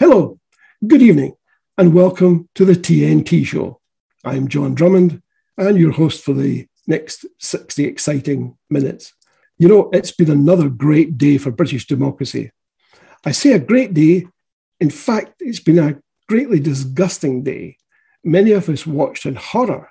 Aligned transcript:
Hello, 0.00 0.38
good 0.86 1.02
evening, 1.02 1.34
and 1.76 1.92
welcome 1.92 2.48
to 2.54 2.64
the 2.64 2.74
TNT 2.74 3.44
Show. 3.44 3.80
I'm 4.24 4.46
John 4.46 4.76
Drummond, 4.76 5.20
and 5.56 5.76
your 5.76 5.90
host 5.90 6.22
for 6.22 6.34
the 6.34 6.68
next 6.86 7.26
60 7.40 7.84
exciting 7.84 8.56
minutes. 8.70 9.12
You 9.56 9.66
know, 9.66 9.90
it's 9.92 10.12
been 10.12 10.30
another 10.30 10.68
great 10.68 11.18
day 11.18 11.36
for 11.36 11.50
British 11.50 11.88
democracy. 11.88 12.52
I 13.24 13.32
say 13.32 13.54
a 13.54 13.58
great 13.58 13.92
day. 13.92 14.28
In 14.78 14.88
fact, 14.88 15.34
it's 15.40 15.58
been 15.58 15.80
a 15.80 15.98
greatly 16.28 16.60
disgusting 16.60 17.42
day. 17.42 17.76
Many 18.22 18.52
of 18.52 18.68
us 18.68 18.86
watched 18.86 19.26
in 19.26 19.34
horror 19.34 19.90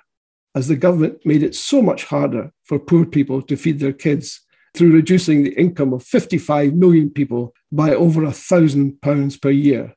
as 0.54 0.68
the 0.68 0.76
government 0.76 1.26
made 1.26 1.42
it 1.42 1.54
so 1.54 1.82
much 1.82 2.04
harder 2.04 2.50
for 2.64 2.78
poor 2.78 3.04
people 3.04 3.42
to 3.42 3.58
feed 3.58 3.78
their 3.78 3.92
kids 3.92 4.40
through 4.74 4.92
reducing 4.92 5.42
the 5.42 5.52
income 5.60 5.92
of 5.92 6.02
55 6.02 6.72
million 6.72 7.10
people 7.10 7.52
by 7.70 7.90
over 7.94 8.24
a 8.24 8.32
thousand 8.32 9.02
pounds 9.02 9.36
per 9.36 9.50
year. 9.50 9.94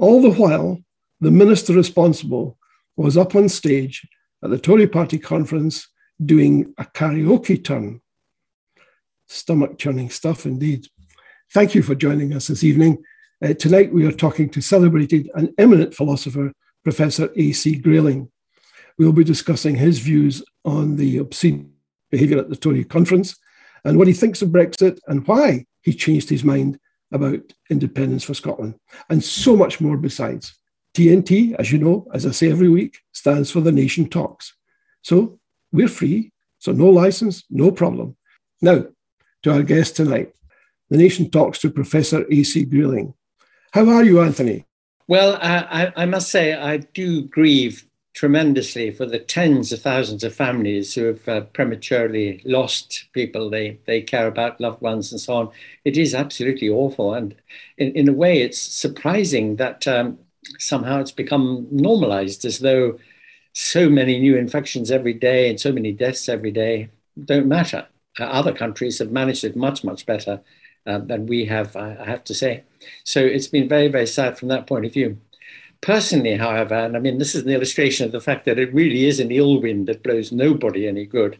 All 0.00 0.22
the 0.22 0.30
while, 0.30 0.82
the 1.20 1.30
minister 1.30 1.74
responsible 1.74 2.56
was 2.96 3.18
up 3.18 3.34
on 3.34 3.50
stage 3.50 4.08
at 4.42 4.48
the 4.48 4.58
Tory 4.58 4.86
party 4.86 5.18
conference 5.18 5.86
doing 6.24 6.72
a 6.78 6.84
karaoke 6.84 7.62
turn. 7.62 8.00
Stomach 9.28 9.76
churning 9.76 10.08
stuff 10.08 10.46
indeed. 10.46 10.86
Thank 11.52 11.74
you 11.74 11.82
for 11.82 11.94
joining 11.94 12.32
us 12.32 12.46
this 12.46 12.64
evening. 12.64 13.02
Uh, 13.44 13.52
tonight 13.52 13.92
we 13.92 14.06
are 14.06 14.12
talking 14.12 14.48
to 14.48 14.62
celebrated 14.62 15.30
and 15.34 15.52
eminent 15.58 15.94
philosopher, 15.94 16.50
Professor 16.82 17.28
A.C. 17.36 17.76
Grayling. 17.76 18.30
We'll 18.96 19.12
be 19.12 19.22
discussing 19.22 19.76
his 19.76 19.98
views 19.98 20.42
on 20.64 20.96
the 20.96 21.18
obscene 21.18 21.74
behaviour 22.10 22.38
at 22.38 22.48
the 22.48 22.56
Tory 22.56 22.84
conference 22.84 23.36
and 23.84 23.98
what 23.98 24.08
he 24.08 24.14
thinks 24.14 24.40
of 24.40 24.48
Brexit 24.48 24.98
and 25.08 25.26
why 25.26 25.66
he 25.82 25.92
changed 25.92 26.30
his 26.30 26.42
mind 26.42 26.78
about 27.12 27.40
independence 27.70 28.24
for 28.24 28.34
Scotland, 28.34 28.74
and 29.08 29.22
so 29.22 29.56
much 29.56 29.80
more 29.80 29.96
besides. 29.96 30.54
TNT, 30.94 31.54
as 31.58 31.70
you 31.70 31.78
know, 31.78 32.06
as 32.12 32.26
I 32.26 32.30
say 32.32 32.50
every 32.50 32.68
week, 32.68 32.98
stands 33.12 33.50
for 33.50 33.60
The 33.60 33.72
Nation 33.72 34.08
Talks. 34.08 34.54
So 35.02 35.38
we're 35.72 35.88
free, 35.88 36.32
so 36.58 36.72
no 36.72 36.86
license, 36.86 37.44
no 37.48 37.70
problem. 37.70 38.16
Now, 38.60 38.84
to 39.42 39.52
our 39.52 39.62
guest 39.62 39.96
tonight. 39.96 40.32
The 40.90 40.98
Nation 40.98 41.30
talks 41.30 41.58
to 41.60 41.70
Professor 41.70 42.26
A.C. 42.30 42.64
Grayling. 42.64 43.14
How 43.72 43.88
are 43.88 44.04
you, 44.04 44.20
Anthony? 44.20 44.66
Well, 45.06 45.38
I, 45.40 45.92
I, 45.96 46.06
must 46.06 46.30
say, 46.30 46.54
I 46.54 46.78
do 46.78 47.22
grieve 47.22 47.86
tremendously 48.20 48.90
for 48.90 49.06
the 49.06 49.18
tens 49.18 49.72
of 49.72 49.80
thousands 49.80 50.22
of 50.22 50.34
families 50.34 50.94
who 50.94 51.04
have 51.04 51.26
uh, 51.26 51.40
prematurely 51.54 52.42
lost 52.44 53.06
people 53.14 53.48
they, 53.48 53.78
they 53.86 54.02
care 54.02 54.26
about, 54.26 54.60
loved 54.60 54.82
ones, 54.82 55.10
and 55.10 55.18
so 55.18 55.32
on. 55.32 55.50
It 55.86 55.96
is 55.96 56.14
absolutely 56.14 56.68
awful. 56.68 57.14
And 57.14 57.34
in, 57.78 57.92
in 57.92 58.10
a 58.10 58.12
way, 58.12 58.42
it's 58.42 58.58
surprising 58.58 59.56
that 59.56 59.88
um, 59.88 60.18
somehow 60.58 61.00
it's 61.00 61.12
become 61.12 61.66
normalized 61.70 62.44
as 62.44 62.58
though 62.58 62.98
so 63.54 63.88
many 63.88 64.20
new 64.20 64.36
infections 64.36 64.90
every 64.90 65.14
day 65.14 65.48
and 65.48 65.58
so 65.58 65.72
many 65.72 65.90
deaths 65.90 66.28
every 66.28 66.50
day 66.50 66.90
don't 67.24 67.46
matter. 67.46 67.86
Uh, 68.18 68.24
other 68.24 68.52
countries 68.52 68.98
have 68.98 69.10
managed 69.10 69.44
it 69.44 69.56
much, 69.56 69.82
much 69.82 70.04
better 70.04 70.42
uh, 70.86 70.98
than 70.98 71.24
we 71.24 71.46
have, 71.46 71.74
I, 71.74 71.96
I 71.98 72.04
have 72.04 72.24
to 72.24 72.34
say. 72.34 72.64
So 73.02 73.20
it's 73.20 73.48
been 73.48 73.66
very, 73.66 73.88
very 73.88 74.06
sad 74.06 74.38
from 74.38 74.48
that 74.48 74.66
point 74.66 74.84
of 74.84 74.92
view. 74.92 75.16
Personally, 75.82 76.36
however, 76.36 76.74
and 76.74 76.94
I 76.94 77.00
mean, 77.00 77.16
this 77.16 77.34
is 77.34 77.44
an 77.44 77.50
illustration 77.50 78.04
of 78.04 78.12
the 78.12 78.20
fact 78.20 78.44
that 78.44 78.58
it 78.58 78.72
really 78.74 79.06
is 79.06 79.18
an 79.18 79.30
ill 79.30 79.62
wind 79.62 79.88
that 79.88 80.02
blows 80.02 80.30
nobody 80.30 80.86
any 80.86 81.06
good. 81.06 81.38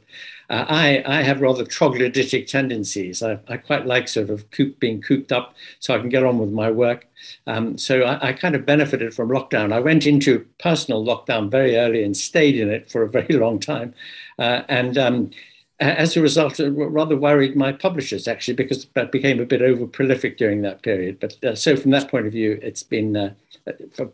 Uh, 0.49 0.65
I, 0.67 1.03
I 1.07 1.23
have 1.23 1.43
rather 1.43 1.65
troglodytic 1.65 2.47
tendencies. 2.47 3.23
I, 3.23 3.39
I 3.49 3.59
quite 3.59 3.85
like 3.85 4.09
sort 4.09 4.31
of 4.31 4.51
coop, 4.51 4.81
being 4.81 5.03
cooped 5.03 5.31
up 5.31 5.55
so 5.79 5.95
I 5.95 5.99
can 5.99 6.09
get 6.09 6.25
on 6.25 6.39
with 6.39 6.51
my 6.51 6.71
work. 6.71 7.07
Um, 7.47 7.77
so 7.77 8.03
I, 8.03 8.29
I, 8.29 8.33
kind 8.33 8.55
of 8.55 8.65
benefited 8.65 9.13
from 9.13 9.29
lockdown. 9.29 9.75
I 9.75 9.81
went 9.81 10.07
into 10.07 10.47
personal 10.59 11.05
lockdown 11.05 11.51
very 11.51 11.77
early 11.77 12.03
and 12.03 12.17
stayed 12.17 12.57
in 12.57 12.71
it 12.71 12.91
for 12.91 13.03
a 13.03 13.11
very 13.11 13.35
long 13.37 13.61
time. 13.61 13.95
Uh, 14.39 14.63
and 14.69 14.97
um, 14.97 15.31
as 15.81 16.17
a 16.17 16.23
result, 16.23 16.61
it 16.61 16.71
rather 16.71 17.17
worried 17.17 17.57
my 17.57 17.73
publishers 17.73 18.29
actually 18.29 18.55
because 18.55 18.87
that 18.95 19.11
became 19.11 19.41
a 19.41 19.47
bit 19.47 19.63
over 19.63 19.87
prolific 19.87 20.37
during 20.37 20.63
that 20.63 20.83
period. 20.83 21.19
But 21.21 21.43
uh, 21.43 21.55
so 21.55 21.77
from 21.77 21.91
that 21.93 22.11
point 22.11 22.27
of 22.27 22.33
view, 22.33 22.59
it's 22.63 22.83
been 22.83 23.17
uh, 23.17 23.33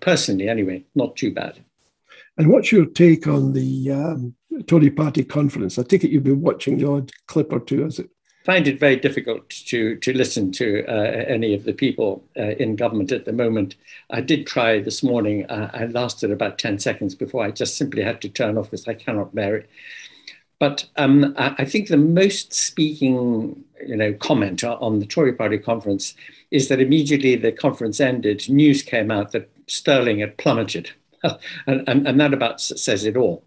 personally, 0.01 0.49
anyway, 0.49 0.85
not 0.95 1.17
too 1.17 1.33
bad. 1.33 1.59
And 2.39 2.49
what's 2.49 2.71
your 2.71 2.87
take 2.87 3.27
on 3.27 3.53
the 3.53 3.91
um, 3.91 4.35
Tory 4.67 4.91
party 4.91 5.25
conference? 5.25 5.79
I 5.79 5.83
take 5.83 6.05
it 6.05 6.11
you've 6.11 6.25
been 6.25 6.43
watching 6.43 6.79
the 6.79 6.89
odd 6.89 7.11
clip 7.27 7.53
or 7.53 7.61
two, 7.61 7.83
has 7.83 7.99
it? 7.99 8.11
find 8.47 8.69
it 8.69 8.79
very 8.79 8.95
difficult 8.95 9.51
to 9.51 9.97
to 9.97 10.13
listen 10.13 10.53
to 10.53 10.85
uh, 10.87 11.25
any 11.27 11.53
of 11.53 11.65
the 11.65 11.73
people 11.73 12.25
uh, 12.39 12.55
in 12.63 12.77
government 12.77 13.11
at 13.11 13.25
the 13.25 13.33
moment. 13.33 13.75
I 14.09 14.21
did 14.21 14.47
try 14.47 14.79
this 14.79 15.03
morning. 15.03 15.45
Uh, 15.47 15.69
I 15.75 15.87
lasted 15.87 16.31
about 16.31 16.57
ten 16.57 16.79
seconds 16.79 17.17
before 17.17 17.45
I 17.45 17.51
just 17.51 17.77
simply 17.77 18.03
had 18.03 18.23
to 18.23 18.29
turn 18.29 18.57
off 18.57 18.71
because 18.71 18.87
I 18.87 18.95
cannot 18.95 19.35
bear 19.35 19.57
it. 19.57 19.71
But 20.59 20.87
um, 20.97 21.35
I, 21.37 21.67
think 21.67 21.89
the 21.89 21.99
most 21.99 22.55
speaking, 22.55 23.63
you 23.87 23.97
know, 23.97 24.15
comment 24.15 24.65
on 24.65 25.01
the 25.01 25.07
Tory 25.07 25.35
Party 25.35 25.59
conference 25.59 26.15
is 26.51 26.69
that 26.69 26.81
immediately 26.81 27.37
the 27.37 27.53
conference 27.53 28.01
ended, 28.01 28.49
news 28.49 28.83
came 28.83 29.11
out 29.11 29.33
that 29.33 29.51
Sterling 29.67 30.21
had 30.21 30.39
plummeted. 30.39 30.91
and, 31.23 31.87
and, 31.87 32.09
and 32.09 32.21
that 32.21 32.33
about 32.33 32.61
says 32.61 33.05
it 33.05 33.17
all. 33.17 33.45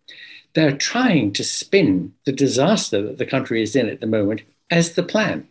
They're 0.53 0.77
trying 0.77 1.33
to 1.33 1.43
spin 1.43 2.13
the 2.25 2.31
disaster 2.31 3.01
that 3.01 3.17
the 3.17 3.25
country 3.25 3.63
is 3.63 3.75
in 3.75 3.89
at 3.89 4.01
the 4.01 4.07
moment 4.07 4.41
as 4.69 4.93
the 4.93 5.03
plan 5.03 5.47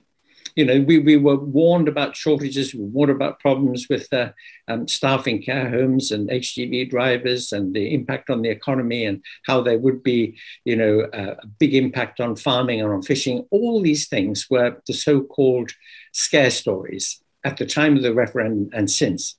you 0.58 0.64
know, 0.64 0.80
we, 0.80 0.98
we 0.98 1.16
were 1.16 1.36
warned 1.36 1.86
about 1.86 2.16
shortages, 2.16 2.74
we 2.74 2.80
were 2.80 2.86
warned 2.86 3.12
about 3.12 3.38
problems 3.38 3.86
with 3.88 4.12
uh, 4.12 4.32
um, 4.66 4.88
staffing 4.88 5.40
care 5.40 5.70
homes 5.70 6.10
and 6.10 6.28
HGV 6.28 6.90
drivers 6.90 7.52
and 7.52 7.72
the 7.72 7.94
impact 7.94 8.28
on 8.28 8.42
the 8.42 8.48
economy 8.48 9.04
and 9.04 9.22
how 9.46 9.60
there 9.60 9.78
would 9.78 10.02
be, 10.02 10.36
you 10.64 10.74
know, 10.74 11.06
a 11.12 11.36
big 11.60 11.76
impact 11.76 12.18
on 12.18 12.34
farming 12.34 12.80
and 12.80 12.90
on 12.90 13.02
fishing. 13.02 13.46
All 13.52 13.80
these 13.80 14.08
things 14.08 14.48
were 14.50 14.82
the 14.88 14.94
so-called 14.94 15.70
scare 16.10 16.50
stories 16.50 17.22
at 17.44 17.58
the 17.58 17.66
time 17.66 17.96
of 17.96 18.02
the 18.02 18.12
referendum 18.12 18.68
and 18.72 18.90
since. 18.90 19.36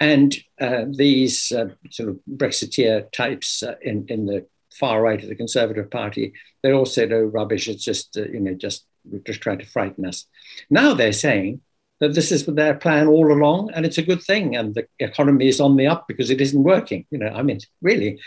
And 0.00 0.36
uh, 0.60 0.86
these 0.90 1.52
uh, 1.52 1.68
sort 1.90 2.08
of 2.08 2.18
Brexiteer 2.28 3.08
types 3.12 3.62
uh, 3.62 3.76
in, 3.82 4.06
in 4.08 4.26
the 4.26 4.48
far 4.74 5.00
right 5.00 5.22
of 5.22 5.28
the 5.28 5.36
Conservative 5.36 5.92
Party, 5.92 6.32
they 6.64 6.72
all 6.72 6.84
said, 6.84 7.12
"Oh, 7.12 7.22
rubbish! 7.22 7.66
It's 7.68 7.84
just 7.84 8.18
uh, 8.18 8.24
you 8.24 8.40
know 8.40 8.52
just 8.52 8.84
just 9.26 9.40
trying 9.40 9.58
to 9.58 9.66
frighten 9.66 10.04
us." 10.06 10.26
Now 10.70 10.94
they're 10.94 11.12
saying 11.12 11.60
that 12.00 12.14
this 12.14 12.30
is 12.30 12.44
their 12.46 12.74
plan 12.74 13.06
all 13.06 13.32
along, 13.32 13.70
and 13.74 13.86
it's 13.86 13.98
a 13.98 14.02
good 14.02 14.22
thing, 14.22 14.56
and 14.56 14.74
the 14.74 14.86
economy 14.98 15.48
is 15.48 15.60
on 15.60 15.76
the 15.76 15.86
up 15.86 16.06
because 16.06 16.30
it 16.30 16.40
isn't 16.40 16.62
working. 16.62 17.06
You 17.10 17.18
know, 17.18 17.28
I 17.28 17.42
mean, 17.42 17.60
really, 17.80 18.20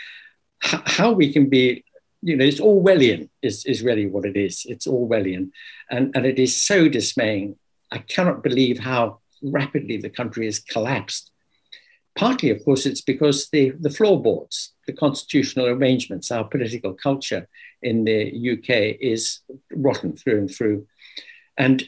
how 0.60 1.12
we 1.12 1.32
can 1.32 1.48
be, 1.48 1.84
you 2.22 2.36
know, 2.36 2.44
it's 2.44 2.60
Orwellian 2.60 3.28
is 3.42 3.64
is 3.64 3.82
really 3.82 4.06
what 4.06 4.24
it 4.24 4.36
is. 4.36 4.66
It's 4.68 4.86
Orwellian, 4.86 5.50
and 5.90 6.14
and 6.14 6.26
it 6.26 6.38
is 6.38 6.62
so 6.62 6.88
dismaying. 6.88 7.56
I 7.92 7.98
cannot 7.98 8.42
believe 8.42 8.78
how 8.78 9.20
rapidly 9.42 9.96
the 9.96 10.10
country 10.10 10.46
has 10.46 10.58
collapsed. 10.60 11.29
Partly, 12.16 12.50
of 12.50 12.64
course, 12.64 12.86
it's 12.86 13.00
because 13.00 13.48
the, 13.50 13.70
the 13.80 13.90
floorboards, 13.90 14.72
the 14.86 14.92
constitutional 14.92 15.66
arrangements, 15.66 16.30
our 16.30 16.44
political 16.44 16.92
culture 16.94 17.48
in 17.82 18.04
the 18.04 18.52
UK 18.52 18.98
is 19.00 19.40
rotten 19.72 20.16
through 20.16 20.38
and 20.38 20.50
through. 20.50 20.86
And 21.56 21.82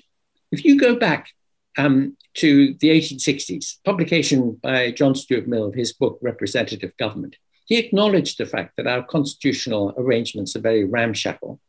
if 0.51 0.65
you 0.65 0.79
go 0.79 0.97
back 0.97 1.29
um, 1.77 2.17
to 2.35 2.75
the 2.75 2.89
1860s, 2.89 3.79
publication 3.85 4.53
by 4.63 4.93
John 4.93 5.15
Stuart 5.15 5.49
Mill 5.49 5.65
of 5.65 5.75
his 5.75 5.93
book, 5.93 6.19
Representative 6.23 6.97
Government, 6.99 7.37
he 7.67 7.79
acknowledged 7.79 8.39
the 8.39 8.47
fact 8.47 8.77
that 8.77 8.87
our 8.87 9.03
constitutional 9.03 9.95
arrangements 9.97 10.55
are 10.55 10.61
very 10.61 10.85
ramshackle 10.85 11.61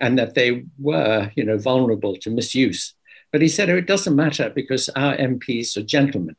and 0.00 0.18
that 0.18 0.34
they 0.34 0.64
were, 0.78 1.30
you 1.36 1.44
know, 1.44 1.58
vulnerable 1.58 2.16
to 2.16 2.30
misuse. 2.30 2.94
But 3.32 3.42
he 3.42 3.48
said, 3.48 3.70
oh, 3.70 3.76
it 3.76 3.86
doesn't 3.86 4.16
matter 4.16 4.50
because 4.50 4.88
our 4.90 5.16
MPs 5.16 5.76
are 5.76 5.82
gentlemen. 5.82 6.36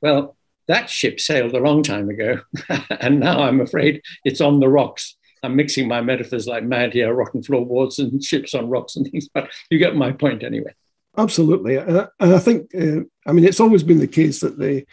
Well, 0.00 0.36
that 0.68 0.88
ship 0.88 1.20
sailed 1.20 1.54
a 1.54 1.60
long 1.60 1.82
time 1.82 2.08
ago, 2.08 2.40
and 2.90 3.20
now 3.20 3.42
I'm 3.42 3.60
afraid 3.60 4.02
it's 4.24 4.40
on 4.40 4.60
the 4.60 4.68
rocks. 4.68 5.16
I'm 5.42 5.56
mixing 5.56 5.88
my 5.88 6.00
metaphors 6.00 6.46
like 6.46 6.64
mad 6.64 6.92
here, 6.92 7.12
rotten 7.12 7.42
floorboards 7.42 7.98
and 7.98 8.22
ships 8.24 8.54
on 8.54 8.68
rocks 8.68 8.96
and 8.96 9.10
things, 9.10 9.28
but 9.32 9.50
you 9.70 9.78
get 9.78 9.96
my 9.96 10.12
point 10.12 10.42
anyway. 10.42 10.72
Absolutely. 11.18 11.76
And 11.76 12.08
I 12.20 12.38
think, 12.38 12.74
uh, 12.74 13.02
I 13.26 13.32
mean, 13.32 13.44
it's 13.44 13.60
always 13.60 13.82
been 13.82 13.98
the 13.98 14.06
case 14.06 14.40
that 14.40 14.58
the 14.58 14.86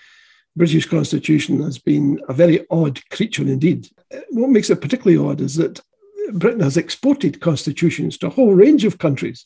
British 0.56 0.86
Constitution 0.86 1.62
has 1.62 1.78
been 1.78 2.20
a 2.28 2.34
very 2.34 2.66
odd 2.70 3.00
creature 3.10 3.44
indeed. 3.44 3.88
What 4.32 4.50
makes 4.50 4.70
it 4.70 4.82
particularly 4.82 5.24
odd 5.24 5.40
is 5.40 5.56
that 5.56 5.80
Britain 6.34 6.60
has 6.60 6.76
exported 6.76 7.40
constitutions 7.40 8.18
to 8.18 8.28
a 8.28 8.32
whole 8.32 8.54
range 8.54 8.84
of 8.84 8.98
countries 8.98 9.46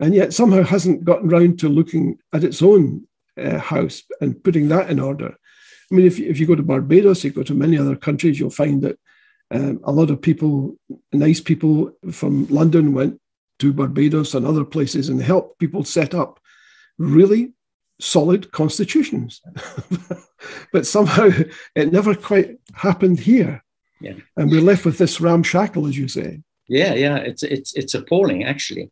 and 0.00 0.14
yet 0.14 0.32
somehow 0.32 0.62
hasn't 0.62 1.04
gotten 1.04 1.28
round 1.28 1.58
to 1.58 1.68
looking 1.68 2.18
at 2.32 2.44
its 2.44 2.62
own 2.62 3.06
uh, 3.38 3.58
house 3.58 4.02
and 4.20 4.42
putting 4.42 4.68
that 4.68 4.90
in 4.90 5.00
order. 5.00 5.36
I 5.90 5.94
mean, 5.94 6.06
if, 6.06 6.18
if 6.18 6.40
you 6.40 6.46
go 6.46 6.54
to 6.54 6.62
Barbados, 6.62 7.22
you 7.22 7.30
go 7.30 7.42
to 7.42 7.54
many 7.54 7.78
other 7.78 7.96
countries, 7.96 8.40
you'll 8.40 8.50
find 8.50 8.82
that 8.82 8.98
um, 9.50 9.80
a 9.84 9.92
lot 9.92 10.10
of 10.10 10.20
people, 10.20 10.76
nice 11.12 11.40
people 11.40 11.92
from 12.10 12.46
London, 12.48 12.92
went 12.92 13.20
to 13.60 13.72
Barbados 13.72 14.34
and 14.34 14.44
other 14.44 14.64
places 14.64 15.08
and 15.08 15.22
helped 15.22 15.58
people 15.58 15.84
set 15.84 16.14
up 16.14 16.40
really 16.98 17.52
solid 18.00 18.50
constitutions. 18.52 19.40
but 20.72 20.86
somehow 20.86 21.30
it 21.74 21.92
never 21.92 22.14
quite 22.14 22.58
happened 22.74 23.20
here. 23.20 23.62
Yeah. 24.00 24.14
And 24.36 24.50
we're 24.50 24.60
left 24.60 24.84
with 24.84 24.98
this 24.98 25.20
ramshackle, 25.20 25.86
as 25.86 25.96
you 25.96 26.08
say. 26.08 26.42
Yeah, 26.68 26.94
yeah, 26.94 27.18
it's 27.18 27.44
it's 27.44 27.74
it's 27.74 27.94
appalling 27.94 28.42
actually. 28.42 28.90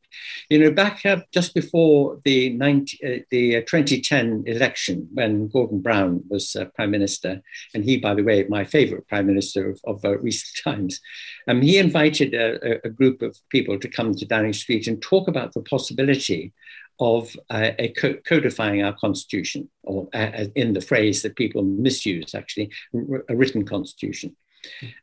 You 0.49 0.61
know, 0.61 0.71
back 0.71 1.05
uh, 1.05 1.23
just 1.32 1.55
before 1.55 2.21
the 2.25 2.50
90, 2.50 2.99
uh, 3.05 3.25
the 3.31 3.65
2010 3.65 4.44
election, 4.47 5.09
when 5.12 5.49
Gordon 5.49 5.81
Brown 5.81 6.23
was 6.29 6.55
uh, 6.55 6.67
prime 6.76 6.93
minister, 6.93 7.43
and 7.75 7.85
he, 7.85 7.97
by 7.97 8.15
the 8.15 8.23
way, 8.23 8.44
my 8.49 8.62
favourite 8.62 9.09
prime 9.09 9.26
minister 9.26 9.71
of, 9.71 9.81
of 9.85 10.05
uh, 10.05 10.17
recent 10.19 10.56
times, 10.65 11.00
um, 11.49 11.62
he 11.62 11.79
invited 11.79 12.32
a, 12.32 12.87
a, 12.87 12.91
group 12.91 13.23
of 13.23 13.37
people 13.50 13.76
to 13.81 13.88
come 13.88 14.15
to 14.15 14.25
Downing 14.25 14.53
Street 14.53 14.87
and 14.87 15.03
talk 15.03 15.26
about 15.26 15.53
the 15.53 15.62
possibility 15.62 16.53
of 17.00 17.35
uh, 17.50 17.71
a 17.81 17.88
co- 17.88 18.19
codifying 18.25 18.85
our 18.85 18.94
constitution, 18.94 19.69
or 19.82 20.09
uh, 20.15 20.44
in 20.55 20.75
the 20.75 20.81
phrase 20.81 21.23
that 21.23 21.35
people 21.35 21.62
misuse, 21.65 22.37
actually, 22.37 22.71
a 23.29 23.35
written 23.35 23.65
constitution. 23.67 24.37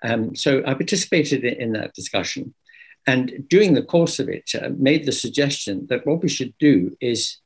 Um, 0.03 0.35
so 0.35 0.63
I 0.65 0.73
participated 0.73 1.43
in 1.43 1.73
that 1.73 1.93
discussion. 1.93 2.53
And 3.07 3.45
during 3.49 3.73
the 3.73 3.83
course 3.83 4.19
of 4.19 4.29
it, 4.29 4.51
uh, 4.55 4.69
made 4.77 5.05
the 5.05 5.11
suggestion 5.11 5.87
that 5.89 6.05
what 6.05 6.21
we 6.21 6.29
should 6.29 6.53
do 6.59 6.95
is, 7.01 7.37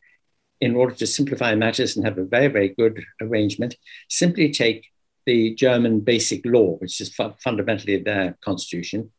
in 0.59 0.75
order 0.75 0.95
to 0.95 1.07
simplify 1.07 1.55
matters 1.55 1.95
and 1.95 2.05
have 2.05 2.17
a 2.17 2.25
very, 2.25 2.47
very 2.47 2.69
good 2.69 3.03
arrangement, 3.21 3.75
simply 4.09 4.51
take 4.51 4.85
the 5.25 5.55
German 5.55 6.01
basic 6.01 6.45
law, 6.45 6.75
which 6.77 7.01
is 7.01 7.13
fu- 7.13 7.33
fundamentally 7.39 7.97
their 7.97 8.37
constitution, 8.41 9.11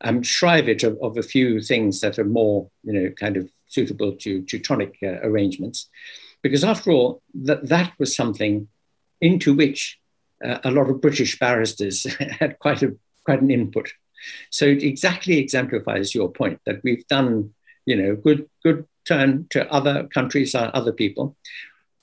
and 0.00 0.26
shrive 0.26 0.68
it 0.68 0.82
of, 0.82 0.98
of, 1.00 1.16
a 1.16 1.22
few 1.22 1.60
things 1.60 2.00
that 2.00 2.18
are 2.18 2.24
more, 2.24 2.68
you 2.82 2.92
know, 2.92 3.10
kind 3.10 3.36
of 3.36 3.50
suitable 3.66 4.12
to 4.16 4.42
Teutonic 4.42 4.96
uh, 5.02 5.20
arrangements. 5.22 5.88
Because 6.42 6.64
after 6.64 6.90
all, 6.90 7.22
that, 7.34 7.66
that 7.68 7.92
was 7.98 8.14
something 8.14 8.68
into 9.20 9.54
which 9.54 9.98
uh, 10.44 10.58
a 10.64 10.70
lot 10.70 10.90
of 10.90 11.00
British 11.00 11.38
barristers 11.38 12.04
had 12.40 12.58
quite, 12.58 12.82
a, 12.82 12.96
quite 13.24 13.42
an 13.42 13.50
input. 13.50 13.92
So 14.50 14.66
it 14.66 14.82
exactly 14.82 15.38
exemplifies 15.38 16.14
your 16.14 16.30
point 16.30 16.60
that 16.66 16.80
we've 16.82 17.06
done, 17.08 17.52
you 17.86 17.96
know, 17.96 18.16
good 18.16 18.48
good 18.62 18.86
turn 19.06 19.46
to 19.50 19.70
other 19.70 20.04
countries, 20.08 20.54
uh, 20.54 20.70
other 20.72 20.92
people. 20.92 21.36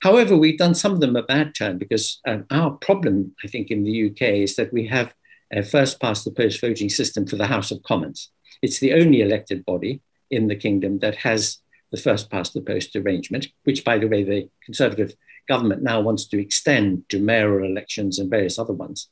However, 0.00 0.36
we've 0.36 0.58
done 0.58 0.74
some 0.74 0.92
of 0.92 1.00
them 1.00 1.16
a 1.16 1.22
bad 1.22 1.54
turn 1.54 1.78
because 1.78 2.20
um, 2.26 2.44
our 2.50 2.72
problem, 2.72 3.34
I 3.44 3.48
think, 3.48 3.70
in 3.70 3.84
the 3.84 4.10
UK 4.10 4.22
is 4.42 4.56
that 4.56 4.72
we 4.72 4.86
have 4.88 5.14
a 5.52 5.62
first 5.62 6.00
past 6.00 6.24
the 6.24 6.30
post 6.30 6.60
voting 6.60 6.88
system 6.88 7.26
for 7.26 7.36
the 7.36 7.46
House 7.46 7.70
of 7.70 7.82
Commons. 7.82 8.30
It's 8.62 8.80
the 8.80 8.94
only 8.94 9.20
elected 9.20 9.64
body 9.64 10.00
in 10.30 10.48
the 10.48 10.56
kingdom 10.56 10.98
that 11.00 11.16
has 11.16 11.58
the 11.92 11.98
first 11.98 12.30
past 12.30 12.54
the 12.54 12.62
post 12.62 12.96
arrangement, 12.96 13.48
which, 13.64 13.84
by 13.84 13.98
the 13.98 14.08
way, 14.08 14.24
the 14.24 14.48
Conservative 14.64 15.14
government 15.48 15.82
now 15.82 16.00
wants 16.00 16.26
to 16.28 16.40
extend 16.40 17.08
to 17.08 17.20
mayoral 17.20 17.68
elections 17.68 18.18
and 18.18 18.30
various 18.30 18.58
other 18.58 18.72
ones. 18.72 19.08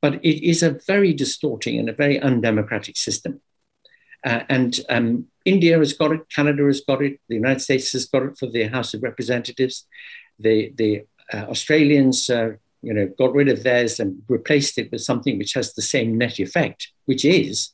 But 0.00 0.14
it 0.24 0.46
is 0.46 0.62
a 0.62 0.78
very 0.86 1.12
distorting 1.12 1.78
and 1.78 1.88
a 1.88 1.92
very 1.92 2.20
undemocratic 2.20 2.96
system. 2.96 3.40
Uh, 4.24 4.40
and 4.48 4.80
um, 4.88 5.26
India 5.44 5.78
has 5.78 5.92
got 5.92 6.12
it, 6.12 6.28
Canada 6.34 6.64
has 6.64 6.80
got 6.80 7.02
it, 7.02 7.20
the 7.28 7.36
United 7.36 7.60
States 7.60 7.92
has 7.92 8.06
got 8.06 8.24
it 8.24 8.38
for 8.38 8.46
the 8.46 8.64
House 8.64 8.94
of 8.94 9.02
Representatives. 9.02 9.86
The, 10.38 10.72
the 10.76 11.04
uh, 11.32 11.46
Australians, 11.48 12.28
uh, 12.28 12.52
you 12.82 12.94
know, 12.94 13.10
got 13.18 13.34
rid 13.34 13.48
of 13.48 13.62
theirs 13.62 14.00
and 14.00 14.22
replaced 14.28 14.78
it 14.78 14.90
with 14.90 15.02
something 15.02 15.38
which 15.38 15.54
has 15.54 15.74
the 15.74 15.82
same 15.82 16.18
net 16.18 16.38
effect, 16.40 16.88
which 17.06 17.24
is 17.24 17.70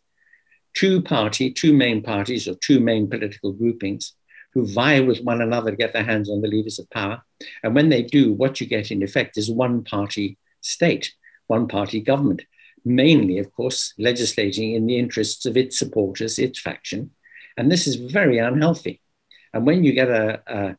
two 0.74 1.00
party, 1.00 1.50
two 1.50 1.72
main 1.72 2.02
parties 2.02 2.48
or 2.48 2.54
two 2.54 2.80
main 2.80 3.08
political 3.08 3.52
groupings 3.52 4.14
who 4.54 4.66
vie 4.66 5.00
with 5.00 5.20
one 5.22 5.42
another 5.42 5.72
to 5.72 5.76
get 5.76 5.92
their 5.92 6.04
hands 6.04 6.30
on 6.30 6.40
the 6.40 6.48
levers 6.48 6.78
of 6.78 6.88
power. 6.90 7.22
And 7.62 7.74
when 7.74 7.88
they 7.88 8.02
do, 8.02 8.32
what 8.32 8.60
you 8.60 8.66
get 8.66 8.90
in 8.92 9.02
effect 9.02 9.36
is 9.36 9.50
one 9.50 9.82
party 9.82 10.38
state, 10.60 11.12
one 11.48 11.66
party 11.66 12.00
government, 12.00 12.42
mainly, 12.84 13.38
of 13.38 13.52
course, 13.52 13.92
legislating 13.98 14.74
in 14.74 14.86
the 14.86 14.98
interests 14.98 15.44
of 15.44 15.56
its 15.56 15.78
supporters, 15.78 16.38
its 16.38 16.60
faction. 16.60 17.10
And 17.56 17.70
this 17.70 17.86
is 17.86 17.96
very 17.96 18.38
unhealthy. 18.38 19.00
And 19.52 19.66
when 19.66 19.82
you 19.82 19.92
get 19.92 20.08
a, 20.08 20.40
a, 20.46 20.76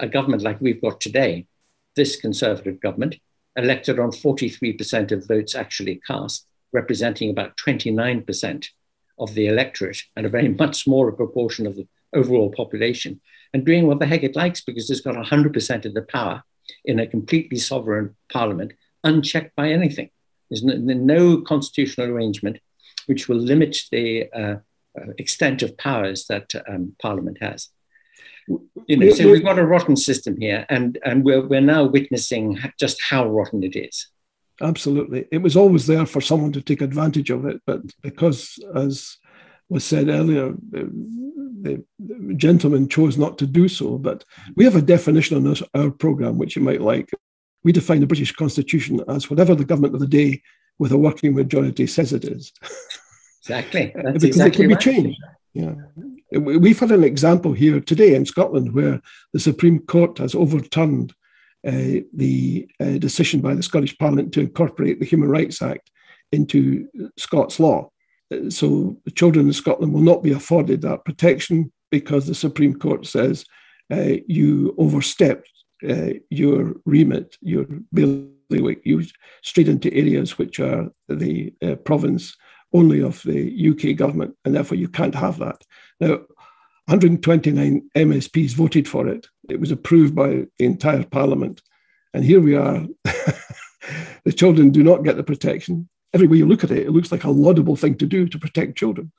a 0.00 0.08
government 0.08 0.42
like 0.42 0.60
we've 0.60 0.82
got 0.82 1.00
today, 1.00 1.46
this 1.94 2.16
conservative 2.16 2.80
government, 2.80 3.16
elected 3.56 3.98
on 3.98 4.10
43% 4.10 5.12
of 5.12 5.28
votes 5.28 5.54
actually 5.54 6.00
cast, 6.06 6.46
representing 6.72 7.30
about 7.30 7.56
29% 7.56 8.66
of 9.18 9.34
the 9.34 9.46
electorate 9.46 10.02
and 10.16 10.26
a 10.26 10.30
very 10.30 10.48
much 10.60 10.82
smaller 10.82 11.12
proportion 11.12 11.66
of 11.66 11.76
the 11.76 11.86
overall 12.14 12.50
population 12.50 13.20
and 13.52 13.64
doing 13.64 13.86
what 13.86 13.98
the 13.98 14.06
heck 14.06 14.22
it 14.22 14.36
likes 14.36 14.62
because 14.62 14.90
it's 14.90 15.00
got 15.00 15.14
100% 15.14 15.84
of 15.84 15.94
the 15.94 16.02
power 16.02 16.42
in 16.84 17.00
a 17.00 17.06
completely 17.06 17.58
sovereign 17.58 18.14
parliament, 18.30 18.72
unchecked 19.04 19.54
by 19.56 19.70
anything. 19.70 20.10
There's 20.48 20.62
no, 20.62 20.74
no 20.76 21.40
constitutional 21.42 22.08
arrangement 22.08 22.58
which 23.06 23.28
will 23.28 23.38
limit 23.38 23.76
the 23.90 24.30
uh, 24.32 24.56
uh, 24.98 25.12
extent 25.18 25.62
of 25.62 25.76
powers 25.76 26.26
that 26.26 26.52
um, 26.68 26.94
parliament 27.00 27.38
has. 27.40 27.68
You 28.86 28.96
know, 28.96 29.10
so 29.10 29.30
we've 29.30 29.44
got 29.44 29.58
a 29.58 29.64
rotten 29.64 29.96
system 29.96 30.36
here, 30.36 30.66
and, 30.68 30.98
and 31.04 31.24
we're, 31.24 31.46
we're 31.46 31.60
now 31.60 31.84
witnessing 31.84 32.58
just 32.78 33.00
how 33.00 33.28
rotten 33.28 33.62
it 33.62 33.76
is. 33.76 34.08
Absolutely. 34.60 35.26
It 35.30 35.38
was 35.38 35.56
always 35.56 35.86
there 35.86 36.06
for 36.06 36.20
someone 36.20 36.52
to 36.52 36.60
take 36.60 36.82
advantage 36.82 37.30
of 37.30 37.46
it, 37.46 37.62
but 37.66 37.82
because, 38.02 38.58
as 38.74 39.16
was 39.68 39.84
said 39.84 40.08
earlier, 40.08 40.54
the, 41.62 41.84
the 41.98 42.34
gentleman 42.34 42.88
chose 42.88 43.16
not 43.16 43.38
to 43.38 43.46
do 43.46 43.68
so. 43.68 43.98
But 43.98 44.24
we 44.56 44.64
have 44.64 44.76
a 44.76 44.82
definition 44.82 45.36
on 45.36 45.44
this, 45.44 45.62
our 45.74 45.90
program, 45.90 46.38
which 46.38 46.56
you 46.56 46.62
might 46.62 46.80
like. 46.80 47.10
We 47.64 47.72
define 47.72 48.00
the 48.00 48.06
British 48.06 48.32
Constitution 48.32 49.00
as 49.08 49.30
whatever 49.30 49.54
the 49.54 49.64
government 49.64 49.94
of 49.94 50.00
the 50.00 50.06
day 50.06 50.42
with 50.78 50.92
a 50.92 50.98
working 50.98 51.34
majority 51.34 51.86
says 51.86 52.12
it 52.12 52.24
is. 52.24 52.52
Exactly. 53.42 53.92
That's 53.96 54.12
because 54.12 54.24
exactly 54.24 54.66
it 54.66 54.68
can 54.68 54.68
right. 54.68 54.78
be 54.78 54.84
changed. 54.84 55.20
Yeah. 55.52 55.74
We've 56.38 56.78
had 56.78 56.92
an 56.92 57.04
example 57.04 57.52
here 57.52 57.80
today 57.80 58.14
in 58.14 58.24
Scotland 58.24 58.72
where 58.72 59.00
the 59.32 59.40
Supreme 59.40 59.80
Court 59.80 60.18
has 60.18 60.34
overturned 60.34 61.12
uh, 61.66 62.06
the 62.14 62.68
uh, 62.80 62.98
decision 62.98 63.40
by 63.40 63.54
the 63.54 63.62
Scottish 63.62 63.98
Parliament 63.98 64.32
to 64.34 64.40
incorporate 64.40 65.00
the 65.00 65.06
Human 65.06 65.28
Rights 65.28 65.60
Act 65.60 65.90
into 66.30 66.88
Scots 67.18 67.58
law 67.58 67.90
so 68.50 68.96
the 69.04 69.10
children 69.10 69.46
in 69.46 69.52
Scotland 69.52 69.92
will 69.92 70.00
not 70.00 70.22
be 70.22 70.32
afforded 70.32 70.82
that 70.82 71.04
protection 71.04 71.72
because 71.90 72.26
the 72.26 72.34
Supreme 72.34 72.74
Court 72.74 73.06
says 73.06 73.44
uh, 73.92 74.16
you 74.26 74.74
overstepped 74.78 75.50
uh, 75.88 76.14
your 76.30 76.74
remit, 76.86 77.36
your 77.40 77.66
bailiwick, 77.92 78.80
you 78.84 79.04
straight 79.42 79.68
into 79.68 79.92
areas 79.92 80.38
which 80.38 80.60
are 80.60 80.90
the 81.08 81.52
uh, 81.62 81.74
province 81.76 82.36
only 82.72 83.02
of 83.02 83.22
the 83.22 83.70
UK 83.70 83.96
government, 83.96 84.34
and 84.44 84.54
therefore 84.54 84.78
you 84.78 84.88
can't 84.88 85.14
have 85.14 85.38
that. 85.38 85.62
Now, 86.00 86.20
129 86.86 87.90
MSPs 87.96 88.54
voted 88.54 88.88
for 88.88 89.06
it. 89.08 89.26
It 89.48 89.60
was 89.60 89.70
approved 89.70 90.14
by 90.14 90.28
the 90.28 90.48
entire 90.58 91.04
parliament. 91.04 91.62
And 92.14 92.24
here 92.24 92.40
we 92.40 92.56
are. 92.56 92.84
the 94.24 94.32
children 94.32 94.70
do 94.70 94.82
not 94.82 95.04
get 95.04 95.16
the 95.16 95.22
protection 95.22 95.88
every 96.14 96.26
way 96.26 96.36
you 96.36 96.46
look 96.46 96.64
at 96.64 96.70
it, 96.70 96.86
it 96.86 96.90
looks 96.90 97.12
like 97.12 97.24
a 97.24 97.30
laudable 97.30 97.76
thing 97.76 97.96
to 97.96 98.06
do 98.06 98.28
to 98.28 98.38
protect 98.38 98.76
children. 98.76 99.12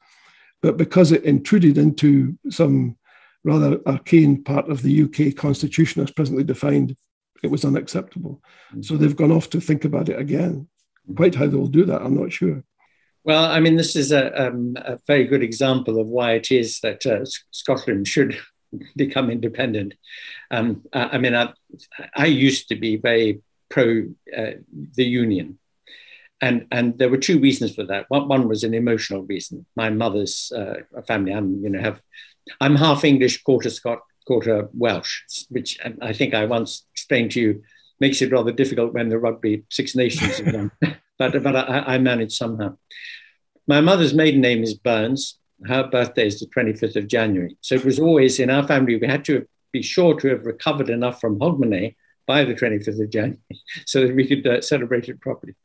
But 0.61 0.77
because 0.77 1.11
it 1.11 1.23
intruded 1.23 1.77
into 1.77 2.37
some 2.49 2.97
rather 3.43 3.81
arcane 3.85 4.43
part 4.43 4.69
of 4.69 4.81
the 4.81 5.03
UK 5.03 5.35
constitution 5.35 6.01
as 6.01 6.11
presently 6.11 6.43
defined, 6.43 6.95
it 7.43 7.51
was 7.51 7.65
unacceptable. 7.65 8.41
Mm-hmm. 8.71 8.81
So 8.83 8.95
they've 8.95 9.15
gone 9.15 9.31
off 9.31 9.49
to 9.51 9.61
think 9.61 9.85
about 9.85 10.09
it 10.09 10.19
again. 10.19 10.67
Quite 11.15 11.35
how 11.35 11.47
they'll 11.47 11.67
do 11.67 11.85
that, 11.85 12.01
I'm 12.01 12.15
not 12.15 12.31
sure. 12.31 12.63
Well, 13.25 13.45
I 13.45 13.59
mean, 13.59 13.75
this 13.75 13.95
is 13.95 14.11
a, 14.11 14.47
um, 14.47 14.75
a 14.77 14.99
very 15.07 15.25
good 15.25 15.43
example 15.43 15.99
of 15.99 16.07
why 16.07 16.33
it 16.33 16.51
is 16.51 16.79
that 16.81 17.05
uh, 17.05 17.25
Scotland 17.51 18.07
should 18.07 18.37
become 18.95 19.29
independent. 19.29 19.93
Um, 20.51 20.83
I, 20.93 21.03
I, 21.03 21.17
mean, 21.17 21.35
I, 21.35 21.53
I, 22.15 22.25
used 22.25 22.69
to 22.69 22.75
be 22.75 22.97
very 22.97 23.41
pro 23.69 24.03
uh, 24.35 24.51
the 24.95 25.05
union 25.05 25.57
and 26.43 26.67
and 26.71 26.97
there 26.99 27.09
were 27.09 27.25
two 27.29 27.39
reasons 27.39 27.73
for 27.73 27.85
that. 27.85 28.05
One, 28.09 28.27
one 28.27 28.47
was 28.49 28.63
an 28.63 28.73
emotional 28.73 29.23
reason. 29.23 29.65
My 29.77 29.89
mother's 29.89 30.51
uh, 30.51 30.75
family, 31.07 31.33
I'm 31.33 31.63
you 31.63 31.69
know 31.69 31.81
have, 31.81 32.01
I'm 32.59 32.75
half 32.75 33.05
English, 33.05 33.43
quarter 33.43 33.69
Scot, 33.69 33.99
quarter 34.27 34.69
Welsh, 34.73 35.21
which 35.49 35.79
I 36.01 36.11
think 36.11 36.33
I 36.33 36.45
once 36.45 36.85
explained 36.91 37.31
to 37.31 37.41
you 37.41 37.63
makes 38.01 38.21
it 38.21 38.31
rather 38.31 38.51
difficult 38.51 38.93
when 38.93 39.07
the 39.07 39.17
rugby 39.17 39.63
Six 39.69 39.95
Nations 39.95 40.39
is 40.39 40.53
on. 40.53 40.71
but 41.17 41.41
but 41.41 41.55
I, 41.55 41.95
I 41.95 41.97
managed 41.97 42.33
somehow. 42.33 42.77
My 43.65 43.79
mother's 43.79 44.13
maiden 44.13 44.41
name 44.41 44.63
is 44.63 44.73
Burns. 44.73 45.39
Her 45.65 45.87
birthday 45.87 46.27
is 46.27 46.41
the 46.41 46.47
25th 46.47 46.97
of 46.97 47.07
January. 47.07 47.55
So 47.61 47.75
it 47.75 47.85
was 47.85 47.99
always 47.99 48.41
in 48.41 48.49
our 48.49 48.67
family, 48.67 48.97
we 48.97 49.07
had 49.07 49.23
to 49.25 49.47
be 49.71 49.81
sure 49.81 50.19
to 50.19 50.27
have 50.27 50.45
recovered 50.45 50.89
enough 50.89 51.21
from 51.21 51.39
Hogmanay 51.39 51.95
by 52.27 52.43
the 52.43 52.53
25th 52.53 53.01
of 53.01 53.09
January 53.09 53.39
so 53.85 54.05
that 54.05 54.13
we 54.13 54.27
could 54.27 54.45
uh, 54.45 54.59
celebrate 54.59 55.07
it 55.07 55.21
properly. 55.21 55.55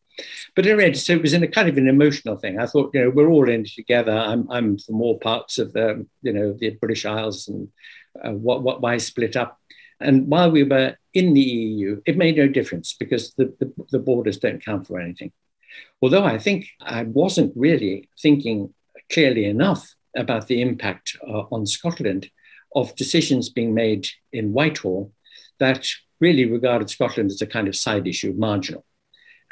But 0.56 0.66
anyway, 0.66 0.92
so 0.94 1.12
it 1.12 1.22
was 1.22 1.32
in 1.32 1.42
a 1.42 1.48
kind 1.48 1.68
of 1.68 1.76
an 1.76 1.88
emotional 1.88 2.36
thing. 2.36 2.58
I 2.58 2.66
thought, 2.66 2.90
you 2.92 3.02
know, 3.02 3.10
we're 3.10 3.28
all 3.28 3.48
in 3.48 3.64
together. 3.64 4.12
I'm, 4.12 4.50
I'm 4.50 4.78
from 4.78 5.00
all 5.00 5.18
parts 5.18 5.58
of 5.58 5.72
the, 5.72 6.06
you 6.22 6.32
know, 6.32 6.52
the 6.52 6.70
British 6.70 7.04
Isles, 7.04 7.48
and 7.48 7.68
uh, 8.22 8.32
what, 8.32 8.62
what, 8.62 8.80
why 8.80 8.98
split 8.98 9.36
up? 9.36 9.58
And 10.00 10.28
while 10.28 10.50
we 10.50 10.62
were 10.62 10.96
in 11.14 11.34
the 11.34 11.40
EU, 11.40 12.00
it 12.06 12.16
made 12.16 12.36
no 12.36 12.48
difference 12.48 12.94
because 12.98 13.34
the, 13.34 13.54
the, 13.58 13.72
the 13.90 13.98
borders 13.98 14.38
don't 14.38 14.64
count 14.64 14.86
for 14.86 15.00
anything. 15.00 15.32
Although 16.00 16.24
I 16.24 16.38
think 16.38 16.68
I 16.80 17.02
wasn't 17.02 17.52
really 17.56 18.08
thinking 18.20 18.72
clearly 19.10 19.44
enough 19.44 19.94
about 20.16 20.46
the 20.46 20.60
impact 20.62 21.16
uh, 21.26 21.44
on 21.50 21.66
Scotland 21.66 22.30
of 22.74 22.94
decisions 22.96 23.48
being 23.48 23.74
made 23.74 24.08
in 24.32 24.52
Whitehall 24.52 25.12
that 25.58 25.86
really 26.20 26.44
regarded 26.44 26.90
Scotland 26.90 27.30
as 27.30 27.42
a 27.42 27.46
kind 27.46 27.68
of 27.68 27.76
side 27.76 28.06
issue, 28.06 28.34
marginal. 28.36 28.84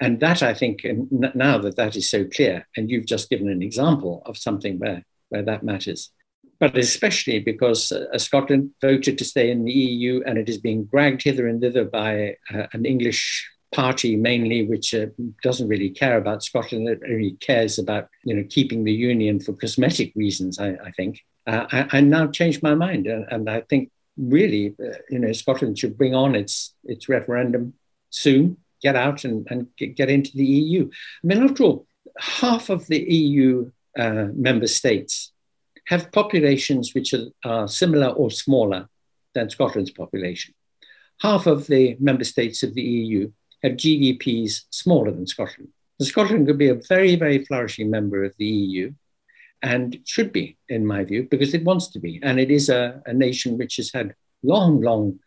And 0.00 0.20
that 0.20 0.42
I 0.42 0.52
think, 0.52 0.84
now 0.84 1.58
that 1.58 1.76
that 1.76 1.96
is 1.96 2.10
so 2.10 2.24
clear, 2.24 2.66
and 2.76 2.90
you've 2.90 3.06
just 3.06 3.30
given 3.30 3.48
an 3.48 3.62
example 3.62 4.22
of 4.26 4.36
something 4.36 4.78
where, 4.78 5.04
where 5.30 5.42
that 5.42 5.62
matters, 5.62 6.10
but 6.58 6.76
especially 6.76 7.38
because 7.40 7.92
uh, 7.92 8.18
Scotland 8.18 8.70
voted 8.80 9.18
to 9.18 9.24
stay 9.24 9.50
in 9.50 9.64
the 9.64 9.72
EU 9.72 10.22
and 10.24 10.38
it 10.38 10.48
is 10.48 10.58
being 10.58 10.84
dragged 10.84 11.22
hither 11.22 11.46
and 11.46 11.60
thither 11.60 11.84
by 11.84 12.36
uh, 12.52 12.66
an 12.72 12.86
English 12.86 13.48
party 13.72 14.16
mainly, 14.16 14.66
which 14.66 14.94
uh, 14.94 15.06
doesn't 15.42 15.68
really 15.68 15.90
care 15.90 16.16
about 16.16 16.42
Scotland. 16.42 16.88
It 16.88 17.02
only 17.04 17.32
cares 17.32 17.78
about 17.78 18.08
you 18.24 18.34
know 18.34 18.44
keeping 18.48 18.84
the 18.84 18.92
union 18.92 19.40
for 19.40 19.52
cosmetic 19.52 20.12
reasons. 20.14 20.58
I, 20.58 20.70
I 20.84 20.90
think 20.96 21.20
uh, 21.46 21.66
I, 21.70 21.98
I, 21.98 22.00
now 22.00 22.26
changed 22.28 22.62
my 22.62 22.74
mind, 22.74 23.06
and, 23.06 23.26
and 23.30 23.50
I 23.50 23.60
think 23.62 23.90
really 24.16 24.74
uh, 24.82 24.98
you 25.10 25.18
know 25.18 25.32
Scotland 25.32 25.78
should 25.78 25.98
bring 25.98 26.14
on 26.14 26.34
its 26.34 26.74
its 26.84 27.08
referendum 27.08 27.74
soon, 28.10 28.56
get 28.82 28.96
out 28.96 29.24
and, 29.24 29.46
and 29.50 29.68
get 29.76 30.10
into 30.10 30.30
the 30.34 30.44
EU. 30.44 30.88
I 30.88 31.26
mean, 31.26 31.42
after 31.42 31.64
all, 31.64 31.86
half 32.18 32.70
of 32.70 32.86
the 32.86 32.98
EU 32.98 33.70
uh, 33.98 34.26
member 34.34 34.66
states 34.66 35.32
have 35.86 36.12
populations 36.12 36.94
which 36.94 37.14
are, 37.14 37.26
are 37.44 37.68
similar 37.68 38.08
or 38.08 38.30
smaller 38.30 38.88
than 39.34 39.50
Scotland's 39.50 39.90
population. 39.90 40.54
Half 41.20 41.46
of 41.46 41.66
the 41.66 41.96
member 42.00 42.24
states 42.24 42.62
of 42.62 42.74
the 42.74 42.82
EU 42.82 43.30
have 43.62 43.72
GDPs 43.72 44.62
smaller 44.70 45.10
than 45.10 45.26
Scotland. 45.26 45.68
Scotland 46.00 46.46
could 46.46 46.58
be 46.58 46.68
a 46.68 46.80
very, 46.88 47.16
very 47.16 47.44
flourishing 47.44 47.90
member 47.90 48.24
of 48.24 48.34
the 48.38 48.44
EU 48.44 48.92
and 49.62 49.98
should 50.04 50.32
be, 50.32 50.58
in 50.68 50.86
my 50.86 51.04
view, 51.04 51.26
because 51.30 51.54
it 51.54 51.64
wants 51.64 51.88
to 51.88 51.98
be. 51.98 52.20
And 52.22 52.38
it 52.38 52.50
is 52.50 52.68
a, 52.68 53.02
a 53.06 53.14
nation 53.14 53.56
which 53.56 53.76
has 53.76 53.90
had 53.92 54.14
long, 54.42 54.80
long, 54.82 55.18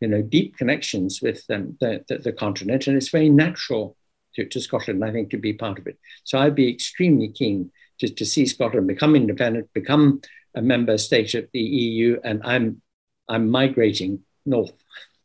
you 0.00 0.08
know, 0.08 0.22
deep 0.22 0.56
connections 0.56 1.20
with 1.20 1.44
um, 1.50 1.76
the, 1.80 2.04
the, 2.08 2.18
the, 2.18 2.32
continent. 2.32 2.86
And 2.86 2.96
it's 2.96 3.08
very 3.08 3.28
natural 3.28 3.96
to, 4.34 4.44
to, 4.46 4.60
Scotland, 4.60 5.04
I 5.04 5.10
think, 5.10 5.30
to 5.30 5.38
be 5.38 5.52
part 5.52 5.78
of 5.78 5.86
it. 5.86 5.98
So 6.24 6.38
I'd 6.38 6.54
be 6.54 6.70
extremely 6.70 7.28
keen 7.28 7.70
to, 8.00 8.08
to 8.08 8.24
see 8.24 8.46
Scotland 8.46 8.86
become 8.86 9.16
independent, 9.16 9.72
become 9.72 10.20
a 10.54 10.62
member 10.62 10.96
state 10.98 11.34
of 11.34 11.48
the 11.52 11.60
EU. 11.60 12.20
And 12.22 12.42
I'm, 12.44 12.80
I'm 13.28 13.50
migrating 13.50 14.20
north 14.46 14.72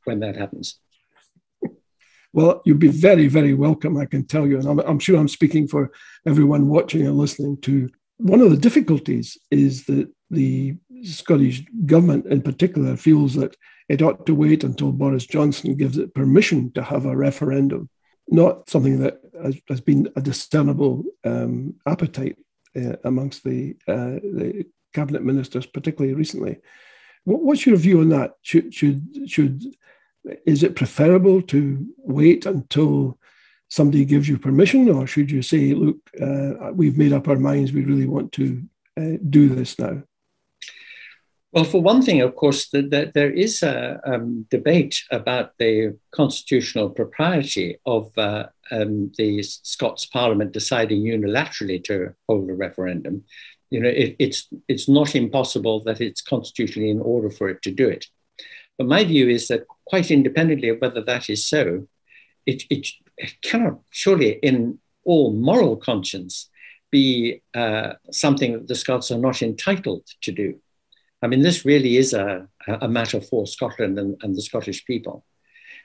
when 0.06 0.20
that 0.22 0.36
happens. 0.36 0.80
Well, 2.34 2.64
you'd 2.66 2.80
be 2.80 2.88
very, 2.88 3.28
very 3.28 3.54
welcome, 3.54 3.96
I 3.96 4.06
can 4.06 4.26
tell 4.26 4.48
you. 4.48 4.58
And 4.58 4.68
I'm, 4.68 4.80
I'm, 4.80 5.00
sure 5.00 5.20
I'm 5.20 5.28
speaking 5.28 5.68
for 5.68 5.92
everyone 6.26 6.68
watching 6.68 7.06
and 7.06 7.16
listening 7.16 7.62
to. 7.62 7.90
One 8.18 8.42
of 8.42 8.50
the 8.50 8.58
difficulties 8.58 9.38
is 9.52 9.86
that 9.86 10.12
the 10.32 10.76
Scottish 11.04 11.64
government, 11.86 12.26
in 12.26 12.42
particular, 12.42 12.98
feels 12.98 13.36
that 13.36 13.56
it 13.90 14.02
ought 14.02 14.26
to 14.26 14.36
wait 14.36 14.64
until 14.64 14.92
Boris 14.92 15.26
Johnson 15.26 15.76
gives 15.76 15.98
it 15.98 16.14
permission 16.14 16.72
to 16.74 16.84
have 16.84 17.06
a 17.06 17.16
referendum, 17.16 17.90
not 18.28 18.70
something 18.70 19.00
that 19.00 19.20
has, 19.42 19.58
has 19.68 19.82
been 19.82 20.10
a 20.16 20.22
discernible 20.22 21.04
um, 21.24 21.76
appetite 21.86 22.38
uh, 22.76 22.96
amongst 23.04 23.44
the, 23.44 23.76
uh, 23.88 24.20
the 24.22 24.66
cabinet 24.94 25.24
ministers, 25.24 25.66
particularly 25.66 26.14
recently. 26.14 26.60
What, 27.26 27.42
what's 27.42 27.66
your 27.66 27.78
view 27.78 28.02
on 28.02 28.10
that? 28.10 28.36
Should, 28.42 28.74
should, 28.74 29.30
should 29.30 29.64
is 30.46 30.64
it 30.64 30.76
preferable 30.76 31.42
to 31.42 31.86
wait 31.98 32.46
until 32.46 33.18
somebody 33.70 34.06
gives 34.06 34.30
you 34.30 34.38
permission, 34.38 34.88
or 34.90 35.08
should 35.08 35.32
you 35.32 35.42
say, 35.42 35.74
look, 35.74 35.98
uh, 36.22 36.72
we've 36.74 36.98
made 36.98 37.12
up 37.12 37.28
our 37.28 37.40
minds, 37.40 37.74
we 37.74 37.84
really 37.84 38.06
want 38.06 38.32
to 38.34 38.64
uh, 38.98 39.18
do 39.30 39.50
this 39.50 39.78
now? 39.80 40.04
Well, 41.54 41.66
for 41.66 41.84
one 41.84 42.02
thing, 42.02 42.20
of 42.22 42.36
course, 42.36 42.70
the, 42.70 42.82
the, 42.82 43.12
there 43.14 43.30
is 43.30 43.62
a 43.62 44.02
um, 44.12 44.48
debate 44.50 45.04
about 45.12 45.52
the 45.60 45.96
constitutional 46.10 46.90
propriety 46.90 47.78
of 47.86 48.12
uh, 48.18 48.48
um, 48.72 49.12
the 49.20 49.44
Scots 49.44 50.08
Parliament 50.08 50.52
deciding 50.52 51.04
unilaterally 51.04 51.84
to 51.84 52.16
hold 52.28 52.50
a 52.50 52.56
referendum. 52.56 53.26
You 53.70 53.82
know, 53.82 53.90
it, 53.90 54.16
it's 54.18 54.48
it's 54.68 54.90
not 54.90 55.16
impossible 55.16 55.84
that 55.84 56.02
it's 56.02 56.24
constitutionally 56.24 56.90
in 56.90 57.00
order 57.00 57.30
for 57.30 57.50
it 57.50 57.62
to 57.62 57.72
do 57.72 57.88
it. 57.88 58.08
But 58.80 58.88
my 58.88 59.04
view 59.04 59.30
is 59.30 59.48
that 59.50 59.68
quite 59.86 60.10
independently 60.10 60.70
of 60.70 60.82
whether 60.82 61.04
that 61.04 61.30
is 61.30 61.46
so, 61.46 61.88
it, 62.48 62.64
it, 62.72 62.88
it 63.16 63.34
cannot 63.44 63.80
surely, 63.92 64.40
in 64.42 64.80
all 65.06 65.32
moral 65.34 65.78
conscience, 65.78 66.50
be 66.90 67.44
uh, 67.54 67.94
something 68.12 68.54
that 68.54 68.68
the 68.68 68.76
Scots 68.76 69.12
are 69.12 69.20
not 69.20 69.44
entitled 69.44 70.08
to 70.22 70.32
do. 70.32 70.60
I 71.24 71.28
mean, 71.28 71.42
this 71.42 71.66
really 71.66 71.98
is 71.98 72.14
a, 72.14 72.48
a 72.68 72.88
matter 72.88 73.22
for 73.22 73.48
Scotland 73.48 73.98
and, 73.98 74.18
and 74.22 74.36
the 74.36 74.42
Scottish 74.42 74.86
people. 74.86 75.26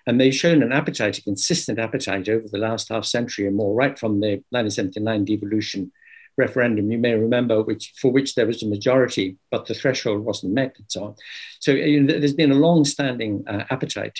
And 0.07 0.21
they've 0.21 0.35
shown 0.35 0.63
an 0.63 0.73
appetite, 0.73 1.19
a 1.19 1.23
consistent 1.23 1.79
appetite 1.79 2.29
over 2.29 2.47
the 2.51 2.59
last 2.59 2.89
half 2.89 3.05
century 3.05 3.47
or 3.47 3.53
more, 3.53 3.75
right 3.75 3.99
from 3.99 4.21
the 4.21 4.43
1979 4.51 5.25
devolution 5.25 5.93
referendum, 6.39 6.91
you 6.91 6.99
may 6.99 7.15
remember, 7.15 7.63
which 7.63 7.93
for 8.01 8.11
which 8.11 8.35
there 8.35 8.47
was 8.47 8.63
a 8.63 8.69
majority, 8.69 9.37
but 9.51 9.67
the 9.67 9.75
threshold 9.75 10.25
wasn't 10.25 10.55
met, 10.55 10.75
and 10.79 10.87
so 10.89 11.05
on. 11.05 11.15
So 11.61 11.73
you 11.73 12.01
know, 12.01 12.19
there's 12.19 12.33
been 12.33 12.53
a 12.53 12.65
long-standing 12.67 13.45
uh, 13.47 13.65
appetite 13.71 14.19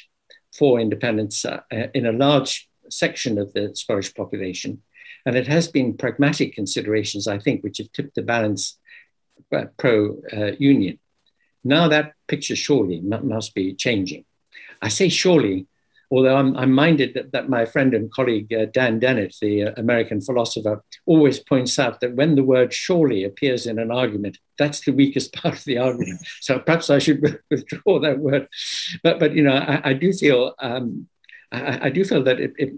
for 0.57 0.81
independence 0.81 1.45
uh, 1.45 1.61
uh, 1.73 1.87
in 1.95 2.07
a 2.07 2.13
large 2.13 2.69
section 2.91 3.39
of 3.39 3.53
the 3.55 3.71
Scottish 3.75 4.13
population, 4.15 4.83
and 5.25 5.37
it 5.37 5.47
has 5.47 5.69
been 5.69 5.97
pragmatic 5.97 6.55
considerations, 6.55 7.29
I 7.29 7.39
think, 7.39 7.63
which 7.63 7.79
have 7.79 7.93
tipped 7.93 8.17
the 8.17 8.23
balance 8.23 8.79
uh, 9.55 9.67
pro-union. 9.79 10.99
Now 11.65 11.89
that 11.89 12.15
picture 12.27 12.57
surely 12.57 13.01
must 13.01 13.55
be 13.55 13.75
changing. 13.75 14.25
I 14.81 14.89
say 14.89 15.09
surely 15.09 15.67
although 16.11 16.37
I'm, 16.37 16.57
I'm 16.57 16.73
minded 16.73 17.15
that, 17.15 17.33
that, 17.33 17.49
my 17.49 17.65
friend 17.65 17.93
and 17.95 18.11
colleague 18.11 18.53
uh, 18.53 18.67
Dan 18.67 18.99
Dennett, 18.99 19.37
the 19.41 19.65
uh, 19.65 19.73
American 19.77 20.21
philosopher, 20.21 20.83
always 21.07 21.39
points 21.39 21.79
out 21.79 22.01
that 22.01 22.15
when 22.15 22.35
the 22.35 22.45
word 22.45 22.73
surely 22.73 23.25
appears 23.25 23.67
in 23.67 23.79
an 23.79 23.91
argument, 23.91 24.39
that's 24.59 24.81
the 24.81 24.93
weakest 24.93 25.33
part 25.35 25.55
of 25.55 25.65
the 25.65 25.79
argument. 25.79 26.21
So 26.41 26.59
perhaps 26.59 26.91
I 26.91 26.99
should 26.99 27.41
withdraw 27.51 28.01
that 28.01 28.19
word. 28.19 28.49
But, 29.03 29.21
but 29.21 29.35
you 29.35 29.43
know, 29.43 29.55
I, 29.55 29.91
I 29.91 29.93
do 29.93 30.13
feel 30.13 30.55
um, 30.61 31.09
I, 31.53 31.87
I, 31.87 31.91
do 31.91 32.05
feel 32.05 32.23
that 32.25 32.41
it, 32.41 32.53
it, 32.59 32.73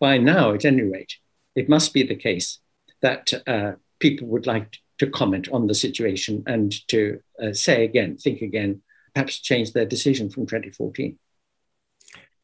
by 0.00 0.18
now, 0.18 0.52
at 0.52 0.64
any 0.64 0.82
rate, 0.82 1.14
it 1.54 1.68
must 1.68 1.94
be 1.94 2.02
the 2.02 2.16
case 2.16 2.58
that 3.00 3.32
uh, 3.46 3.72
people 4.00 4.26
would 4.28 4.46
like 4.46 4.78
to 4.98 5.10
comment 5.10 5.48
on 5.50 5.66
the 5.66 5.74
situation 5.74 6.42
and 6.46 6.72
to 6.88 7.20
uh, 7.42 7.52
say 7.52 7.84
again, 7.84 8.16
think 8.16 8.40
again, 8.40 8.82
perhaps 9.14 9.40
change 9.40 9.72
their 9.72 9.86
decision 9.86 10.30
from 10.30 10.46
2014. 10.46 11.18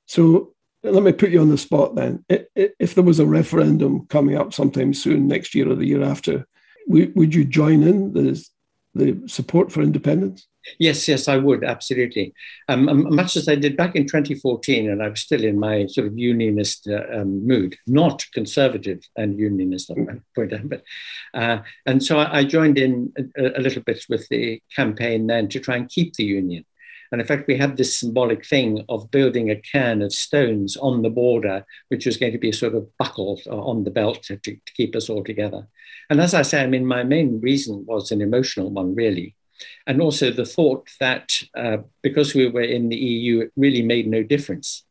So 0.07 0.55
let 0.83 1.03
me 1.03 1.13
put 1.13 1.31
you 1.31 1.41
on 1.41 1.51
the 1.51 1.59
spot 1.59 1.95
then. 1.95 2.25
If 2.29 2.95
there 2.95 3.05
was 3.05 3.21
a 3.21 3.27
referendum 3.27 4.07
coming 4.07 4.37
up 4.37 4.53
sometime 4.53 4.95
soon, 4.95 5.29
next 5.29 5.55
year 5.55 5.71
or 5.71 5.75
the 5.75 5.87
year 5.87 6.03
after, 6.03 6.47
would 6.87 7.35
you 7.35 7.45
join 7.45 7.83
in 7.83 8.13
the, 8.13 8.45
the 8.95 9.23
support 9.27 9.71
for 9.71 9.83
independence? 9.83 10.47
Yes, 10.79 11.09
yes, 11.09 11.29
I 11.29 11.37
would 11.37 11.65
absolutely. 11.65 12.35
Um, 12.69 12.89
um 12.89 13.15
much 13.15 13.37
as 13.37 13.49
I 13.49 13.55
did 13.55 13.77
back 13.77 13.97
in 13.97 14.05
2014, 14.07 14.91
and 14.91 15.03
I 15.03 15.09
was 15.09 15.21
still 15.21 15.45
in 15.45 15.59
my 15.59 15.87
sort 15.87 16.07
of 16.07 16.19
unionist 16.19 16.89
uh, 16.89 17.03
um, 17.21 17.47
mood, 17.47 17.77
not 17.87 18.25
conservative 18.33 19.01
and 19.17 19.39
unionist, 19.39 19.91
I 19.91 19.95
might 19.95 20.21
point 20.35 20.53
out. 20.53 20.69
But 20.69 20.83
uh, 21.35 21.59
and 21.87 22.03
so 22.03 22.19
I 22.19 22.45
joined 22.45 22.79
in 22.79 23.13
a, 23.37 23.59
a, 23.59 23.61
little 23.61 23.83
bit 23.83 24.05
with 24.09 24.29
the 24.29 24.61
campaign 24.75 25.27
then 25.27 25.49
to 25.49 25.61
try 25.61 25.77
and 25.77 25.89
keep 25.89 26.15
the 26.15 26.25
union. 26.25 26.65
And 27.11 27.21
in 27.21 27.27
fact, 27.27 27.47
we 27.47 27.59
had 27.59 27.77
this 27.77 28.01
symbolic 28.01 28.45
thing 28.47 28.85
of 28.89 29.11
building 29.11 29.51
a 29.51 29.57
cairn 29.57 30.01
of 30.01 30.15
stones 30.15 30.79
on 30.79 31.03
the 31.03 31.11
border, 31.11 31.67
which 31.89 32.07
was 32.07 32.17
going 32.17 32.33
to 32.33 32.39
be 32.39 32.49
a 32.49 32.55
sort 32.55 32.75
of 32.75 32.89
buckle 32.99 33.39
on 33.51 33.85
the 33.85 33.91
belt 33.91 34.23
to, 34.25 34.39
to 34.39 34.57
keep 34.75 34.97
us 34.97 35.11
all 35.11 35.23
together. 35.23 35.67
And 36.09 36.23
as 36.23 36.33
I 36.33 36.41
say, 36.41 36.63
I 36.63 36.67
mean, 36.67 36.87
my 36.87 37.05
main 37.05 37.39
reason 37.41 37.85
was 37.87 38.11
an 38.11 38.23
emotional 38.23 38.71
one, 38.71 38.95
really. 38.95 39.37
And 39.87 40.01
also 40.01 40.31
the 40.31 40.45
thought 40.45 40.89
that 41.01 41.33
uh, 41.57 41.79
because 42.03 42.35
we 42.35 42.49
were 42.49 42.63
in 42.63 42.89
the 42.89 42.97
EU, 42.97 43.41
it 43.41 43.53
really 43.57 43.83
made 43.83 44.07
no 44.07 44.23
difference. 44.23 44.85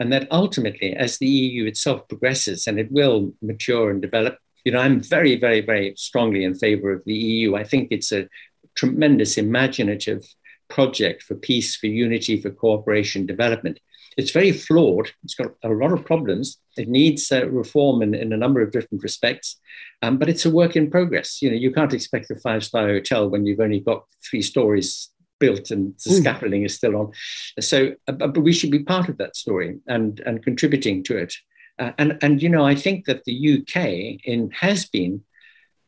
And 0.00 0.12
that 0.12 0.28
ultimately, 0.30 0.94
as 0.94 1.18
the 1.18 1.28
EU 1.28 1.66
itself 1.66 2.08
progresses 2.08 2.66
and 2.66 2.78
it 2.78 2.90
will 2.90 3.32
mature 3.42 3.90
and 3.90 4.02
develop, 4.02 4.38
you 4.64 4.72
know, 4.72 4.80
I'm 4.80 5.00
very, 5.00 5.38
very, 5.38 5.60
very 5.60 5.94
strongly 5.96 6.44
in 6.44 6.54
favor 6.54 6.92
of 6.92 7.02
the 7.04 7.14
EU. 7.14 7.54
I 7.54 7.64
think 7.64 7.88
it's 7.90 8.12
a 8.12 8.28
tremendous 8.74 9.38
imaginative 9.38 10.24
project 10.68 11.22
for 11.22 11.34
peace, 11.34 11.76
for 11.76 11.86
unity, 11.86 12.40
for 12.40 12.50
cooperation, 12.50 13.26
development. 13.26 13.78
It's 14.16 14.30
very 14.30 14.52
flawed. 14.52 15.10
It's 15.22 15.34
got 15.34 15.52
a 15.62 15.68
lot 15.68 15.92
of 15.92 16.04
problems. 16.04 16.58
It 16.76 16.88
needs 16.88 17.30
uh, 17.30 17.48
reform 17.48 18.02
in, 18.02 18.14
in 18.14 18.32
a 18.32 18.36
number 18.36 18.60
of 18.60 18.70
different 18.70 19.02
respects, 19.02 19.56
um, 20.02 20.18
but 20.18 20.28
it's 20.28 20.44
a 20.44 20.50
work 20.50 20.76
in 20.76 20.90
progress. 20.90 21.40
You 21.42 21.50
know, 21.50 21.56
you 21.56 21.72
can't 21.72 21.94
expect 21.94 22.30
a 22.30 22.36
five-star 22.36 22.86
hotel 22.88 23.28
when 23.28 23.46
you've 23.46 23.60
only 23.60 23.80
got 23.80 24.04
three 24.28 24.42
stories 24.42 25.10
built 25.40 25.70
and 25.70 25.94
the 26.04 26.10
mm. 26.10 26.20
scaffolding 26.20 26.62
is 26.62 26.74
still 26.74 26.96
on. 26.96 27.12
So, 27.60 27.94
uh, 28.08 28.12
but 28.12 28.38
we 28.38 28.52
should 28.52 28.70
be 28.70 28.84
part 28.84 29.08
of 29.08 29.18
that 29.18 29.36
story 29.36 29.78
and, 29.86 30.20
and 30.20 30.42
contributing 30.42 31.02
to 31.04 31.16
it. 31.18 31.34
Uh, 31.78 31.90
and, 31.98 32.18
and, 32.22 32.42
you 32.42 32.48
know, 32.48 32.64
I 32.64 32.74
think 32.74 33.06
that 33.06 33.24
the 33.24 33.58
UK 33.58 34.20
in, 34.24 34.50
has 34.52 34.86
been, 34.86 35.22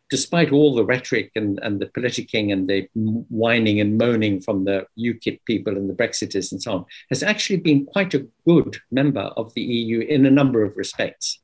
despite 0.09 0.53
all 0.53 0.75
the 0.75 0.85
rhetoric 0.85 1.33
and, 1.35 1.59
and 1.63 1.81
the 1.81 1.87
politicking 1.87 2.53
and 2.53 2.69
the 2.69 2.89
whining 2.95 3.81
and 3.81 3.99
moaning 3.99 4.41
from 4.41 4.65
the 4.65 4.87
UKIP 4.99 5.41
people 5.47 5.77
and 5.77 5.91
the 5.91 5.95
Brexiters 5.95 6.53
and 6.53 6.63
so 6.63 6.73
on, 6.73 6.85
has 7.11 7.23
actually 7.23 7.57
been 7.57 7.87
quite 7.87 8.15
a 8.15 8.27
good 8.47 8.79
member 8.91 9.33
of 9.37 9.53
the 9.55 9.63
EU 9.63 10.01
in 10.01 10.25
a 10.27 10.31
number 10.31 10.63
of 10.63 10.77
respects. 10.77 11.41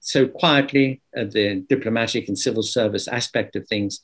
So 0.00 0.28
quietly, 0.28 1.02
uh, 1.16 1.24
the 1.24 1.64
diplomatic 1.68 2.28
and 2.28 2.38
civil 2.38 2.62
service 2.62 3.08
aspect 3.08 3.56
of 3.56 3.66
things, 3.66 4.00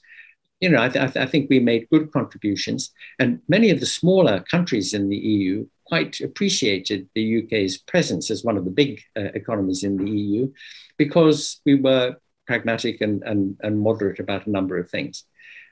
you 0.60 0.68
know, 0.68 0.82
I, 0.82 0.88
th- 0.88 1.16
I, 1.16 1.26
think 1.26 1.48
we 1.48 1.60
made 1.60 1.88
good 1.92 2.10
contributions. 2.12 2.90
And 3.20 3.40
many 3.48 3.70
of 3.70 3.78
the 3.78 3.86
smaller 3.86 4.44
countries 4.50 4.94
in 4.94 5.08
the 5.08 5.16
EU 5.16 5.66
quite 5.86 6.20
appreciated 6.20 7.08
the 7.14 7.44
UK's 7.44 7.78
presence 7.78 8.30
as 8.30 8.42
one 8.42 8.56
of 8.56 8.64
the 8.64 8.70
big 8.70 9.00
uh, 9.16 9.24
economies 9.34 9.84
in 9.84 9.96
the 9.96 10.10
EU 10.10 10.52
because 10.96 11.60
we 11.66 11.74
were 11.74 12.16
pragmatic 12.52 13.00
and, 13.00 13.22
and, 13.22 13.56
and 13.62 13.80
moderate 13.80 14.20
about 14.20 14.46
a 14.46 14.50
number 14.50 14.76
of 14.78 14.90
things. 14.90 15.24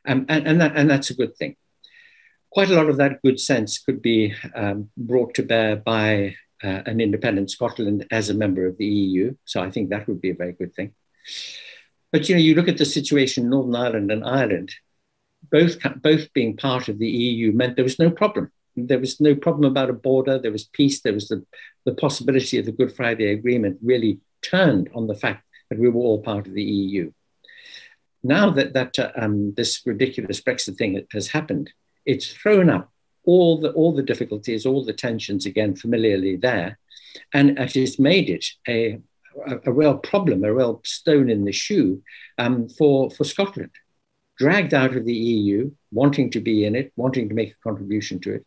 Um, 0.08 0.24
and, 0.30 0.46
and, 0.46 0.60
that, 0.62 0.72
and 0.76 0.88
that's 0.88 1.10
a 1.10 1.14
good 1.14 1.36
thing. 1.36 1.56
Quite 2.50 2.70
a 2.70 2.74
lot 2.74 2.88
of 2.88 2.96
that 2.96 3.20
good 3.22 3.38
sense 3.38 3.78
could 3.78 4.00
be 4.00 4.34
um, 4.54 4.88
brought 4.96 5.34
to 5.34 5.42
bear 5.42 5.76
by 5.76 6.36
uh, 6.64 6.80
an 6.86 6.98
independent 7.00 7.50
Scotland 7.50 8.06
as 8.10 8.30
a 8.30 8.34
member 8.34 8.66
of 8.66 8.78
the 8.78 8.86
EU. 8.86 9.34
So 9.44 9.60
I 9.60 9.70
think 9.70 9.90
that 9.90 10.08
would 10.08 10.22
be 10.22 10.30
a 10.30 10.40
very 10.42 10.52
good 10.52 10.74
thing. 10.74 10.94
But 12.12 12.28
you 12.28 12.34
know, 12.34 12.40
you 12.40 12.54
look 12.54 12.68
at 12.68 12.78
the 12.78 12.86
situation 12.86 13.44
in 13.44 13.50
Northern 13.50 13.76
Ireland 13.76 14.10
and 14.10 14.24
Ireland, 14.24 14.70
both 15.52 15.76
both 16.02 16.32
being 16.32 16.56
part 16.56 16.88
of 16.88 16.98
the 16.98 17.08
EU 17.08 17.52
meant 17.52 17.76
there 17.76 17.84
was 17.84 17.98
no 17.98 18.10
problem. 18.10 18.50
There 18.74 18.98
was 18.98 19.20
no 19.20 19.34
problem 19.34 19.70
about 19.70 19.90
a 19.90 20.04
border. 20.08 20.38
There 20.38 20.58
was 20.58 20.64
peace. 20.64 21.02
There 21.02 21.12
was 21.12 21.28
the, 21.28 21.44
the 21.84 21.94
possibility 21.94 22.58
of 22.58 22.64
the 22.64 22.78
Good 22.80 22.92
Friday 22.96 23.32
Agreement 23.32 23.78
really 23.82 24.20
turned 24.42 24.88
on 24.94 25.06
the 25.06 25.14
fact 25.14 25.44
that 25.70 25.78
we 25.78 25.88
were 25.88 26.00
all 26.00 26.22
part 26.22 26.46
of 26.46 26.52
the 26.52 26.62
EU. 26.62 27.10
Now 28.22 28.50
that 28.50 28.74
that 28.74 28.98
uh, 28.98 29.12
um, 29.16 29.54
this 29.56 29.80
ridiculous 29.86 30.40
Brexit 30.42 30.76
thing 30.76 31.06
has 31.12 31.28
happened, 31.28 31.72
it's 32.04 32.28
thrown 32.28 32.68
up 32.68 32.92
all 33.24 33.58
the 33.58 33.70
all 33.72 33.94
the 33.94 34.02
difficulties, 34.02 34.66
all 34.66 34.84
the 34.84 34.92
tensions 34.92 35.46
again 35.46 35.74
familiarly 35.74 36.36
there, 36.36 36.78
and 37.32 37.58
it 37.58 37.74
has 37.74 37.98
made 37.98 38.28
it 38.28 38.44
a 38.68 39.00
a, 39.46 39.60
a, 39.66 39.72
real 39.72 39.96
problem, 39.96 40.44
a 40.44 40.52
real 40.52 40.80
stone 40.84 41.30
in 41.30 41.44
the 41.44 41.52
shoe 41.52 42.02
um, 42.38 42.68
for, 42.68 43.10
for 43.10 43.24
Scotland. 43.24 43.70
Dragged 44.38 44.74
out 44.74 44.96
of 44.96 45.04
the 45.04 45.14
EU, 45.14 45.70
wanting 45.92 46.30
to 46.30 46.40
be 46.40 46.64
in 46.64 46.74
it, 46.74 46.92
wanting 46.96 47.28
to 47.28 47.34
make 47.34 47.52
a 47.52 47.68
contribution 47.68 48.20
to 48.20 48.34
it. 48.34 48.46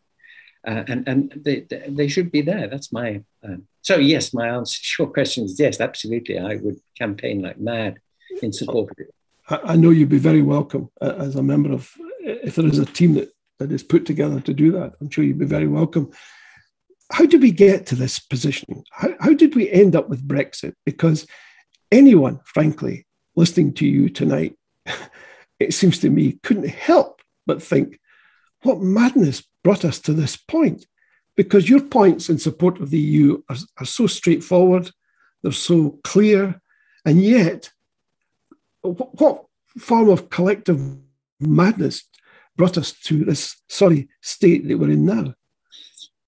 Uh, 0.66 0.84
and 0.88 1.06
and 1.06 1.32
they, 1.36 1.66
they 1.88 2.08
should 2.08 2.30
be 2.30 2.40
there. 2.40 2.68
That's 2.68 2.92
my. 2.92 3.22
Um, 3.42 3.66
so, 3.82 3.96
yes, 3.96 4.32
my 4.32 4.48
answer 4.48 4.80
to 4.80 5.02
your 5.02 5.12
question 5.12 5.44
is 5.44 5.58
yes, 5.60 5.80
absolutely. 5.80 6.38
I 6.38 6.56
would 6.56 6.80
campaign 6.96 7.42
like 7.42 7.58
mad 7.58 7.98
in 8.42 8.52
support 8.52 8.90
of 8.92 8.98
it. 8.98 9.14
I 9.48 9.76
know 9.76 9.90
you'd 9.90 10.08
be 10.08 10.18
very 10.18 10.40
welcome 10.40 10.90
uh, 11.02 11.16
as 11.18 11.36
a 11.36 11.42
member 11.42 11.70
of, 11.70 11.92
if 12.20 12.54
there 12.54 12.64
is 12.64 12.78
a 12.78 12.86
team 12.86 13.12
that, 13.14 13.30
that 13.58 13.70
is 13.70 13.82
put 13.82 14.06
together 14.06 14.40
to 14.40 14.54
do 14.54 14.72
that, 14.72 14.94
I'm 15.02 15.10
sure 15.10 15.22
you'd 15.22 15.38
be 15.38 15.44
very 15.44 15.68
welcome 15.68 16.10
how 17.12 17.26
did 17.26 17.42
we 17.42 17.50
get 17.50 17.86
to 17.86 17.94
this 17.94 18.18
position? 18.18 18.82
How, 18.90 19.10
how 19.20 19.34
did 19.34 19.54
we 19.54 19.70
end 19.70 19.94
up 19.94 20.08
with 20.08 20.26
Brexit? 20.26 20.74
Because 20.84 21.26
anyone, 21.92 22.40
frankly, 22.44 23.06
listening 23.36 23.74
to 23.74 23.86
you 23.86 24.08
tonight, 24.08 24.56
it 25.60 25.74
seems 25.74 25.98
to 26.00 26.10
me, 26.10 26.38
couldn't 26.42 26.68
help 26.68 27.20
but 27.46 27.62
think, 27.62 28.00
what 28.62 28.80
madness 28.80 29.44
brought 29.64 29.84
us 29.84 29.98
to 30.00 30.12
this 30.12 30.36
point? 30.36 30.86
Because 31.36 31.68
your 31.68 31.80
points 31.80 32.28
in 32.28 32.38
support 32.38 32.80
of 32.80 32.90
the 32.90 33.00
EU 33.00 33.42
are, 33.48 33.56
are 33.78 33.86
so 33.86 34.06
straightforward, 34.06 34.90
they're 35.42 35.50
so 35.50 35.98
clear, 36.04 36.60
and 37.04 37.20
yet, 37.20 37.70
what, 38.82 39.46
form 39.78 40.08
of 40.08 40.30
collective 40.30 40.80
madness 41.40 42.04
brought 42.56 42.78
us 42.78 42.92
to 42.92 43.24
this 43.24 43.56
sorry 43.68 44.08
state 44.20 44.68
that 44.68 44.78
we're 44.78 44.90
in 44.90 45.04
now? 45.04 45.34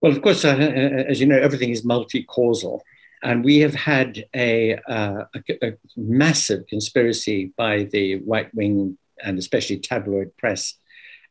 Well, 0.01 0.13
of 0.13 0.21
course, 0.23 0.45
uh, 0.45 0.51
uh, 0.51 1.05
as 1.09 1.21
you 1.21 1.27
know, 1.27 1.39
everything 1.39 1.71
is 1.71 1.85
multi-causal. 1.85 2.83
And 3.23 3.45
we 3.45 3.59
have 3.61 3.75
had 3.75 4.25
a, 4.35 4.77
uh, 4.89 5.25
a, 5.35 5.67
a 5.67 5.73
massive 5.97 6.67
conspiracy 6.67 7.53
by 7.57 7.85
the 7.85 8.17
right 8.17 8.53
wing 8.55 8.99
and 9.23 9.39
especially 9.39 9.79
tabloid 9.79 10.37
press 10.37 10.75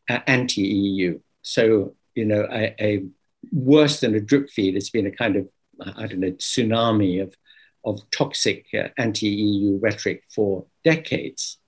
uh, 0.10 0.20
anti 0.26 0.62
EU. 0.62 1.20
So, 1.46 1.96
you 2.16 2.26
know, 2.26 2.48
a, 2.52 2.76
a, 2.80 3.06
worse 3.52 4.00
than 4.00 4.16
a 4.16 4.20
drip 4.20 4.50
feed, 4.50 4.76
it's 4.76 4.90
been 4.90 5.06
a 5.06 5.12
kind 5.12 5.36
of, 5.36 5.48
I 5.96 6.08
don't 6.08 6.20
know, 6.20 6.32
tsunami 6.32 7.22
of, 7.22 7.36
of 7.86 8.02
toxic 8.10 8.66
uh, 8.74 8.88
anti 8.98 9.28
EU 9.28 9.78
rhetoric 9.80 10.24
for 10.34 10.66
decades. 10.84 11.60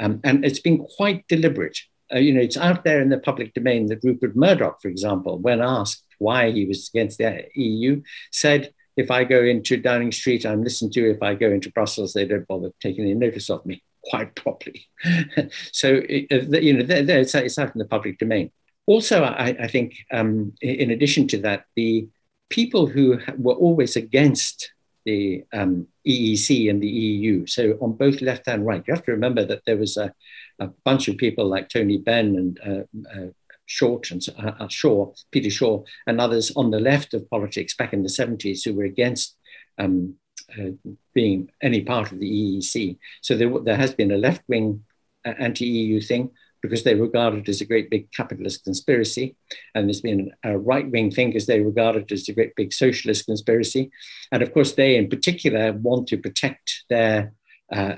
Um, 0.00 0.20
and 0.24 0.44
it's 0.44 0.58
been 0.58 0.84
quite 0.96 1.28
deliberate. 1.28 1.78
Uh, 2.12 2.18
you 2.18 2.34
know, 2.34 2.40
it's 2.40 2.56
out 2.56 2.82
there 2.82 3.00
in 3.00 3.10
the 3.10 3.18
public 3.18 3.54
domain 3.54 3.86
that 3.86 4.02
Rupert 4.02 4.34
Murdoch, 4.34 4.82
for 4.82 4.88
example, 4.88 5.38
when 5.38 5.62
asked 5.62 6.04
why 6.18 6.50
he 6.50 6.66
was 6.66 6.90
against 6.92 7.18
the 7.18 7.44
EU, 7.54 8.02
said, 8.32 8.72
if 8.96 9.10
I 9.10 9.22
go 9.22 9.42
into 9.42 9.76
Downing 9.76 10.12
Street, 10.12 10.44
I'm 10.44 10.64
listened 10.64 10.92
to. 10.94 11.10
If 11.10 11.22
I 11.22 11.34
go 11.34 11.50
into 11.50 11.70
Brussels, 11.70 12.12
they 12.12 12.26
don't 12.26 12.46
bother 12.48 12.70
taking 12.80 13.04
any 13.04 13.14
notice 13.14 13.48
of 13.48 13.64
me 13.64 13.82
quite 14.04 14.34
properly. 14.34 14.88
so, 15.72 15.98
uh, 15.98 16.58
you 16.60 16.74
know, 16.74 16.82
there, 16.82 17.02
there, 17.02 17.20
it's, 17.20 17.34
it's, 17.36 17.58
out 17.58 17.74
in 17.74 17.78
the 17.78 17.86
public 17.86 18.18
domain. 18.18 18.50
Also, 18.86 19.22
I, 19.22 19.56
I 19.60 19.68
think, 19.68 19.94
um, 20.12 20.52
in 20.60 20.90
addition 20.90 21.28
to 21.28 21.38
that, 21.38 21.66
the 21.76 22.08
people 22.50 22.86
who 22.86 23.18
were 23.38 23.54
always 23.54 23.96
against 23.96 24.72
the 25.04 25.44
um, 25.52 25.86
EEC 26.06 26.68
and 26.68 26.82
the 26.82 26.88
EU, 26.88 27.46
so 27.46 27.78
on 27.80 27.92
both 27.92 28.20
left 28.20 28.48
and 28.48 28.66
right, 28.66 28.82
you 28.86 28.94
have 28.94 29.04
to 29.04 29.12
remember 29.12 29.44
that 29.44 29.62
there 29.66 29.76
was 29.76 29.96
a, 29.96 30.12
a 30.58 30.68
bunch 30.84 31.08
of 31.08 31.16
people 31.16 31.46
like 31.46 31.68
Tony 31.68 31.98
Benn 31.98 32.36
and 32.36 32.60
uh, 32.64 33.18
uh, 33.18 33.26
Short 33.66 34.10
and 34.10 34.22
uh, 34.38 34.52
uh, 34.60 34.68
Shore, 34.68 35.14
Peter 35.30 35.50
Shore, 35.50 35.84
and 36.06 36.20
others 36.20 36.52
on 36.56 36.70
the 36.70 36.80
left 36.80 37.14
of 37.14 37.28
politics 37.30 37.76
back 37.76 37.92
in 37.92 38.02
the 38.02 38.08
70s 38.08 38.64
who 38.64 38.74
were 38.74 38.84
against 38.84 39.36
um, 39.78 40.14
uh, 40.58 40.70
being 41.14 41.50
any 41.62 41.82
part 41.82 42.12
of 42.12 42.18
the 42.18 42.30
EEC. 42.30 42.98
So 43.22 43.36
there, 43.36 43.50
there 43.60 43.76
has 43.76 43.94
been 43.94 44.10
a 44.10 44.18
left 44.18 44.42
wing 44.48 44.84
uh, 45.24 45.34
anti 45.38 45.66
EU 45.66 46.00
thing 46.00 46.30
because 46.62 46.84
they 46.84 46.94
regard 46.94 47.34
it 47.34 47.48
as 47.48 47.60
a 47.60 47.66
great 47.66 47.90
big 47.90 48.10
capitalist 48.12 48.64
conspiracy. 48.64 49.36
And 49.74 49.88
there's 49.88 50.00
been 50.00 50.32
a 50.44 50.56
right 50.56 50.88
wing 50.88 51.10
thing 51.10 51.28
because 51.28 51.46
they 51.46 51.60
regard 51.60 51.96
it 51.96 52.12
as 52.12 52.28
a 52.28 52.32
great 52.32 52.54
big 52.54 52.72
socialist 52.72 53.26
conspiracy. 53.26 53.90
And 54.30 54.42
of 54.42 54.54
course, 54.54 54.72
they 54.72 54.96
in 54.96 55.08
particular 55.08 55.72
want 55.72 56.06
to 56.08 56.16
protect 56.16 56.84
their 56.88 57.32
uh, 57.72 57.96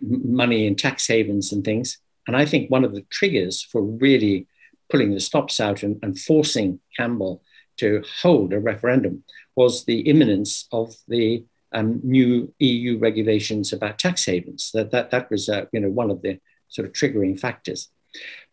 money 0.00 0.66
in 0.66 0.76
tax 0.76 1.06
havens 1.06 1.52
and 1.52 1.64
things. 1.64 1.98
And 2.26 2.36
I 2.36 2.44
think 2.44 2.70
one 2.70 2.84
of 2.84 2.94
the 2.94 3.04
triggers 3.10 3.62
for 3.62 3.82
really 3.82 4.46
pulling 4.88 5.14
the 5.14 5.20
stops 5.20 5.58
out 5.58 5.82
and, 5.82 5.98
and 6.02 6.18
forcing 6.18 6.80
Cameron 6.96 7.38
to 7.78 8.02
hold 8.22 8.52
a 8.52 8.60
referendum 8.60 9.24
was 9.56 9.84
the 9.84 10.00
imminence 10.00 10.68
of 10.70 10.94
the 11.08 11.44
um, 11.72 12.00
new 12.02 12.52
EU 12.58 12.98
regulations 12.98 13.72
about 13.72 13.98
tax 13.98 14.24
havens. 14.24 14.70
That, 14.74 14.90
that, 14.90 15.10
that 15.10 15.30
was 15.30 15.48
uh, 15.48 15.66
you 15.72 15.80
know, 15.80 15.90
one 15.90 16.10
of 16.10 16.22
the 16.22 16.38
sort 16.70 16.86
of 16.86 16.94
triggering 16.94 17.38
factors. 17.38 17.88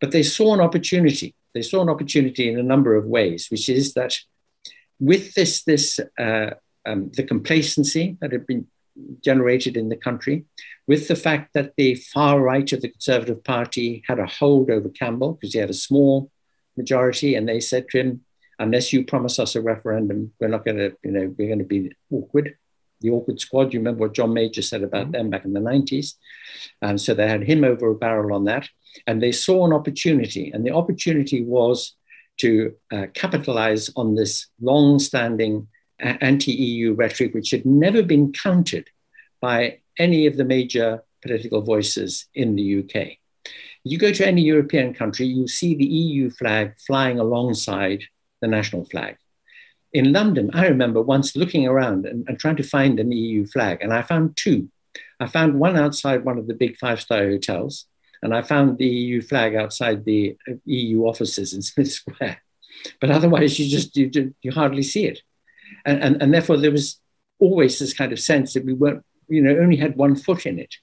But 0.02 0.12
they 0.12 0.24
saw 0.24 0.54
an 0.54 0.60
opportunity. 0.60 1.36
They 1.54 1.62
saw 1.62 1.82
an 1.82 1.90
opportunity 1.90 2.50
in 2.50 2.60
a 2.60 2.64
number 2.64 2.96
of 2.96 3.06
ways, 3.06 3.48
which 3.50 3.70
is 3.70 3.94
that 3.94 4.18
with 5.00 5.34
this, 5.34 5.64
this 5.64 6.00
uh, 6.20 6.52
um, 6.86 7.12
the 7.16 7.24
complacency 7.24 8.18
that 8.22 8.32
had 8.32 8.46
been 8.48 8.68
generated 9.24 9.78
in 9.78 9.90
the 9.90 9.96
country, 9.96 10.46
with 10.88 11.08
the 11.08 11.16
fact 11.16 11.54
that 11.54 11.74
the 11.78 11.96
far 11.96 12.42
right 12.42 12.72
of 12.72 12.82
the 12.82 12.90
Conservative 12.90 13.44
Party 13.44 14.04
had 14.08 14.20
a 14.20 14.26
hold 14.26 14.70
over 14.70 14.90
Cameron 14.90 15.34
because 15.34 15.54
he 15.54 15.60
had 15.60 15.70
a 15.70 15.74
small 15.74 16.32
majority, 16.76 17.36
and 17.36 17.48
they 17.48 17.60
said 17.60 17.90
to 17.90 18.00
him, 18.00 18.22
"Unless 18.60 18.94
you 18.94 19.06
promise 19.06 19.40
us 19.40 19.56
a 19.56 19.62
referendum, 19.62 20.34
we're 20.40 20.48
not 20.48 20.66
going 20.66 20.78
to, 20.78 20.96
you 21.04 21.12
know, 21.12 21.34
we're 21.38 21.48
going 21.48 21.60
to 21.60 21.66
be 21.66 21.92
awkward." 22.12 22.56
The 23.02 23.12
awkward 23.12 23.40
squad. 23.40 23.74
You 23.74 23.80
remember 23.80 24.02
what 24.02 24.14
John 24.14 24.34
Major 24.34 24.62
said 24.62 24.84
about 24.84 25.04
mm-hmm. 25.04 25.12
them 25.12 25.30
back 25.30 25.46
in 25.46 25.54
the 25.54 25.60
nineties, 25.60 26.16
and 26.82 27.00
so 27.00 27.14
they 27.14 27.28
had 27.28 27.44
him 27.44 27.64
over 27.64 27.90
a 27.90 27.96
barrel 27.96 28.34
on 28.34 28.46
that, 28.46 28.68
and 29.06 29.22
they 29.22 29.32
saw 29.32 29.66
an 29.66 29.74
opportunity, 29.74 30.52
and 30.52 30.66
the 30.66 30.74
opportunity 30.74 31.44
was 31.44 31.96
to 32.38 32.74
uh, 32.92 33.08
capitalize 33.14 33.90
on 33.96 34.16
this 34.16 34.48
long-standing 34.62 35.68
anti-EU 36.00 36.94
rhetoric, 36.94 37.34
which 37.34 37.52
had 37.52 37.66
never 37.66 38.04
been 38.04 38.32
countered 38.32 38.90
by 39.42 39.80
any 39.98 40.28
of 40.28 40.38
the 40.38 40.46
major 40.46 41.04
political 41.22 41.62
voices 41.62 42.28
in 42.36 42.56
the 42.56 42.80
UK. 42.80 43.18
You 43.84 43.98
go 43.98 44.12
to 44.12 44.28
any 44.28 44.42
European 44.42 44.94
country, 44.94 45.26
you 45.26 45.48
see 45.48 45.76
the 45.76 45.86
EU 45.86 46.30
flag 46.30 46.76
flying 46.86 47.20
alongside 47.20 48.04
the 48.42 48.48
national 48.48 48.86
flag. 48.86 49.18
In 49.98 50.14
London, 50.14 50.52
I 50.54 50.68
remember 50.68 51.02
once 51.02 51.36
looking 51.36 51.66
around 51.66 52.06
and, 52.06 52.24
and 52.28 52.38
trying 52.38 52.58
to 52.58 52.72
find 52.78 53.00
an 53.00 53.12
EU 53.12 53.48
flag, 53.48 53.80
and 53.82 53.92
I 53.92 54.04
found 54.04 54.38
two. 54.38 54.70
I 55.20 55.26
found 55.26 55.60
one 55.60 55.76
outside 55.76 56.24
one 56.24 56.38
of 56.38 56.46
the 56.46 56.54
big 56.54 56.78
five 56.78 57.02
star 57.02 57.24
hotels, 57.26 57.88
and 58.22 58.32
I 58.32 58.44
found 58.44 58.78
the 58.78 58.86
EU 58.86 59.24
flag 59.24 59.56
outside 59.56 60.06
the 60.06 60.38
EU 60.66 61.02
offices 61.08 61.52
in 61.52 61.62
Smith 61.72 61.92
Square. 61.92 62.38
But 63.02 63.10
otherwise, 63.10 63.58
you 63.58 63.68
just 63.68 63.98
you, 63.98 64.36
you 64.44 64.52
hardly 64.52 64.84
see 64.84 65.08
it, 65.08 65.24
and, 65.84 66.00
and 66.04 66.22
and 66.22 66.32
therefore 66.32 66.58
there 66.58 66.78
was 66.80 67.00
always 67.40 67.80
this 67.80 67.96
kind 67.96 68.14
of 68.14 68.20
sense 68.20 68.54
that 68.54 68.66
we 68.66 68.74
weren't 68.74 69.04
you 69.28 69.42
know 69.42 69.58
only 69.58 69.78
had 69.78 69.96
one 69.96 70.16
foot 70.16 70.46
in 70.46 70.60
it, 70.60 70.76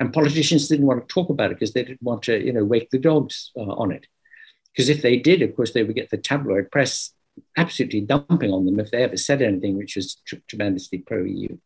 and 0.00 0.14
politicians 0.14 0.68
didn't 0.68 0.86
want 0.86 1.06
to 1.06 1.12
talk 1.12 1.28
about 1.28 1.50
it 1.50 1.58
because 1.58 1.74
they 1.74 1.84
didn't 1.84 2.02
want 2.02 2.22
to 2.22 2.42
you 2.42 2.54
know 2.54 2.64
wake 2.64 2.88
the 2.88 2.98
dogs 2.98 3.50
uh, 3.54 3.74
on 3.82 3.92
it, 3.92 4.06
because 4.72 4.88
if 4.88 5.02
they 5.02 5.18
did, 5.18 5.42
of 5.42 5.54
course, 5.54 5.72
they 5.72 5.82
would 5.82 5.94
get 5.94 6.08
the 6.08 6.16
tabloid 6.16 6.70
press 6.70 7.12
absolutely 7.56 8.00
dumping 8.00 8.52
on 8.52 8.66
them 8.66 8.80
if 8.80 8.90
they 8.90 9.02
ever 9.02 9.16
said 9.16 9.42
anything 9.42 9.76
which 9.76 9.96
was 9.96 10.16
tr- 10.26 10.36
tremendously 10.48 10.98
pro 10.98 11.24
EU. 11.24 11.56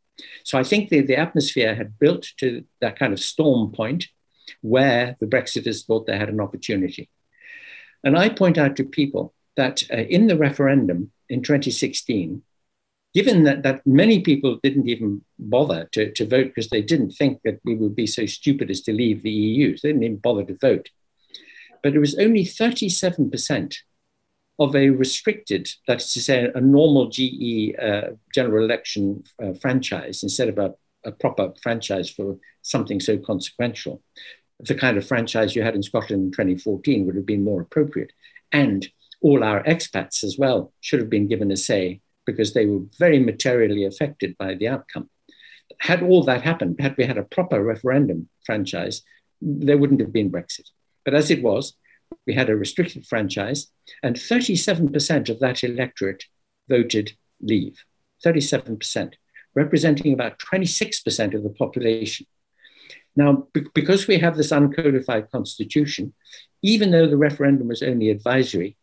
So 0.45 0.59
I 0.59 0.65
think 0.65 0.89
the, 0.89 1.01
the 1.03 1.19
atmosphere 1.19 1.75
had 1.75 1.99
built 1.99 2.29
to 2.39 2.65
that 2.81 2.99
kind 2.99 3.13
of 3.13 3.21
storm 3.21 3.73
point 3.73 4.07
where 4.63 5.17
the 5.21 5.27
Brexiters 5.27 5.85
thought 5.85 6.07
they 6.07 6.17
had 6.17 6.29
an 6.29 6.41
opportunity. 6.41 7.11
And 8.05 8.17
I 8.17 8.29
point 8.29 8.59
out 8.59 8.77
to 8.77 8.85
people 8.85 9.35
that 9.57 9.83
uh, 9.93 9.97
in 9.97 10.27
the 10.27 10.37
referendum 10.37 11.13
in 11.29 11.43
2016, 11.43 12.43
given 13.15 13.45
that, 13.45 13.63
that 13.63 13.87
many 13.87 14.21
people 14.21 14.61
didn't 14.63 14.89
even 14.89 15.23
bother 15.39 15.89
to, 15.93 16.13
to 16.13 16.27
vote 16.27 16.49
because 16.49 16.69
they 16.69 16.83
didn't 16.83 17.13
think 17.13 17.41
that 17.45 17.59
we 17.65 17.75
would 17.75 17.97
be 17.97 18.07
so 18.07 18.27
stupid 18.27 18.71
as 18.71 18.83
to 18.83 18.93
leave 18.93 19.23
the 19.23 19.31
EU, 19.31 19.77
so 19.77 19.89
they 19.89 19.93
didn't 19.93 20.05
even 20.05 20.17
bother 20.19 20.45
to 20.45 20.57
vote. 20.57 20.91
But 21.83 21.95
it 21.95 21.99
was 21.99 22.19
only 22.19 22.45
37% 22.45 23.77
of 24.59 24.75
a 24.75 24.91
restricted, 24.91 25.69
that 25.87 26.01
is 26.01 26.13
to 26.15 26.21
say, 26.21 26.51
a 26.55 26.61
normal 26.61 27.09
GE 27.09 27.75
uh, 27.81 28.13
general 28.35 28.65
election 28.65 29.23
uh, 29.43 29.53
franchise 29.55 30.23
instead 30.23 30.49
of 30.49 30.59
a, 30.59 30.75
a, 31.05 31.13
proper 31.13 31.53
franchise 31.63 32.09
for 32.09 32.39
something 32.63 32.99
so 32.99 33.19
consequential. 33.19 34.03
The 34.61 34.75
kind 34.75 34.97
of 34.97 35.07
franchise 35.07 35.55
you 35.55 35.63
had 35.63 35.75
in 35.75 35.83
Scotland 35.83 36.25
in 36.25 36.31
2014 36.33 37.05
would 37.05 37.17
have 37.17 37.27
been 37.27 37.45
more 37.45 37.61
appropriate. 37.61 38.13
And 38.51 38.87
all 39.21 39.45
our 39.45 39.63
expats 39.65 40.25
as 40.25 40.37
well 40.39 40.73
should 40.81 41.01
have 41.01 41.11
been 41.11 41.29
given 41.29 41.51
a 41.51 41.57
say 41.57 42.01
because 42.25 42.55
they 42.55 42.67
were 42.67 42.81
very 42.99 43.19
materially 43.19 43.85
affected 43.85 44.37
by 44.39 44.55
the 44.55 44.69
outcome. 44.69 45.11
Had 45.79 46.03
all 46.03 46.25
that 46.25 46.43
happened, 46.43 46.81
had 46.81 46.97
we 46.97 47.05
had 47.05 47.19
a 47.19 47.25
proper 47.25 47.63
referendum 47.63 48.29
franchise, 48.45 49.03
there 49.43 49.77
wouldn't 49.77 50.01
have 50.01 50.13
been 50.13 50.31
Brexit. 50.31 50.69
But 51.05 51.15
as 51.15 51.31
it 51.31 51.43
was, 51.43 51.75
we 52.27 52.35
had 52.35 52.51
a 52.51 52.57
restricted 52.57 53.07
franchise, 53.07 53.69
and 54.03 54.17
37% 54.17 55.29
of 55.29 55.41
that 55.41 55.65
electorate 55.65 56.25
voted 56.69 57.13
leave. 57.41 57.85
37%, 58.25 59.15
representing 59.55 60.13
about 60.13 60.39
26% 60.39 61.35
of 61.35 61.43
the 61.43 61.51
population. 61.51 62.27
Now, 63.15 63.49
because 63.75 64.07
we 64.07 64.19
have 64.19 64.37
this 64.37 64.53
uncodified 64.53 65.31
constitution, 65.31 66.13
even 66.63 66.91
though 66.91 67.07
the 67.07 67.17
referendum 67.17 67.69
was 67.69 67.83
only 67.83 68.11
advisory, 68.11 68.77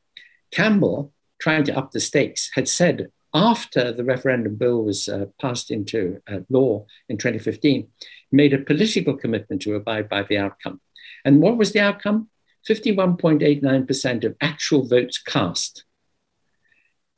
Cameron, 0.52 1.10
trying 1.40 1.64
to 1.66 1.78
up 1.78 1.92
the 1.92 2.00
stakes, 2.00 2.50
had 2.54 2.68
said 2.68 3.08
after 3.34 3.92
the 3.92 4.04
referendum 4.04 4.56
bill 4.56 4.84
was 4.84 5.08
uh, 5.08 5.26
passed 5.42 5.72
into 5.72 6.22
uh, 6.32 6.40
law 6.50 6.86
in 7.10 7.18
2015, 7.18 7.88
made 8.32 8.54
a 8.54 8.60
political 8.60 9.16
commitment 9.16 9.62
to 9.64 9.76
abide 9.76 10.08
by 10.08 10.24
the 10.24 10.38
outcome. 10.38 10.80
And 11.26 11.42
what 11.42 11.58
was 11.58 11.72
the 11.72 11.80
outcome? 11.80 12.30
51.89% 12.68 14.24
of 14.24 14.36
actual 14.42 14.88
votes 14.88 15.18
cast, 15.18 15.84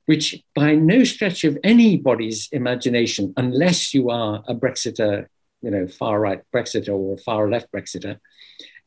which 0.05 0.43
by 0.55 0.75
no 0.75 1.03
stretch 1.03 1.43
of 1.43 1.57
anybody's 1.63 2.49
imagination, 2.51 3.33
unless 3.37 3.93
you 3.93 4.09
are 4.09 4.43
a 4.47 4.55
Brexiter, 4.55 5.27
you 5.61 5.71
know, 5.71 5.87
far 5.87 6.19
right 6.19 6.41
Brexiter 6.53 6.89
or 6.89 7.15
a 7.15 7.17
far 7.17 7.49
left 7.49 7.71
Brexiter, 7.71 8.19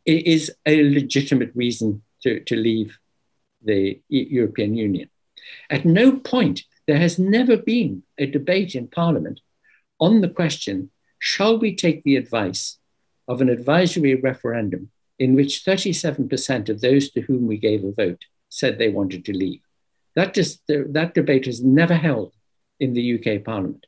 is 0.05 0.51
a 0.66 0.83
legitimate 0.90 1.53
reason 1.55 2.03
to, 2.23 2.40
to 2.40 2.57
leave 2.57 2.99
the 3.62 4.01
European 4.09 4.75
Union. 4.75 5.11
At 5.71 5.85
no 5.85 6.16
point, 6.16 6.62
there 6.87 6.99
has 6.99 7.18
never 7.18 7.57
been 7.57 8.03
a 8.16 8.27
debate 8.27 8.75
in 8.75 8.88
Parliament 8.88 9.40
on 10.01 10.21
the 10.21 10.29
question 10.29 10.90
shall 11.18 11.59
we 11.59 11.75
take 11.75 12.03
the 12.05 12.16
advice 12.16 12.79
of 13.27 13.40
an 13.40 13.49
advisory 13.49 14.14
referendum 14.14 14.90
in 15.18 15.35
which 15.35 15.64
37% 15.64 16.68
of 16.68 16.81
those 16.81 17.11
to 17.11 17.20
whom 17.22 17.46
we 17.46 17.59
gave 17.59 17.85
a 17.85 17.92
vote 17.92 18.24
said 18.48 18.78
they 18.78 18.88
wanted 18.88 19.24
to 19.24 19.33
leave. 19.33 19.61
That, 20.14 20.35
just, 20.35 20.62
that 20.68 21.14
debate 21.14 21.46
has 21.46 21.62
never 21.62 21.94
held 21.94 22.33
in 22.81 22.94
the 22.94 23.18
UK 23.18 23.44
Parliament. 23.44 23.87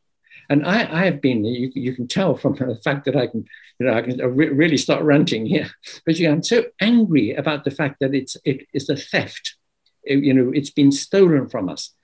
And 0.48 0.66
I, 0.66 0.80
I 0.92 1.04
have 1.04 1.20
been, 1.20 1.44
you, 1.44 1.70
you, 1.74 1.94
can 1.94 2.08
tell 2.08 2.34
from 2.34 2.54
the 2.54 2.80
fact 2.82 3.04
that 3.04 3.14
I 3.14 3.28
can, 3.28 3.44
you 3.78 3.86
know, 3.86 3.94
I 3.94 4.02
can 4.02 4.18
really 4.34 4.76
start 4.76 5.04
ranting 5.04 5.46
here, 5.46 5.70
but 6.04 6.18
you 6.18 6.26
know, 6.26 6.34
I'm 6.34 6.42
so 6.42 6.64
angry 6.80 7.34
about 7.34 7.64
the 7.64 7.70
fact 7.70 7.96
that 8.00 8.14
it's, 8.14 8.36
it 8.44 8.66
is 8.74 8.88
a 8.88 8.96
theft. 8.96 9.54
It, 10.02 10.24
you 10.24 10.34
know, 10.34 10.50
it's 10.52 10.70
been 10.70 10.90
stolen 10.90 11.48
from 11.48 11.68
us. 11.68 11.94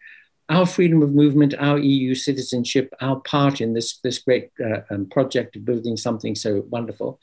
Our 0.48 0.64
freedom 0.64 1.02
of 1.02 1.12
movement, 1.12 1.54
our 1.58 1.76
EU 1.78 2.14
citizenship, 2.14 2.94
our 3.00 3.18
part 3.20 3.60
in 3.60 3.74
this, 3.74 3.98
this 3.98 4.18
great 4.18 4.50
uh, 4.64 4.82
um, 4.90 5.06
project 5.06 5.56
of 5.56 5.64
building 5.64 5.96
something 5.96 6.36
so 6.36 6.64
wonderful, 6.68 7.18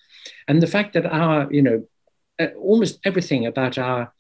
and 0.50 0.62
the 0.62 0.68
fact 0.68 0.94
that 0.94 1.06
our, 1.06 1.52
you 1.54 1.62
know, 1.62 1.84
almost 2.58 3.00
everything 3.04 3.46
about 3.46 3.78
our 3.78 4.14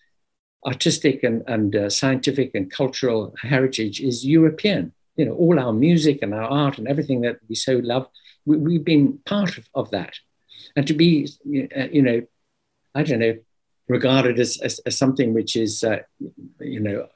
artistic 0.65 1.23
and, 1.23 1.43
and 1.47 1.75
uh, 1.75 1.89
scientific 1.89 2.51
and 2.53 2.71
cultural 2.71 3.33
heritage 3.41 3.99
is 4.01 4.25
European. 4.25 4.93
You 5.15 5.25
know, 5.25 5.33
all 5.33 5.59
our 5.59 5.73
music 5.73 6.19
and 6.21 6.33
our 6.33 6.43
art 6.43 6.77
and 6.77 6.87
everything 6.87 7.21
that 7.21 7.37
we 7.47 7.55
so 7.55 7.79
love, 7.83 8.07
we, 8.45 8.75
have 8.75 8.85
been 8.85 9.19
part 9.25 9.57
of, 9.57 9.67
of, 9.75 9.91
that. 9.91 10.13
And 10.75 10.87
to 10.87 10.93
be, 10.93 11.27
uh, 11.77 11.87
you 11.91 12.01
know, 12.01 12.21
I 12.95 13.03
don't 13.03 13.19
know, 13.19 13.37
regarded 13.87 14.39
as, 14.39 14.59
as, 14.61 14.79
as 14.85 14.97
something 14.97 15.33
which 15.33 15.55
is, 15.55 15.83
uh, 15.83 15.99
you 16.59 16.79
know, 16.79 17.07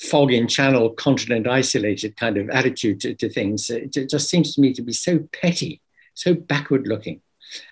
fog 0.00 0.32
in 0.32 0.48
channel, 0.48 0.90
continent 0.90 1.46
isolated 1.46 2.16
kind 2.16 2.36
of 2.36 2.48
attitude 2.50 3.00
to, 3.00 3.14
to 3.14 3.28
things, 3.28 3.68
it 3.70 3.92
just 4.08 4.28
seems 4.28 4.54
to 4.54 4.60
me 4.60 4.72
to 4.72 4.82
be 4.82 4.92
so 4.92 5.18
petty, 5.32 5.80
so 6.14 6.34
backward 6.34 6.86
looking. 6.86 7.20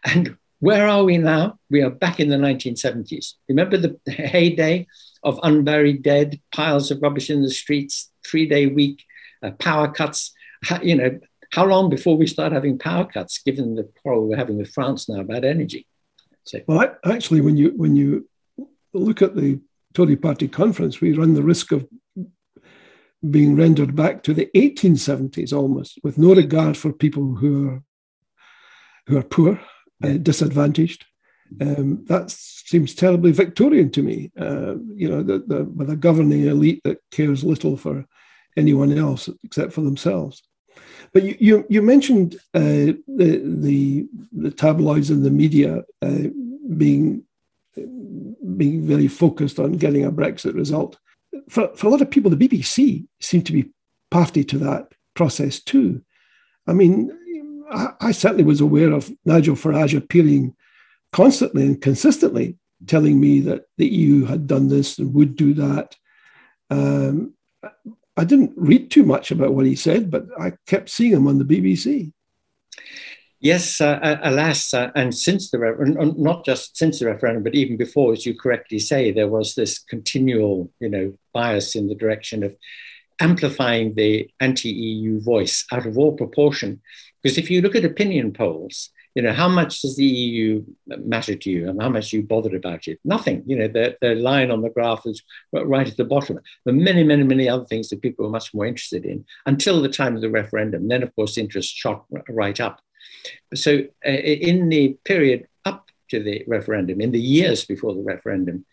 And 0.05 0.37
where 0.61 0.89
are 0.89 1.05
we 1.05 1.19
now? 1.19 1.59
We 1.71 1.83
are 1.83 1.91
back 1.91 2.21
in 2.21 2.29
the 2.29 2.37
1970s. 2.37 3.35
Remember 3.49 3.77
the 3.77 3.99
heyday 4.11 4.87
of 5.23 5.39
unburied 5.43 6.03
dead, 6.03 6.41
piles 6.53 6.91
of 6.91 7.03
rubbish 7.03 7.31
in 7.31 7.43
the 7.43 7.51
streets, 7.51 8.11
three 8.27 8.47
day 8.47 8.67
week, 8.67 9.05
uh, 9.43 9.51
power 9.53 9.91
cuts. 9.91 10.33
How, 10.65 10.81
you 10.81 10.97
know, 10.97 11.19
how 11.53 11.67
long 11.67 11.91
before 11.91 12.17
we 12.17 12.27
start 12.27 12.53
having 12.53 12.79
power 12.79 13.05
cuts, 13.05 13.39
given 13.39 13.75
the 13.75 13.89
quarrel 14.03 14.27
we're 14.27 14.37
having 14.37 14.57
with 14.57 14.73
France 14.73 15.09
now 15.09 15.21
about 15.21 15.45
energy? 15.45 15.87
So. 16.45 16.61
Well, 16.67 16.97
actually, 17.05 17.41
when 17.41 17.57
you 17.57 17.73
when 17.77 17.97
you 17.97 18.29
look 18.95 19.21
at 19.21 19.37
the 19.37 19.61
Tory 19.95 20.17
Party 20.17 20.49
conference, 20.49 21.01
we 21.01 21.13
run 21.13 21.35
the 21.35 21.43
risk 21.43 21.73
of 21.73 21.87
being 23.29 23.57
rendered 23.57 23.97
back 23.97 24.23
to 24.23 24.33
the 24.33 24.49
1870s 24.55 25.53
almost, 25.53 25.99
with 26.05 26.19
no 26.19 26.35
regard 26.35 26.77
for 26.77 26.93
people 26.93 27.35
who 27.37 27.69
are 27.69 27.83
who 29.07 29.19
are 29.19 29.23
poor 29.23 29.61
uh, 30.03 30.15
disadvantaged. 30.15 31.05
Um, 31.61 32.05
that 32.07 32.31
seems 32.31 32.95
terribly 32.95 33.33
Victorian 33.33 33.91
to 33.93 34.03
me. 34.03 34.31
Uh, 34.39 34.75
you 34.95 35.09
know, 35.09 35.23
the, 35.23 35.45
the, 35.47 35.65
with 35.65 35.91
a 35.91 35.97
governing 35.97 36.47
elite 36.47 36.83
that 36.85 36.99
cares 37.11 37.45
little 37.45 37.77
for 37.77 38.05
anyone 38.57 38.97
else 38.97 39.29
except 39.45 39.73
for 39.73 39.83
themselves. 39.83 40.43
But 41.13 41.23
you 41.23 41.37
you, 41.39 41.67
you 41.71 41.83
mentioned 41.83 42.37
uh, 42.53 42.93
the, 43.07 43.41
the 43.45 44.07
the 44.33 44.51
tabloids 44.51 45.11
and 45.11 45.25
the 45.25 45.31
media 45.31 45.85
uh, 46.03 46.29
being 46.77 47.23
being 48.57 48.87
very 48.87 49.09
focused 49.09 49.59
on 49.59 49.73
getting 49.73 50.05
a 50.05 50.13
Brexit 50.13 50.55
result. 50.55 50.99
For, 51.49 51.69
for 51.77 51.87
a 51.87 51.91
lot 51.91 52.01
of 52.01 52.11
people, 52.11 52.31
the 52.31 52.49
BBC 52.49 53.07
seem 53.21 53.43
to 53.43 53.53
be 53.53 53.71
party 54.11 54.45
to 54.45 54.59
that 54.59 54.93
process 55.15 55.61
too. 55.61 56.03
I 56.67 56.73
mean, 56.73 57.17
I, 57.71 58.13
certainly 58.13 58.45
was 58.45 58.61
aware 58.61 58.93
of 58.93 59.11
Nigel 59.25 59.57
Farage 59.57 59.97
appealing 59.97 60.55
constantly 61.13 61.65
and 61.65 61.81
consistently, 61.81 62.57
telling 62.87 63.21
me 63.21 63.41
that 63.41 63.65
the 63.77 63.87
EU 63.87 64.25
had 64.25 64.47
done 64.47 64.69
this 64.69 64.99
and 64.99 65.15
would 65.15 65.37
do 65.37 65.55
that. 65.55 65.97
Um, 66.71 67.35
I 68.17 68.25
didn't 68.25 68.53
read 68.57 68.91
too 68.91 69.05
much 69.05 69.31
about 69.31 69.55
what 69.55 69.67
he 69.67 69.77
said, 69.77 70.11
but 70.11 70.27
I 70.39 70.53
kept 70.67 70.89
seeing 70.89 71.13
him 71.13 71.29
on 71.29 71.39
the 71.39 71.45
BBC. 71.45 72.13
Yes, 73.39 73.81
uh, 73.81 74.19
alas, 74.23 74.73
uh, 74.73 74.91
and 74.95 75.15
since 75.15 75.51
the 75.51 75.59
not 76.17 76.45
just 76.45 76.77
since 76.77 76.99
the 76.99 77.07
referendum, 77.07 77.43
but 77.43 77.55
even 77.55 77.77
before, 77.77 78.15
as 78.15 78.25
you 78.25 78.35
correctly 78.35 78.79
say, 78.79 79.13
there 79.13 79.29
was 79.29 79.55
this 79.55 79.79
continual, 79.79 80.73
you 80.81 80.89
know, 80.89 81.13
bias 81.35 81.77
in 81.77 81.87
the 81.87 81.95
direction 81.95 82.43
of 82.43 82.57
amplifying 83.21 83.95
the 83.95 84.29
anti-EU 84.41 85.21
voice 85.21 85.65
out 85.73 85.87
of 85.87 85.97
all 85.97 86.17
proportion 86.17 86.81
because 87.27 87.39
if 87.39 87.51
you 87.51 87.61
look 87.61 87.75
at 87.75 87.85
opinion 87.85 88.33
polls, 88.33 88.91
you 89.17 89.23
know, 89.23 89.33
how 89.33 89.49
much 89.49 89.81
does 89.81 89.97
the 89.97 90.05
EU 90.05 90.63
matter 90.87 91.35
to 91.35 91.51
you 91.51 91.69
and 91.69 91.83
how 91.83 91.89
much 91.89 92.13
you 92.13 92.23
bothered 92.23 92.55
about 92.55 92.87
it? 92.87 93.01
Nothing. 93.05 93.43
You 93.47 93.57
know, 93.57 93.67
the, 93.67 93.97
the 94.01 94.15
line 94.15 94.53
on 94.53 94.63
the 94.63 94.71
graph 94.71 95.07
is 95.07 95.25
right 95.53 95.89
at 95.89 95.97
the 95.97 96.05
bottom. 96.05 96.39
There 96.65 96.73
are 96.73 96.79
many, 96.79 97.03
many, 97.03 97.25
many 97.25 97.49
other 97.49 97.65
things 97.65 97.89
that 97.89 98.01
people 98.01 98.27
are 98.27 98.31
much 98.31 98.55
more 98.55 98.65
interested 98.65 99.05
in 99.05 99.25
until 99.45 99.83
the 99.83 99.89
time 99.89 100.15
of 100.15 100.23
the 100.23 100.31
referendum. 100.31 100.87
Then, 100.87 101.03
of 101.03 101.13
course, 101.17 101.37
interest 101.37 101.75
shot 101.75 102.05
right 102.29 102.61
up. 102.61 102.81
So, 103.57 103.87
uh, 104.07 104.11
in 104.11 104.69
the 104.69 104.97
period 105.05 105.49
up 105.65 105.91
to 106.11 106.23
the 106.23 106.45
referendum, 106.47 107.01
in 107.01 107.11
the 107.11 107.21
years 107.21 107.65
before 107.65 107.93
the 107.93 108.03
referendum, 108.03 108.67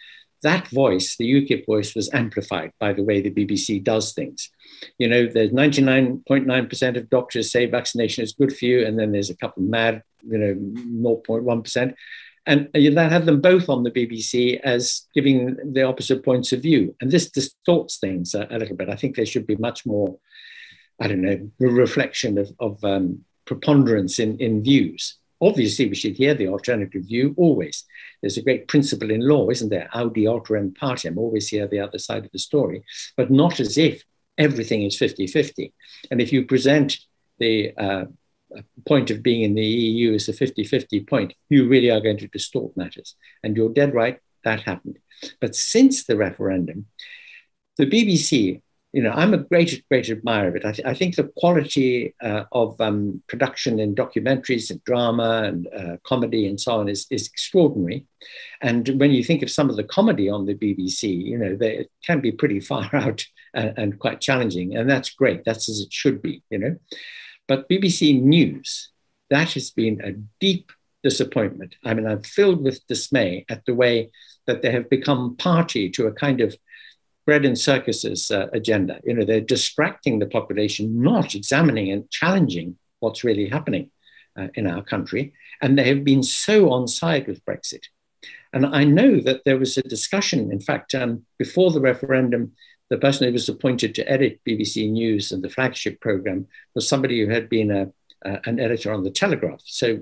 that 0.43 0.67
voice, 0.69 1.15
the 1.17 1.29
UKIP 1.29 1.65
voice, 1.65 1.95
was 1.95 2.13
amplified 2.13 2.71
by 2.79 2.93
the 2.93 3.03
way 3.03 3.21
the 3.21 3.31
BBC 3.31 3.83
does 3.83 4.13
things. 4.13 4.49
You 4.97 5.07
know, 5.07 5.25
there's 5.25 5.51
99.9% 5.51 6.97
of 6.97 7.09
doctors 7.09 7.51
say 7.51 7.65
vaccination 7.65 8.23
is 8.23 8.33
good 8.33 8.55
for 8.55 8.65
you, 8.65 8.85
and 8.85 8.97
then 8.97 9.11
there's 9.11 9.29
a 9.29 9.37
couple 9.37 9.63
mad, 9.63 10.03
you 10.21 10.37
know, 10.37 10.53
0.1%. 10.53 11.93
And 12.45 12.69
you 12.73 12.93
that 12.93 13.11
had 13.11 13.25
them 13.25 13.39
both 13.39 13.69
on 13.69 13.83
the 13.83 13.91
BBC 13.91 14.59
as 14.61 15.07
giving 15.15 15.57
the 15.73 15.83
opposite 15.83 16.25
points 16.25 16.51
of 16.51 16.61
view. 16.61 16.93
And 16.99 17.09
this 17.09 17.29
distorts 17.29 17.97
things 17.97 18.35
a, 18.35 18.47
a 18.51 18.57
little 18.57 18.75
bit. 18.75 18.89
I 18.89 18.95
think 18.95 19.15
there 19.15 19.25
should 19.25 19.47
be 19.47 19.55
much 19.55 19.85
more, 19.85 20.17
I 20.99 21.07
don't 21.07 21.21
know, 21.21 21.49
reflection 21.59 22.37
of, 22.37 22.51
of 22.59 22.83
um, 22.83 23.23
preponderance 23.45 24.19
in, 24.19 24.37
in 24.39 24.63
views. 24.63 25.17
Obviously, 25.43 25.87
we 25.87 25.95
should 25.95 26.15
hear 26.15 26.33
the 26.33 26.47
alternative 26.47 27.03
view 27.03 27.33
always. 27.37 27.83
There's 28.21 28.37
a 28.37 28.43
great 28.43 28.67
principle 28.67 29.11
in 29.11 29.27
law, 29.27 29.49
isn't 29.49 29.69
there? 29.69 29.89
Audi 29.93 30.23
alteram 30.23 30.75
partem, 30.75 31.17
always 31.17 31.49
hear 31.49 31.67
the 31.67 31.79
other 31.79 31.99
side 31.99 32.25
of 32.25 32.31
the 32.31 32.39
story, 32.39 32.83
but 33.17 33.29
not 33.29 33.59
as 33.59 33.77
if 33.77 34.03
everything 34.37 34.83
is 34.83 34.97
50 34.97 35.27
50. 35.27 35.73
And 36.09 36.21
if 36.21 36.31
you 36.31 36.45
present 36.45 36.97
the 37.39 37.73
uh, 37.77 38.05
point 38.87 39.11
of 39.11 39.23
being 39.23 39.41
in 39.43 39.55
the 39.55 39.65
EU 39.65 40.13
as 40.13 40.29
a 40.29 40.33
50 40.33 40.63
50 40.63 41.01
point, 41.01 41.33
you 41.49 41.67
really 41.67 41.89
are 41.89 42.01
going 42.01 42.17
to 42.17 42.27
distort 42.27 42.75
matters. 42.77 43.15
And 43.43 43.57
you're 43.57 43.73
dead 43.73 43.93
right, 43.93 44.19
that 44.43 44.61
happened. 44.61 44.99
But 45.39 45.55
since 45.55 46.05
the 46.05 46.17
referendum, 46.17 46.85
the 47.77 47.85
BBC 47.85 48.61
you 48.93 49.01
know, 49.01 49.11
I'm 49.11 49.33
a 49.33 49.39
great, 49.39 49.83
great 49.89 50.09
admirer 50.09 50.49
of 50.49 50.55
it. 50.55 50.65
I, 50.65 50.71
th- 50.71 50.87
I 50.87 50.93
think 50.93 51.15
the 51.15 51.31
quality 51.35 52.13
uh, 52.21 52.43
of 52.51 52.79
um, 52.79 53.23
production 53.27 53.79
in 53.79 53.95
documentaries 53.95 54.69
and 54.69 54.83
drama 54.83 55.43
and 55.45 55.67
uh, 55.75 55.97
comedy 56.03 56.47
and 56.47 56.61
so 56.61 56.79
on 56.79 56.87
is, 56.87 57.07
is 57.09 57.27
extraordinary. 57.27 58.05
And 58.61 58.87
when 58.99 59.09
you 59.09 59.23
think 59.23 59.41
of 59.41 59.49
some 59.49 59.71
of 59.71 59.77
the 59.77 59.83
comedy 59.83 60.29
on 60.29 60.45
the 60.45 60.53
BBC, 60.53 61.25
you 61.25 61.39
know, 61.39 61.55
they, 61.55 61.79
it 61.79 61.91
can 62.05 62.21
be 62.21 62.31
pretty 62.31 62.59
far 62.71 62.87
out 62.93 63.25
and, 63.55 63.73
and 63.77 63.99
quite 63.99 64.21
challenging. 64.21 64.77
And 64.77 64.87
that's 64.87 65.09
great. 65.09 65.43
That's 65.43 65.67
as 65.67 65.81
it 65.81 65.91
should 65.91 66.21
be, 66.21 66.43
you 66.51 66.59
know. 66.59 66.75
But 67.47 67.67
BBC 67.67 68.21
News, 68.21 68.91
that 69.31 69.53
has 69.53 69.71
been 69.71 70.01
a 70.01 70.13
deep 70.39 70.71
disappointment. 71.01 71.75
I 71.83 71.95
mean, 71.95 72.05
I'm 72.05 72.21
filled 72.21 72.63
with 72.63 72.85
dismay 72.87 73.45
at 73.49 73.65
the 73.65 73.73
way 73.73 74.11
that 74.45 74.61
they 74.61 74.71
have 74.71 74.89
become 74.89 75.35
party 75.37 75.89
to 75.89 76.05
a 76.05 76.13
kind 76.13 76.41
of 76.41 76.55
bread 77.25 77.45
and 77.45 77.57
circuses 77.57 78.31
uh, 78.31 78.47
agenda. 78.53 78.99
You 79.03 79.13
know, 79.13 79.25
they're 79.25 79.41
distracting 79.41 80.19
the 80.19 80.25
population, 80.25 81.01
not 81.01 81.35
examining 81.35 81.91
and 81.91 82.09
challenging 82.11 82.77
what's 82.99 83.23
really 83.23 83.49
happening 83.49 83.91
uh, 84.37 84.47
in 84.55 84.67
our 84.67 84.83
country. 84.83 85.33
And 85.61 85.77
they 85.77 85.85
have 85.85 86.03
been 86.03 86.23
so 86.23 86.71
on 86.71 86.87
side 86.87 87.27
with 87.27 87.45
Brexit. 87.45 87.83
And 88.51 88.65
I 88.65 88.83
know 88.83 89.19
that 89.21 89.41
there 89.45 89.57
was 89.57 89.77
a 89.77 89.83
discussion, 89.83 90.51
in 90.51 90.59
fact, 90.59 90.93
um, 90.93 91.25
before 91.39 91.71
the 91.71 91.81
referendum, 91.81 92.53
the 92.89 92.97
person 92.97 93.25
who 93.25 93.33
was 93.33 93.49
appointed 93.49 93.95
to 93.95 94.09
edit 94.09 94.39
BBC 94.47 94.89
News 94.91 95.31
and 95.31 95.43
the 95.43 95.49
flagship 95.49 95.99
program 95.99 96.47
was 96.75 96.87
somebody 96.87 97.19
who 97.19 97.31
had 97.31 97.49
been 97.49 97.71
a, 97.71 97.91
uh, 98.25 98.39
an 98.45 98.59
editor 98.59 98.93
on 98.93 99.03
the 99.03 99.09
Telegraph. 99.09 99.61
So, 99.65 99.99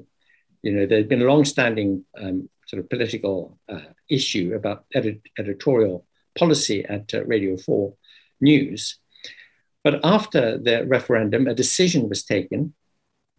you 0.61 0.71
know, 0.73 0.85
there 0.85 0.97
had 0.97 1.07
been 1.07 1.21
a 1.21 1.25
long-standing 1.25 2.03
um, 2.17 2.49
sort 2.67 2.81
of 2.81 2.89
political 2.89 3.57
uh, 3.69 3.79
issue 4.09 4.53
about 4.55 4.85
edit- 4.93 5.21
editorial 5.39 6.05
policy 6.37 6.85
at 6.85 7.13
uh, 7.13 7.23
Radio 7.25 7.57
4 7.57 7.93
News. 8.39 8.97
But 9.83 9.99
after 10.03 10.57
the 10.57 10.85
referendum, 10.85 11.47
a 11.47 11.55
decision 11.55 12.09
was 12.09 12.23
taken. 12.23 12.73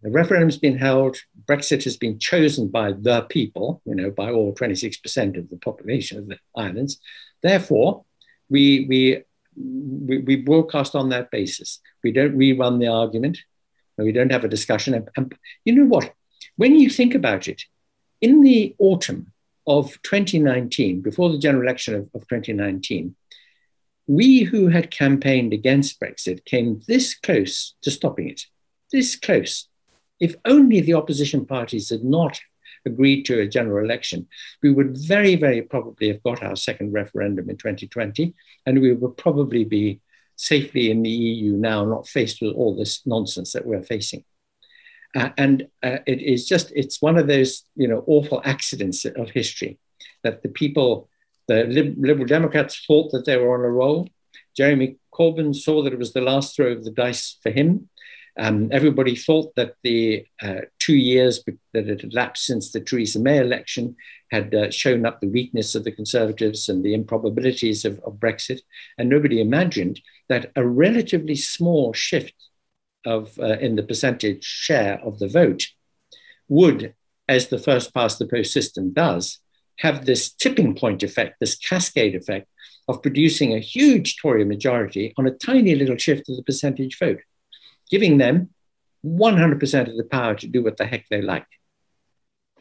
The 0.01 0.11
referendum's 0.11 0.57
been 0.57 0.77
held. 0.77 1.17
Brexit 1.45 1.83
has 1.85 1.95
been 1.95 2.19
chosen 2.19 2.67
by 2.67 2.91
the 2.91 3.21
people, 3.29 3.81
you 3.85 3.95
know, 3.95 4.11
by 4.11 4.31
all 4.31 4.53
26% 4.53 5.37
of 5.37 5.49
the 5.49 5.57
population 5.57 6.17
of 6.19 6.27
the 6.27 6.37
islands. 6.55 6.99
Therefore, 7.41 8.03
we, 8.49 8.85
we, 8.89 9.23
we, 9.55 10.17
we 10.19 10.35
broadcast 10.35 10.95
on 10.95 11.09
that 11.09 11.31
basis. 11.31 11.79
We 12.03 12.11
don't 12.11 12.37
rerun 12.37 12.79
the 12.79 12.87
argument. 12.87 13.39
We 13.97 14.11
don't 14.11 14.31
have 14.31 14.43
a 14.43 14.49
discussion. 14.49 14.93
And, 14.93 15.09
and 15.15 15.35
you 15.63 15.75
know 15.75 15.85
what? 15.85 16.13
When 16.57 16.77
you 16.77 16.89
think 16.89 17.15
about 17.15 17.47
it, 17.47 17.63
in 18.21 18.41
the 18.41 18.75
autumn, 18.79 19.32
of 19.65 20.01
2019, 20.03 21.01
before 21.01 21.31
the 21.31 21.37
general 21.37 21.63
election 21.63 21.95
of, 21.95 22.09
of 22.13 22.27
2019, 22.27 23.15
we 24.07 24.41
who 24.41 24.67
had 24.67 24.91
campaigned 24.91 25.53
against 25.53 25.99
Brexit 25.99 26.43
came 26.45 26.81
this 26.87 27.15
close 27.15 27.75
to 27.83 27.91
stopping 27.91 28.29
it, 28.29 28.41
this 28.91 29.15
close. 29.15 29.69
If 30.19 30.35
only 30.45 30.81
the 30.81 30.93
opposition 30.93 31.45
parties 31.45 31.89
had 31.89 32.03
not 32.03 32.39
agreed 32.85 33.23
to 33.25 33.39
a 33.39 33.47
general 33.47 33.83
election, 33.83 34.27
we 34.61 34.71
would 34.71 34.97
very, 34.97 35.35
very 35.35 35.61
probably 35.61 36.09
have 36.09 36.23
got 36.23 36.43
our 36.43 36.55
second 36.55 36.91
referendum 36.91 37.49
in 37.49 37.57
2020, 37.57 38.33
and 38.65 38.81
we 38.81 38.93
would 38.93 39.17
probably 39.17 39.63
be 39.63 40.01
safely 40.35 40.91
in 40.91 41.03
the 41.03 41.09
EU 41.09 41.53
now, 41.53 41.85
not 41.85 42.07
faced 42.07 42.41
with 42.41 42.53
all 42.53 42.75
this 42.75 43.05
nonsense 43.05 43.53
that 43.53 43.65
we're 43.65 43.83
facing. 43.83 44.25
Uh, 45.15 45.29
and 45.37 45.67
uh, 45.83 45.97
it 46.07 46.21
is 46.21 46.47
just, 46.47 46.71
it's 46.75 47.01
one 47.01 47.17
of 47.17 47.27
those, 47.27 47.63
you 47.75 47.87
know, 47.87 48.03
awful 48.07 48.41
accidents 48.45 49.05
of 49.05 49.29
history 49.29 49.77
that 50.23 50.41
the 50.41 50.49
people, 50.49 51.09
the 51.47 51.65
Liberal 51.97 52.25
Democrats 52.25 52.83
thought 52.85 53.11
that 53.11 53.25
they 53.25 53.37
were 53.37 53.53
on 53.53 53.65
a 53.65 53.69
roll. 53.69 54.09
Jeremy 54.57 54.97
Corbyn 55.13 55.55
saw 55.55 55.83
that 55.83 55.93
it 55.93 55.99
was 55.99 56.13
the 56.13 56.21
last 56.21 56.55
throw 56.55 56.71
of 56.71 56.83
the 56.83 56.91
dice 56.91 57.37
for 57.43 57.51
him. 57.51 57.89
Um, 58.39 58.69
everybody 58.71 59.15
thought 59.15 59.53
that 59.55 59.75
the 59.83 60.25
uh, 60.41 60.61
two 60.79 60.95
years 60.95 61.43
that 61.73 61.87
had 61.87 62.03
elapsed 62.03 62.45
since 62.45 62.71
the 62.71 62.79
Theresa 62.79 63.19
May 63.19 63.37
election 63.37 63.95
had 64.31 64.55
uh, 64.55 64.71
shown 64.71 65.05
up 65.05 65.21
the 65.21 65.29
weakness 65.29 65.75
of 65.75 65.83
the 65.83 65.91
Conservatives 65.91 66.67
and 66.67 66.83
the 66.83 66.95
improbabilities 66.95 67.85
of, 67.85 67.99
of 67.99 68.13
Brexit. 68.13 68.61
And 68.97 69.07
nobody 69.07 69.39
imagined 69.39 70.01
that 70.29 70.51
a 70.55 70.65
relatively 70.65 71.35
small 71.35 71.93
shift 71.93 72.33
of 73.05 73.37
uh, 73.39 73.57
in 73.59 73.75
the 73.75 73.83
percentage 73.83 74.43
share 74.43 74.99
of 75.03 75.19
the 75.19 75.27
vote 75.27 75.67
would, 76.47 76.93
as 77.27 77.47
the 77.47 77.57
first 77.57 77.93
past 77.93 78.19
the 78.19 78.27
post 78.27 78.51
system 78.51 78.91
does, 78.93 79.39
have 79.79 80.05
this 80.05 80.31
tipping 80.31 80.75
point 80.75 81.03
effect, 81.03 81.37
this 81.39 81.55
cascade 81.55 82.15
effect 82.15 82.47
of 82.87 83.01
producing 83.01 83.53
a 83.53 83.59
huge 83.59 84.17
Tory 84.17 84.45
majority 84.45 85.13
on 85.17 85.25
a 85.25 85.31
tiny 85.31 85.75
little 85.75 85.97
shift 85.97 86.29
of 86.29 86.35
the 86.35 86.43
percentage 86.43 86.97
vote, 86.99 87.21
giving 87.89 88.17
them 88.17 88.49
100% 89.05 89.89
of 89.89 89.97
the 89.97 90.03
power 90.03 90.35
to 90.35 90.47
do 90.47 90.63
what 90.63 90.77
the 90.77 90.85
heck 90.85 91.05
they 91.09 91.21
like. 91.21 91.45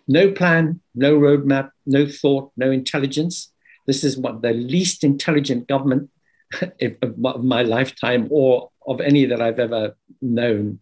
No 0.08 0.32
plan, 0.32 0.80
no 0.94 1.18
roadmap, 1.18 1.70
no 1.86 2.06
thought, 2.06 2.50
no 2.56 2.70
intelligence. 2.70 3.52
This 3.86 4.02
is 4.04 4.16
what 4.16 4.42
the 4.42 4.52
least 4.52 5.04
intelligent 5.04 5.68
government 5.68 6.10
of 6.80 7.44
my 7.44 7.62
lifetime 7.62 8.28
or 8.30 8.70
of 8.86 9.00
any 9.00 9.24
that 9.26 9.40
I've 9.40 9.58
ever 9.58 9.96
known 10.20 10.80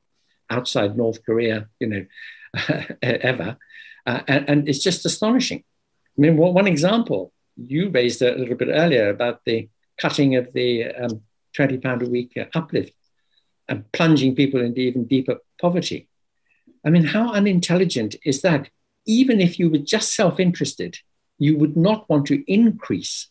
outside 0.49 0.97
North 0.97 1.25
Korea, 1.25 1.69
you 1.79 1.87
know, 1.87 2.07
ever. 3.03 3.57
Uh, 4.07 4.21
and, 4.27 4.49
and, 4.49 4.69
it's 4.69 4.83
just 4.83 5.05
astonishing. 5.05 5.63
I 6.19 6.21
mean, 6.21 6.37
one 6.37 6.67
example, 6.67 7.33
you 7.57 7.91
raised 7.91 8.23
a 8.23 8.35
little 8.35 8.57
bit 8.57 8.69
earlier 8.71 9.11
about 9.11 9.45
the 9.45 9.69
cutting 9.99 10.37
of 10.37 10.53
the 10.53 10.87
um, 10.87 11.23
20 11.55 11.79
pound 11.79 12.03
a 12.03 12.09
week 12.09 12.37
uplift 12.55 12.95
and 13.69 13.91
plunging 13.93 14.35
people 14.35 14.61
into 14.61 14.81
even 14.81 15.05
deeper 15.05 15.39
poverty. 15.61 16.09
I 16.85 16.91
mean, 16.91 17.05
how 17.05 17.33
unintelligent 17.33 18.17
is 18.25 18.43
that? 18.43 18.71
Even 19.07 19.41
if 19.41 19.59
you 19.59 19.71
were 19.71 19.79
just 19.79 20.15
self 20.15 20.41
interested, 20.41 20.99
you 21.39 21.57
would 21.57 21.77
not 21.77 22.09
want 22.09 22.27
to 22.27 22.43
increase 22.53 23.29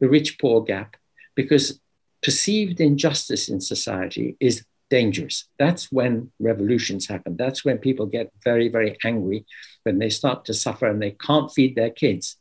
the 0.00 0.08
rich 0.08 0.38
poor 0.38 0.62
gap 0.62 0.96
because 1.34 1.80
perceived 2.24 2.80
injustice 2.80 3.48
in 3.48 3.60
society 3.60 4.36
is 4.40 4.64
dangerous. 4.90 5.44
That's 5.58 5.92
when 5.92 6.32
revolutions 6.40 7.06
happen. 7.06 7.36
That's 7.36 7.64
when 7.64 7.78
people 7.78 8.06
get 8.06 8.32
very, 8.42 8.68
very 8.68 8.96
angry, 9.04 9.44
when 9.84 9.98
they 9.98 10.10
start 10.10 10.44
to 10.46 10.54
suffer 10.54 10.86
and 10.86 11.00
they 11.00 11.12
can't 11.12 11.52
feed 11.52 11.76
their 11.76 11.90
kids. 11.90 12.36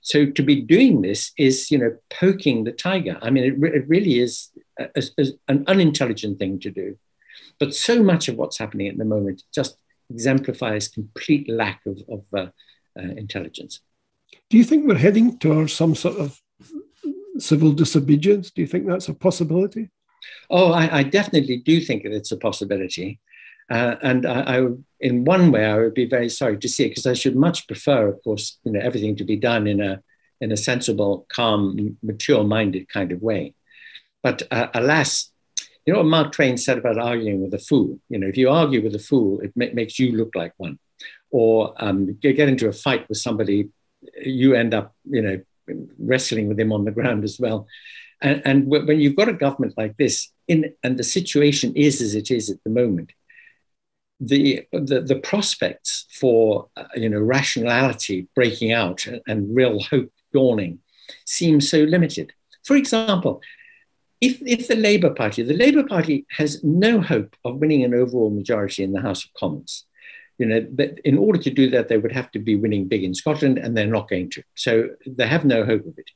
So 0.00 0.26
to 0.26 0.42
be 0.42 0.60
doing 0.60 1.02
this 1.02 1.32
is, 1.38 1.70
you 1.70 1.78
know, 1.78 1.96
poking 2.10 2.64
the 2.64 2.72
tiger. 2.72 3.18
I 3.22 3.30
mean, 3.30 3.44
it, 3.44 3.58
re- 3.58 3.74
it 3.74 3.88
really 3.88 4.18
is 4.20 4.50
a, 4.78 5.02
a, 5.18 5.24
an 5.48 5.64
unintelligent 5.66 6.38
thing 6.38 6.60
to 6.60 6.70
do. 6.70 6.98
But 7.58 7.74
so 7.74 8.02
much 8.02 8.28
of 8.28 8.36
what's 8.36 8.58
happening 8.58 8.88
at 8.88 8.98
the 8.98 9.04
moment 9.04 9.42
just 9.54 9.78
exemplifies 10.10 10.88
complete 10.88 11.48
lack 11.48 11.80
of, 11.86 12.02
of 12.08 12.24
uh, 12.34 12.46
uh, 12.98 13.12
intelligence. 13.16 13.80
Do 14.50 14.58
you 14.58 14.64
think 14.64 14.86
we're 14.86 14.96
heading 14.96 15.38
towards 15.38 15.72
some 15.72 15.94
sort 15.94 16.18
of 16.18 16.40
civil 17.38 17.72
disobedience? 17.72 18.50
Do 18.50 18.60
you 18.62 18.66
think 18.68 18.86
that's 18.86 19.08
a 19.08 19.14
possibility? 19.14 19.90
Oh, 20.50 20.72
I, 20.72 20.98
I 20.98 21.02
definitely 21.02 21.58
do 21.58 21.80
think 21.80 22.02
that 22.02 22.12
it's 22.12 22.32
a 22.32 22.36
possibility. 22.36 23.20
Uh, 23.70 23.96
and 24.02 24.26
I, 24.26 24.58
I, 24.58 24.66
in 25.00 25.24
one 25.24 25.52
way, 25.52 25.64
I 25.66 25.76
would 25.76 25.94
be 25.94 26.08
very 26.08 26.28
sorry 26.28 26.58
to 26.58 26.68
see 26.68 26.86
it 26.86 26.90
because 26.90 27.06
I 27.06 27.12
should 27.12 27.36
much 27.36 27.66
prefer, 27.66 28.08
of 28.08 28.22
course, 28.24 28.58
you 28.64 28.72
know, 28.72 28.80
everything 28.80 29.14
to 29.16 29.24
be 29.24 29.36
done 29.36 29.66
in 29.66 29.80
a 29.80 30.02
in 30.40 30.52
a 30.52 30.56
sensible, 30.56 31.26
calm, 31.28 31.96
mature-minded 32.02 32.88
kind 32.88 33.12
of 33.12 33.20
way. 33.20 33.54
But 34.22 34.42
uh, 34.50 34.68
alas, 34.72 35.30
you 35.84 35.92
know 35.92 35.98
what 35.98 36.06
Mark 36.06 36.32
Twain 36.32 36.56
said 36.56 36.78
about 36.78 36.96
arguing 36.96 37.42
with 37.42 37.52
a 37.54 37.58
fool. 37.58 37.98
You 38.08 38.18
know, 38.18 38.28
if 38.28 38.36
you 38.36 38.48
argue 38.48 38.82
with 38.82 38.94
a 38.94 39.00
fool, 39.00 39.40
it 39.40 39.52
ma- 39.56 39.74
makes 39.74 39.98
you 39.98 40.12
look 40.12 40.34
like 40.34 40.54
one. 40.56 40.78
or 41.30 41.74
um, 41.78 42.14
get 42.20 42.48
into 42.48 42.68
a 42.68 42.72
fight 42.72 43.08
with 43.08 43.18
somebody, 43.18 43.68
you 44.22 44.54
end 44.54 44.74
up, 44.74 44.94
you 45.04 45.22
know, 45.22 45.40
wrestling 45.98 46.48
with 46.48 46.58
him 46.58 46.72
on 46.72 46.84
the 46.84 46.90
ground 46.90 47.24
as 47.24 47.38
well. 47.38 47.66
And, 48.20 48.42
and 48.44 48.66
when 48.66 49.00
you've 49.00 49.16
got 49.16 49.28
a 49.28 49.32
government 49.32 49.74
like 49.76 49.96
this, 49.96 50.30
in, 50.48 50.72
and 50.82 50.98
the 50.98 51.04
situation 51.04 51.74
is 51.76 52.00
as 52.00 52.14
it 52.14 52.30
is 52.30 52.50
at 52.50 52.62
the 52.64 52.70
moment, 52.70 53.12
the, 54.20 54.66
the, 54.72 55.00
the 55.00 55.20
prospects 55.22 56.06
for 56.10 56.68
uh, 56.76 56.84
you 56.96 57.08
know, 57.08 57.20
rationality 57.20 58.26
breaking 58.34 58.72
out 58.72 59.06
and, 59.06 59.20
and 59.28 59.54
real 59.54 59.80
hope 59.80 60.10
dawning 60.32 60.80
seem 61.24 61.60
so 61.60 61.78
limited. 61.78 62.32
For 62.64 62.76
example, 62.76 63.40
if, 64.20 64.42
if 64.42 64.66
the 64.66 64.74
Labour 64.74 65.10
Party, 65.10 65.42
the 65.42 65.54
Labour 65.54 65.84
Party 65.84 66.26
has 66.30 66.64
no 66.64 67.00
hope 67.00 67.36
of 67.44 67.58
winning 67.58 67.84
an 67.84 67.94
overall 67.94 68.30
majority 68.30 68.82
in 68.82 68.92
the 68.92 69.00
House 69.00 69.24
of 69.24 69.32
Commons. 69.34 69.84
You 70.38 70.46
know, 70.46 70.66
in 71.04 71.18
order 71.18 71.38
to 71.40 71.50
do 71.50 71.68
that, 71.70 71.88
they 71.88 71.98
would 71.98 72.12
have 72.12 72.30
to 72.32 72.38
be 72.38 72.54
winning 72.54 72.86
big 72.86 73.02
in 73.02 73.14
Scotland, 73.14 73.58
and 73.58 73.76
they're 73.76 73.86
not 73.86 74.08
going 74.08 74.30
to. 74.30 74.42
So 74.54 74.90
they 75.06 75.26
have 75.26 75.44
no 75.44 75.64
hope 75.64 75.84
of 75.84 75.98
it. 75.98 76.10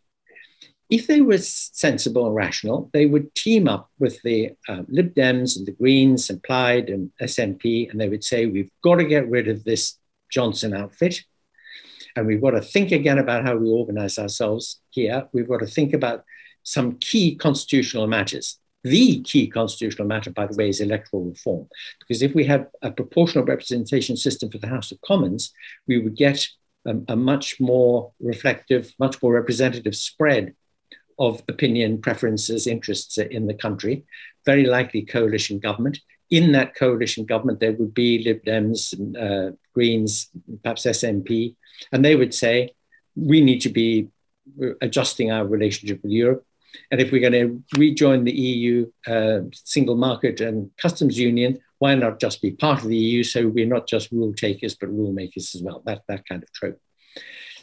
If 0.91 1.07
they 1.07 1.23
were 1.23 1.39
sensible 1.39 2.27
and 2.27 2.35
rational, 2.35 2.91
they 2.93 3.07
would 3.07 3.35
team 3.35 3.67
up 3.67 3.91
with 3.99 4.21
the 4.23 4.51
uh, 4.69 4.83
Lib 4.89 5.15
Dems 5.15 5.57
and 5.57 5.67
the 5.67 5.73
Greens 5.73 6.29
and 6.31 6.43
Plaid 6.43 6.89
and 6.91 7.11
SNP, 7.21 7.91
and 7.91 8.01
they 8.01 8.09
would 8.09 8.23
say, 8.23 8.47
We've 8.47 8.71
got 8.85 8.97
to 8.97 9.05
get 9.05 9.29
rid 9.29 9.49
of 9.49 9.65
this 9.65 9.99
Johnson 10.31 10.75
outfit. 10.75 11.23
And 12.15 12.27
we've 12.27 12.43
got 12.43 12.51
to 12.51 12.61
think 12.61 12.93
again 12.93 13.19
about 13.19 13.45
how 13.45 13.57
we 13.57 13.71
organize 13.71 14.19
ourselves 14.19 14.81
here. 14.91 15.29
We've 15.33 15.49
got 15.49 15.61
to 15.61 15.67
think 15.67 15.95
about 15.95 16.25
some 16.63 16.99
key 16.99 17.37
constitutional 17.37 18.07
matters. 18.07 18.59
The 18.85 19.23
key 19.23 19.47
constitutional 19.47 20.09
matter, 20.09 20.31
by 20.31 20.47
the 20.47 20.57
way, 20.57 20.69
is 20.69 20.81
electoral 20.81 21.25
reform. 21.25 21.69
Because 22.01 22.23
if 22.23 22.35
we 22.35 22.45
had 22.45 22.67
a 22.83 22.91
proportional 22.91 23.45
representation 23.45 24.17
system 24.17 24.51
for 24.51 24.59
the 24.59 24.67
House 24.67 24.91
of 24.91 25.01
Commons, 25.03 25.53
we 25.87 25.99
would 25.99 26.17
get 26.17 26.47
a, 26.87 26.97
a 27.09 27.17
much 27.17 27.61
more 27.61 28.13
reflective, 28.21 28.93
much 28.99 29.23
more 29.23 29.33
representative 29.33 29.95
spread 29.95 30.55
of 31.19 31.43
opinion, 31.49 32.01
preferences, 32.01 32.67
interests 32.67 33.19
in 33.19 33.47
the 33.47 33.55
country, 33.55 34.05
very 34.45 34.65
likely 34.65 35.03
coalition 35.03 35.59
government. 35.59 36.01
In 36.31 36.53
that 36.53 36.75
coalition 36.75 37.25
government, 37.25 37.61
there 37.61 37.73
would 37.73 37.95
be 37.95 38.25
Lib 38.25 38.43
Dems, 38.45 38.95
uh, 39.17 39.55
Greens, 39.75 40.31
perhaps 40.63 40.87
SNP, 40.87 41.55
and 41.93 42.05
they 42.05 42.17
would 42.17 42.35
say, 42.35 42.71
we 43.15 43.41
need 43.41 43.61
to 43.61 43.69
be 43.69 44.09
adjusting 44.81 45.31
our 45.31 45.47
relationship 45.47 46.03
with 46.03 46.11
Europe. 46.11 46.45
And 46.91 47.01
if 47.01 47.13
we're 47.13 47.31
going 47.31 47.33
to 47.33 47.79
rejoin 47.79 48.25
the 48.25 48.33
EU 48.33 48.91
uh, 49.07 49.41
single 49.53 49.97
market 49.97 50.41
and 50.41 50.71
customs 50.77 51.19
union, 51.19 51.59
why 51.79 51.95
not 51.95 52.21
just 52.21 52.41
be 52.41 52.53
part 52.53 52.83
of 52.83 52.89
the 52.89 52.97
EU 52.97 53.25
so 53.25 53.49
we're 53.49 53.67
not 53.67 53.89
just 53.89 54.13
rule 54.13 54.33
takers, 54.33 54.75
but 54.75 54.89
rule 54.89 55.13
makers 55.13 55.55
as 55.55 55.63
well? 55.63 55.83
That, 55.85 56.03
that 56.09 56.27
kind 56.27 56.43
of 56.43 56.53
trope. 56.53 56.81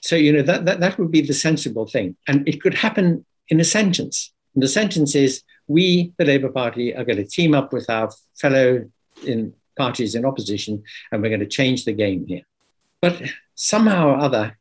So, 0.01 0.15
you 0.15 0.33
know, 0.33 0.41
that, 0.43 0.65
that, 0.65 0.79
that 0.79 0.97
would 0.97 1.11
be 1.11 1.21
the 1.21 1.33
sensible 1.33 1.87
thing. 1.87 2.15
And 2.27 2.47
it 2.47 2.61
could 2.61 2.73
happen 2.73 3.25
in 3.49 3.59
a 3.59 3.63
sentence. 3.63 4.31
And 4.53 4.63
the 4.63 4.67
sentence 4.67 5.15
is 5.15 5.43
we, 5.67 6.13
the 6.17 6.25
Labour 6.25 6.49
Party, 6.49 6.95
are 6.95 7.03
going 7.03 7.17
to 7.17 7.25
team 7.25 7.53
up 7.53 7.73
with 7.73 7.89
our 7.89 8.09
fellow 8.39 8.89
in 9.25 9.53
parties 9.77 10.15
in 10.15 10.25
opposition 10.25 10.83
and 11.11 11.21
we're 11.21 11.29
going 11.29 11.39
to 11.39 11.45
change 11.45 11.85
the 11.85 11.93
game 11.93 12.27
here. 12.27 12.43
But 13.01 13.21
somehow 13.55 14.09
or 14.09 14.17
other, 14.17 14.57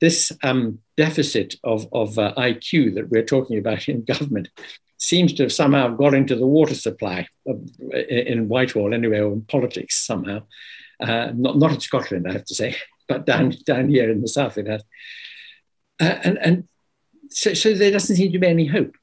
this 0.00 0.30
um, 0.42 0.78
deficit 0.96 1.54
of, 1.64 1.86
of 1.92 2.18
uh, 2.18 2.34
IQ 2.36 2.94
that 2.94 3.10
we're 3.10 3.24
talking 3.24 3.58
about 3.58 3.88
in 3.88 4.04
government 4.04 4.48
seems 4.98 5.32
to 5.34 5.42
have 5.42 5.52
somehow 5.52 5.88
got 5.88 6.14
into 6.14 6.36
the 6.36 6.46
water 6.46 6.74
supply 6.74 7.26
of, 7.46 7.60
in 8.08 8.48
Whitehall, 8.48 8.94
anyway, 8.94 9.20
or 9.20 9.32
in 9.32 9.42
politics 9.42 10.06
somehow. 10.06 10.42
Uh, 11.00 11.32
not, 11.34 11.58
not 11.58 11.72
in 11.72 11.80
Scotland, 11.80 12.26
I 12.28 12.32
have 12.32 12.44
to 12.44 12.54
say, 12.54 12.76
but 13.08 13.26
down, 13.26 13.54
down 13.66 13.88
here 13.88 14.10
in 14.10 14.20
the 14.20 14.28
south 14.28 14.56
it 14.56 14.68
has. 14.68 14.82
Uh, 16.00 16.18
and 16.24 16.38
and 16.38 16.68
so, 17.30 17.54
so 17.54 17.74
there 17.74 17.90
doesn't 17.90 18.16
seem 18.16 18.32
to 18.32 18.38
be 18.38 18.46
any 18.46 18.66
hope. 18.66 18.96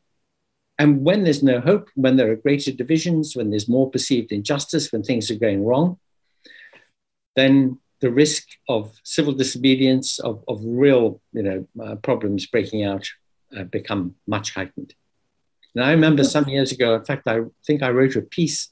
And 0.79 1.03
when 1.03 1.23
there's 1.23 1.43
no 1.43 1.59
hope, 1.59 1.89
when 1.95 2.15
there 2.15 2.31
are 2.31 2.35
greater 2.35 2.71
divisions, 2.71 3.35
when 3.35 3.49
there's 3.49 3.69
more 3.69 3.91
perceived 3.91 4.31
injustice, 4.31 4.91
when 4.91 5.03
things 5.03 5.29
are 5.29 5.35
going 5.35 5.63
wrong, 5.63 5.99
then 7.35 7.79
the 8.01 8.11
risk 8.11 8.47
of 8.67 8.99
civil 9.03 9.33
disobedience, 9.33 10.19
of, 10.19 10.43
of 10.47 10.59
real 10.63 11.21
you 11.33 11.43
know, 11.43 11.67
uh, 11.83 11.95
problems 11.95 12.47
breaking 12.47 12.83
out, 12.83 13.07
uh, 13.57 13.63
become 13.63 14.15
much 14.27 14.53
heightened. 14.53 14.93
Now, 15.75 15.85
I 15.85 15.91
remember 15.91 16.23
some 16.23 16.49
years 16.49 16.71
ago, 16.71 16.95
in 16.95 17.05
fact, 17.05 17.27
I 17.27 17.41
think 17.65 17.81
I 17.81 17.91
wrote 17.91 18.15
a 18.15 18.21
piece 18.21 18.69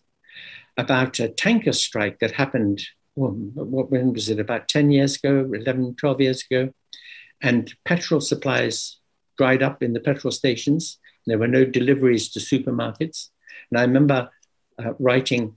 about 0.78 1.20
a 1.20 1.30
tanker 1.30 1.74
strike 1.74 2.20
that 2.20 2.32
happened, 2.32 2.82
well, 3.16 3.32
when 3.32 4.14
was 4.14 4.30
it, 4.30 4.40
about 4.40 4.68
10 4.68 4.92
years 4.92 5.18
ago, 5.18 5.50
11, 5.54 5.96
12 5.96 6.22
years 6.22 6.44
ago? 6.50 6.74
And 7.42 7.74
petrol 7.86 8.20
supplies 8.20 8.98
dried 9.38 9.64
up 9.64 9.82
in 9.84 9.94
the 9.94 10.00
petrol 10.02 10.32
stations. 10.32 10.98
There 11.26 11.38
were 11.38 11.48
no 11.48 11.64
deliveries 11.64 12.30
to 12.32 12.40
supermarkets. 12.40 13.30
And 13.72 13.80
I 13.80 13.84
remember 13.84 14.30
uh, 14.78 14.94
writing, 15.00 15.56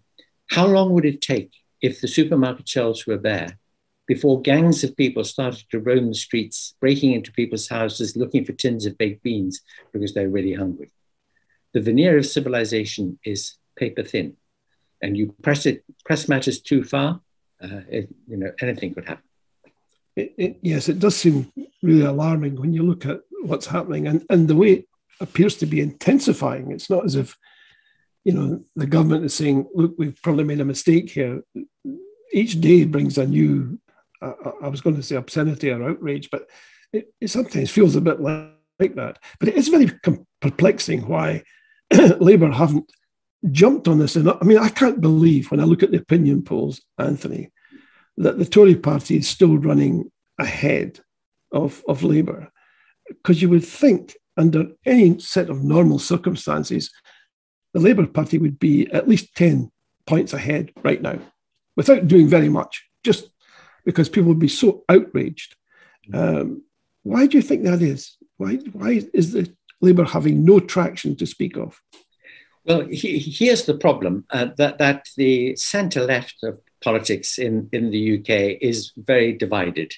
how 0.51 0.67
long 0.67 0.93
would 0.93 1.07
it 1.07 1.21
take 1.21 1.53
if 1.81 2.01
the 2.01 2.09
supermarket 2.09 2.69
shelves 2.69 3.07
were 3.07 3.19
bare 3.19 3.59
before 4.07 4.43
gangs 4.43 4.83
of 4.85 4.97
people 4.97 5.25
started 5.25 5.65
to 5.71 5.79
roam 5.79 6.09
the 6.09 6.15
streets, 6.15 6.75
breaking 6.81 7.13
into 7.13 7.33
people's 7.33 7.69
houses, 7.69 8.17
looking 8.17 8.45
for 8.45 8.53
tins 8.53 8.85
of 8.87 8.99
baked 8.99 9.23
beans 9.23 9.61
because 9.93 10.13
they're 10.13 10.29
really 10.29 10.55
hungry. 10.55 10.91
The 11.73 11.81
veneer 11.81 12.19
of 12.19 12.27
civilization 12.27 13.19
is 13.25 13.57
paper 13.77 14.03
thin, 14.03 14.37
and 15.01 15.17
you 15.17 15.35
press 15.43 15.67
it, 15.67 15.85
press 16.05 16.29
matters 16.29 16.61
too 16.61 16.85
far, 16.85 17.21
uh, 17.63 17.81
it, 17.89 18.09
you 18.27 18.37
know, 18.37 18.53
anything 18.61 18.93
could 18.95 19.07
happen. 19.07 19.25
It, 20.17 20.35
it, 20.37 20.59
yes, 20.63 20.89
it 20.89 20.99
does 20.99 21.17
seem 21.17 21.51
really 21.83 22.05
alarming 22.05 22.57
when 22.57 22.73
you 22.75 22.83
look 22.83 23.07
at 23.07 23.21
what's 23.45 23.67
happening 23.67 24.07
and, 24.07 24.25
and 24.29 24.47
the 24.47 24.57
way 24.57 24.73
it 24.73 24.89
appears 25.21 25.57
to 25.59 25.67
be 25.67 25.81
intensifying. 25.81 26.71
It's 26.71 26.91
not 26.91 27.05
as 27.05 27.15
if, 27.15 27.37
you 28.25 28.33
know, 28.33 28.65
the 28.77 28.87
government 28.87 29.25
is 29.25 29.35
saying, 29.35 29.67
look, 29.75 29.95
we've 29.97 30.21
probably 30.23 30.45
made 30.45 30.61
a 30.61 30.67
mistake 30.67 31.11
here. 31.11 31.43
Each 32.33 32.61
day 32.61 32.85
brings 32.85 33.17
a 33.17 33.27
new 33.27 33.79
I, 34.63 34.69
was 34.69 34.81
going 34.81 34.97
to 34.97 35.03
say 35.03 35.17
obscenity 35.17 35.71
or 35.71 35.83
outrage, 35.83 36.29
but 36.31 36.49
it, 36.93 37.13
it 37.21 37.29
sometimes 37.29 37.71
feels 37.71 37.97
a 37.97 38.01
bit 38.01 38.21
like, 38.21 38.51
like, 38.79 38.95
that. 38.97 39.19
But 39.39 39.49
it 39.49 39.57
is 39.57 39.69
very 39.69 39.91
perplexing 40.41 41.07
why 41.07 41.43
Labour 42.21 42.51
haven't 42.51 42.91
jumped 43.51 43.89
on 43.89 43.99
this. 43.99 44.17
And 44.17 44.29
I 44.29 44.45
mean, 44.45 44.59
I 44.59 44.69
can't 44.69 45.01
believe 45.01 45.51
when 45.51 45.61
I 45.61 45.65
look 45.65 45.83
at 45.83 45.91
the 45.91 45.99
opinion 45.99 46.43
polls, 46.43 46.81
Anthony, 46.99 47.51
that 48.17 48.39
the 48.39 48.45
Tory 48.45 48.77
party 48.77 49.17
is 49.17 49.29
still 49.29 49.57
running 49.57 50.11
ahead 50.39 51.01
of, 51.53 51.83
of 51.89 52.03
Labour. 52.03 52.51
Because 53.09 53.43
you 53.43 53.49
would 53.49 53.65
think, 53.65 54.17
under 54.37 54.69
any 54.87 55.19
set 55.19 55.51
of 55.51 55.63
normal 55.63 55.99
circumstances, 55.99 56.91
the 57.75 57.81
Labour 57.81 58.07
Party 58.07 58.39
would 58.39 58.59
be 58.59 58.91
at 58.93 59.09
least 59.09 59.35
10 59.35 59.71
points 60.07 60.33
ahead 60.33 60.73
right 60.83 61.01
now 61.01 61.19
without 61.77 62.09
doing 62.09 62.29
very 62.29 62.49
much, 62.49 62.85
just 63.05 63.32
because 63.85 64.09
people 64.09 64.29
would 64.29 64.39
be 64.39 64.49
so 64.49 64.85
outraged. 64.89 65.57
Um, 66.13 66.63
why 67.03 67.27
do 67.27 67.37
you 67.37 67.43
think 67.43 67.65
that 67.65 67.83
is? 67.83 68.17
Why, 68.37 68.57
why 68.73 69.03
is 69.13 69.33
the 69.33 69.53
Labour 69.81 70.05
having 70.05 70.45
no 70.45 70.61
traction 70.61 71.17
to 71.17 71.27
speak 71.27 71.57
of? 71.57 71.81
Well, 72.65 72.87
he, 72.87 73.19
here's 73.19 73.65
the 73.65 73.77
problem 73.77 74.25
uh, 74.31 74.49
that, 74.57 74.79
that 74.79 75.09
the 75.17 75.57
centre 75.57 76.05
left 76.05 76.43
of 76.45 76.61
politics 76.83 77.39
in, 77.39 77.69
in 77.73 77.91
the 77.91 78.19
UK 78.19 78.59
is 78.61 78.93
very 78.97 79.33
divided. 79.33 79.93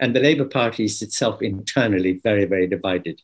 And 0.00 0.14
the 0.14 0.20
Labour 0.20 0.46
Party 0.46 0.84
is 0.84 1.02
itself 1.02 1.42
internally 1.42 2.20
very, 2.22 2.44
very 2.44 2.66
divided. 2.66 3.20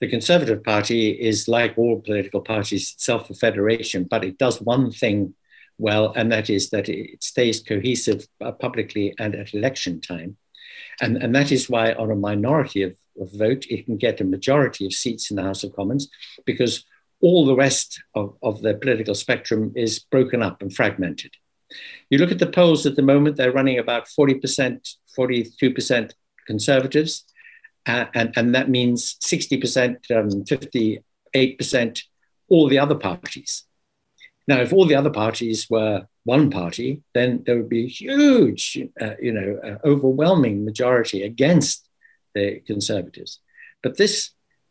The 0.00 0.08
Conservative 0.08 0.64
Party 0.64 1.10
is, 1.10 1.46
like 1.46 1.78
all 1.78 2.00
political 2.00 2.40
parties, 2.40 2.92
itself 2.92 3.30
a 3.30 3.34
federation, 3.34 4.04
but 4.10 4.24
it 4.24 4.36
does 4.36 4.60
one 4.60 4.90
thing 4.90 5.34
well, 5.78 6.12
and 6.14 6.30
that 6.32 6.50
is 6.50 6.70
that 6.70 6.88
it 6.88 7.22
stays 7.22 7.60
cohesive 7.60 8.26
uh, 8.40 8.52
publicly 8.52 9.14
and 9.18 9.34
at 9.34 9.54
election 9.54 10.00
time. 10.00 10.36
And, 11.00 11.16
and 11.16 11.34
that 11.34 11.50
is 11.52 11.70
why, 11.70 11.92
on 11.92 12.10
a 12.10 12.16
minority 12.16 12.82
of, 12.82 12.94
of 13.20 13.32
vote, 13.32 13.66
it 13.68 13.86
can 13.86 13.96
get 13.96 14.20
a 14.20 14.24
majority 14.24 14.86
of 14.86 14.92
seats 14.92 15.30
in 15.30 15.36
the 15.36 15.42
House 15.42 15.64
of 15.64 15.74
Commons 15.74 16.08
because 16.44 16.84
all 17.20 17.46
the 17.46 17.54
rest 17.54 18.02
of, 18.14 18.36
of 18.42 18.62
the 18.62 18.74
political 18.74 19.14
spectrum 19.14 19.72
is 19.76 20.00
broken 20.00 20.42
up 20.42 20.60
and 20.60 20.74
fragmented. 20.74 21.32
You 22.10 22.18
look 22.18 22.32
at 22.32 22.38
the 22.38 22.46
polls 22.46 22.84
at 22.84 22.96
the 22.96 23.02
moment, 23.02 23.36
they're 23.36 23.52
running 23.52 23.78
about 23.78 24.06
40%, 24.06 24.96
42% 25.16 26.12
conservatives, 26.46 27.24
uh, 27.86 28.06
and, 28.14 28.32
and 28.36 28.54
that 28.54 28.68
means 28.68 29.16
60%, 29.24 30.10
um, 30.10 30.44
58%, 31.34 32.02
all 32.48 32.68
the 32.68 32.78
other 32.78 32.94
parties. 32.94 33.64
Now, 34.48 34.60
if 34.60 34.72
all 34.72 34.86
the 34.86 34.96
other 34.96 35.10
parties 35.10 35.68
were 35.70 36.06
one 36.24 36.50
party, 36.50 37.02
then 37.14 37.42
there 37.46 37.56
would 37.56 37.68
be 37.68 37.84
a 37.84 37.88
huge, 37.88 38.78
uh, 39.00 39.14
you 39.20 39.32
know, 39.32 39.60
uh, 39.64 39.86
overwhelming 39.86 40.64
majority 40.64 41.22
against 41.22 41.88
the 42.34 42.60
Conservatives. 42.66 43.40
But 43.82 43.96
this, 43.98 44.30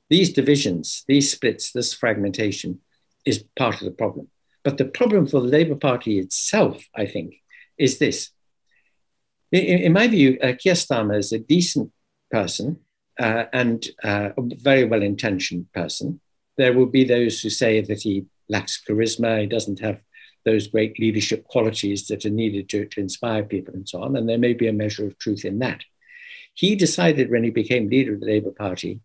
these 0.10 0.34
divisions, 0.34 1.04
these 1.08 1.32
splits, 1.32 1.72
this 1.72 1.94
fragmentation 1.94 2.80
is 3.26 3.46
part 3.56 3.76
of 3.76 3.86
the 3.86 3.92
problem. 3.92 4.28
But 4.64 4.78
the 4.78 4.86
problem 4.86 5.26
for 5.26 5.42
the 5.42 5.48
Labour 5.48 5.76
Party 5.76 6.20
itself, 6.20 6.84
I 6.96 7.06
think, 7.06 7.36
is 7.78 7.98
this. 7.98 8.32
in, 9.52 9.80
in 9.80 9.94
my 9.94 10.08
view, 10.08 10.38
uh, 10.42 10.54
Keir 10.60 10.76
Starmer 10.76 11.18
is 11.18 11.32
a 11.32 11.40
decent 11.40 11.92
person 12.30 12.80
uh, 13.20 13.46
and 13.54 13.88
uh, 14.04 14.30
a 14.38 14.42
very 14.56 14.86
well 14.86 15.02
intentioned 15.02 15.72
person. 15.74 16.20
There 16.58 16.74
will 16.74 16.86
be 16.86 17.04
those 17.04 17.42
who 17.42 17.50
say 17.50 17.82
that 17.82 18.02
he 18.02 18.26
lacks 18.52 18.82
charisma, 18.88 19.42
he 19.42 19.48
doesn't 19.48 19.80
have 19.80 20.02
those 20.46 20.68
great 20.68 21.00
leadership 21.00 21.44
qualities 21.46 22.08
that 22.08 22.26
are 22.26 22.30
needed 22.30 22.68
to, 22.70 22.86
to 22.88 23.00
inspire 23.00 23.44
people 23.44 23.74
and 23.74 23.88
so 23.88 24.02
on. 24.02 24.16
And 24.16 24.28
there 24.28 24.38
may 24.38 24.54
be 24.54 24.68
a 24.68 24.74
measure 24.74 25.06
of 25.06 25.18
truth 25.18 25.46
in 25.46 25.60
that. 25.60 25.82
He 26.54 26.76
decided 26.76 27.32
when 27.32 27.44
he 27.44 27.50
became 27.50 27.90
leader 27.90 28.14
of 28.14 28.20
the 28.20 28.26
Labour 28.26 28.52
Party 28.52 29.00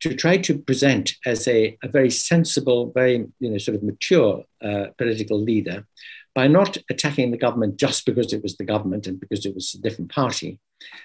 to 0.00 0.14
try 0.14 0.38
to 0.38 0.58
present 0.58 1.14
as 1.26 1.46
a, 1.46 1.76
a 1.82 1.88
very 1.88 2.10
sensible, 2.10 2.90
very 2.92 3.26
you 3.38 3.50
know, 3.50 3.58
sort 3.58 3.76
of 3.76 3.82
mature 3.82 4.42
uh, 4.64 4.86
political 4.98 5.40
leader 5.40 5.86
by 6.34 6.46
not 6.46 6.76
attacking 6.88 7.30
the 7.30 7.36
government 7.36 7.76
just 7.76 8.06
because 8.06 8.32
it 8.32 8.42
was 8.42 8.56
the 8.56 8.64
government 8.64 9.06
and 9.06 9.20
because 9.20 9.44
it 9.44 9.54
was 9.54 9.74
a 9.74 9.80
different 9.80 10.10
party, 10.10 10.58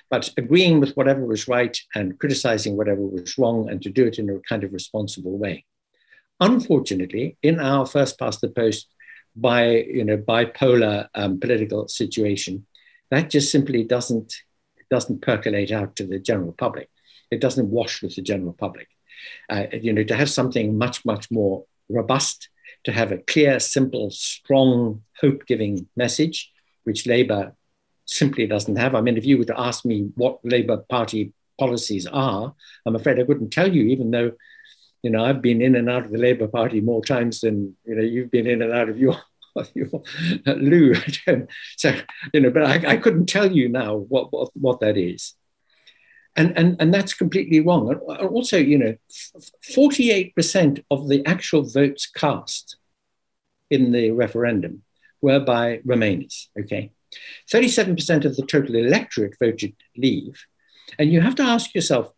but 0.10 0.30
agreeing 0.38 0.80
with 0.80 0.94
whatever 0.94 1.26
was 1.26 1.48
right 1.48 1.78
and 1.96 2.18
criticizing 2.20 2.78
whatever 2.78 3.02
was 3.02 3.38
wrong 3.38 3.70
and 3.70 3.82
to 3.82 3.90
do 3.90 4.06
it 4.06 4.20
in 4.20 4.30
a 4.30 4.40
kind 4.48 4.64
of 4.64 4.72
responsible 4.72 5.38
way. 5.38 5.66
Unfortunately, 6.40 7.38
in 7.42 7.60
our 7.60 7.86
first 7.86 8.20
past 8.20 8.42
the 8.42 8.50
post 8.50 8.88
by 9.36 9.70
you 9.70 10.04
know 10.04 10.18
bipolar 10.18 11.08
um, 11.16 11.40
political 11.40 11.88
situation, 11.88 12.66
that 13.12 13.30
just 13.30 13.52
simply 13.52 13.84
doesn't 13.84 14.34
doesn't 14.90 15.22
percolate 15.22 15.72
out 15.72 15.96
to 15.96 16.06
the 16.06 16.20
general 16.20 16.54
public. 16.54 16.90
It 17.32 17.42
doesn't 17.42 17.70
wash 17.70 18.02
with 18.02 18.16
the 18.16 18.22
general 18.22 18.54
public. 18.54 18.88
Uh, 19.50 19.66
you 19.72 19.94
know, 19.94 20.04
to 20.04 20.16
have 20.16 20.30
something 20.30 20.78
much 20.78 21.06
much 21.06 21.32
more 21.32 21.66
robust, 21.90 22.50
to 22.84 22.92
have 22.92 23.12
a 23.12 23.18
clear, 23.18 23.60
simple, 23.60 24.12
strong, 24.12 25.04
hope-giving 25.22 25.88
message, 25.96 26.52
which 26.84 27.08
Labour 27.08 27.56
simply 28.06 28.46
doesn't 28.46 28.76
have. 28.76 28.94
I 28.94 29.02
mean, 29.02 29.18
if 29.18 29.26
you 29.26 29.38
were 29.38 29.46
to 29.46 29.60
ask 29.60 29.86
me 29.86 30.12
what 30.16 30.40
Labour 30.44 30.78
Party 30.90 31.34
policies 31.58 32.06
are, 32.06 32.54
I'm 32.86 32.96
afraid 32.96 33.20
I 33.20 33.24
couldn't 33.24 33.52
tell 33.52 33.74
you, 33.74 33.84
even 33.84 34.12
though 34.12 34.32
you 35.06 35.12
know, 35.12 35.24
I've 35.24 35.40
been 35.40 35.62
in 35.62 35.76
and 35.76 35.88
out 35.88 36.06
of 36.06 36.12
the 36.12 36.18
Labour 36.18 36.48
Party 36.48 36.82
more 36.82 37.06
times 37.06 37.42
than 37.42 37.76
you 37.86 37.94
know 37.94 38.02
you've 38.02 38.32
been 38.32 38.48
in 38.48 38.64
and 38.64 38.74
out 38.74 38.90
of 38.90 38.98
your 38.98 39.16
of 39.56 39.70
your 39.76 40.02
uh, 40.48 40.54
loo 40.54 40.96
So 41.78 41.96
you 42.34 42.40
know, 42.40 42.50
but 42.50 42.64
I, 42.64 42.94
I 42.94 42.98
couldn't 42.98 43.28
tell 43.28 43.52
you 43.52 43.70
now 43.70 43.98
what, 43.98 44.34
what 44.34 44.50
what 44.56 44.80
that 44.80 44.98
is, 44.98 45.36
and 46.36 46.58
and 46.58 46.76
and 46.80 46.92
that's 46.92 47.14
completely 47.14 47.60
wrong. 47.60 47.92
And 47.92 48.02
also, 48.02 48.58
you 48.58 48.80
know, 48.80 48.96
forty 49.76 50.10
eight 50.10 50.36
percent 50.36 50.80
of 50.90 51.08
the 51.08 51.24
actual 51.28 51.62
votes 51.62 52.08
cast 52.08 52.78
in 53.70 53.92
the 53.92 54.10
referendum 54.10 54.82
were 55.22 55.40
by 55.40 55.82
Remainers. 55.86 56.48
Okay, 56.60 56.94
thirty 57.52 57.68
seven 57.68 57.96
percent 57.96 58.26
of 58.26 58.36
the 58.38 58.46
total 58.48 58.74
electorate 58.74 59.36
voted 59.40 59.76
Leave, 59.96 60.46
and 60.98 61.14
you 61.14 61.22
have 61.22 61.36
to 61.36 61.44
ask 61.44 61.76
yourself, 61.76 62.12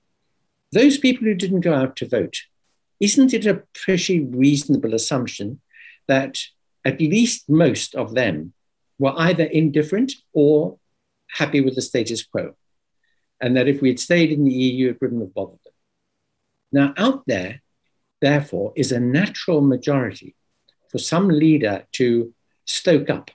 those 0.71 0.97
people 0.97 1.25
who 1.25 1.35
didn't 1.35 1.67
go 1.67 1.73
out 1.73 1.97
to 1.97 2.07
vote 2.07 2.37
isn't 2.99 3.33
it 3.33 3.45
a 3.45 3.63
pretty 3.73 4.19
reasonable 4.19 4.93
assumption 4.93 5.61
that 6.07 6.39
at 6.85 6.99
least 6.99 7.49
most 7.49 7.95
of 7.95 8.13
them 8.13 8.53
were 8.99 9.13
either 9.17 9.43
indifferent 9.43 10.13
or 10.33 10.77
happy 11.29 11.61
with 11.61 11.75
the 11.75 11.81
status 11.81 12.23
quo? 12.23 12.55
And 13.39 13.55
that 13.55 13.67
if 13.67 13.81
we 13.81 13.89
had 13.89 13.99
stayed 13.99 14.31
in 14.31 14.45
the 14.45 14.51
EU, 14.51 14.89
it 14.89 15.01
wouldn't 15.01 15.21
have 15.21 15.33
bothered 15.33 15.59
them. 15.63 15.73
Now, 16.71 16.93
out 16.97 17.23
there, 17.27 17.61
therefore, 18.19 18.73
is 18.75 18.91
a 18.91 18.99
natural 18.99 19.61
majority 19.61 20.35
for 20.89 20.97
some 20.97 21.27
leader 21.27 21.85
to 21.93 22.33
stoke 22.65 23.09
up, 23.09 23.29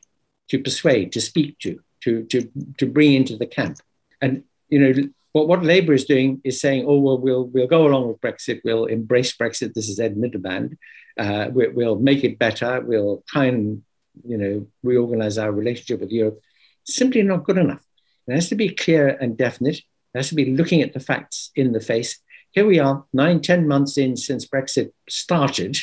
to 0.49 0.59
persuade, 0.59 1.13
to 1.13 1.21
speak 1.21 1.59
to, 1.61 1.81
to, 2.03 2.25
to, 2.25 2.51
to 2.79 2.87
bring 2.87 3.15
into 3.15 3.37
the 3.37 3.47
camp. 3.47 3.79
And, 4.21 4.45
you 4.69 4.79
know, 4.81 5.09
but 5.35 5.49
what 5.49 5.65
Labour 5.65 5.95
is 5.95 6.05
doing 6.05 6.41
is 6.45 6.61
saying, 6.61 6.85
oh, 6.87 6.99
well, 6.99 7.19
we'll, 7.19 7.45
we'll 7.45 7.67
go 7.67 7.87
along 7.87 8.09
with 8.09 8.21
Brexit, 8.21 8.61
we'll 8.65 8.87
embrace 8.87 9.35
Brexit. 9.37 9.73
This 9.73 9.89
is 9.89 9.99
Ed 9.99 10.17
Miliband. 10.17 10.77
Uh, 11.19 11.49
we, 11.53 11.69
will 11.69 11.99
make 11.99 12.23
it 12.25 12.39
better. 12.39 12.81
We'll 12.81 13.25
try 13.27 13.47
and, 13.47 13.83
you 14.27 14.37
know, 14.37 14.67
reorganize 14.83 15.39
our 15.39 15.51
relationship 15.51 16.01
with 16.01 16.11
Europe. 16.11 16.41
Simply 16.85 17.23
not 17.23 17.45
good 17.45 17.59
enough. 17.59 17.83
It 18.27 18.35
has 18.35 18.49
to 18.51 18.55
be 18.55 18.69
clear 18.71 19.09
and 19.09 19.37
definite. 19.37 19.79
It 19.79 20.19
has 20.19 20.29
to 20.29 20.35
be 20.35 20.55
looking 20.57 20.83
at 20.83 20.93
the 20.93 21.01
facts 21.01 21.51
in 21.57 21.73
the 21.73 21.81
face. 21.81 22.19
Here 22.51 22.67
we 22.67 22.79
are, 22.79 23.05
nine, 23.15 23.41
ten 23.41 23.67
months 23.67 23.97
in 23.97 24.17
since 24.17 24.47
Brexit 24.47 24.93
started. 25.09 25.79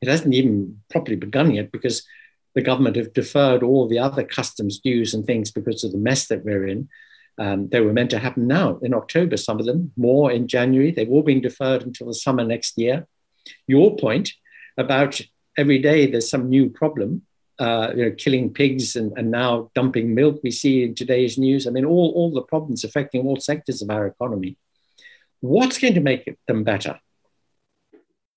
It 0.00 0.08
hasn't 0.08 0.34
even 0.34 0.80
properly 0.90 1.16
begun 1.16 1.52
yet 1.52 1.70
because 1.70 2.04
the 2.54 2.62
government 2.62 2.96
have 2.96 3.12
deferred 3.12 3.62
all 3.62 3.86
the 3.86 4.00
other 4.00 4.24
customs 4.24 4.80
dues 4.80 5.14
and 5.14 5.24
things 5.24 5.52
because 5.52 5.84
of 5.84 5.92
the 5.92 5.98
mess 5.98 6.26
that 6.26 6.44
we're 6.44 6.66
in. 6.66 6.88
Um, 7.38 7.68
they 7.68 7.80
were 7.80 7.92
meant 7.92 8.10
to 8.10 8.18
happen 8.18 8.46
now 8.46 8.78
in 8.82 8.94
October, 8.94 9.36
some 9.36 9.60
of 9.60 9.66
them, 9.66 9.92
more 9.96 10.32
in 10.32 10.48
January. 10.48 10.90
They've 10.90 11.10
all 11.10 11.22
been 11.22 11.40
deferred 11.40 11.82
until 11.82 12.08
the 12.08 12.14
summer 12.14 12.44
next 12.44 12.76
year. 12.76 13.06
Your 13.66 13.96
point 13.96 14.32
about 14.76 15.20
every 15.56 15.78
day 15.78 16.06
there's 16.06 16.28
some 16.28 16.48
new 16.48 16.68
problem, 16.68 17.22
uh, 17.58 17.92
you 17.94 18.04
know, 18.04 18.14
killing 18.16 18.52
pigs 18.52 18.96
and, 18.96 19.12
and 19.16 19.30
now 19.30 19.70
dumping 19.74 20.14
milk, 20.14 20.40
we 20.42 20.50
see 20.50 20.84
in 20.84 20.94
today's 20.94 21.38
news. 21.38 21.66
I 21.66 21.70
mean, 21.70 21.84
all, 21.84 22.12
all 22.14 22.32
the 22.32 22.42
problems 22.42 22.84
affecting 22.84 23.26
all 23.26 23.38
sectors 23.38 23.82
of 23.82 23.90
our 23.90 24.06
economy. 24.06 24.56
What's 25.40 25.78
going 25.78 25.94
to 25.94 26.00
make 26.00 26.36
them 26.46 26.64
better? 26.64 26.98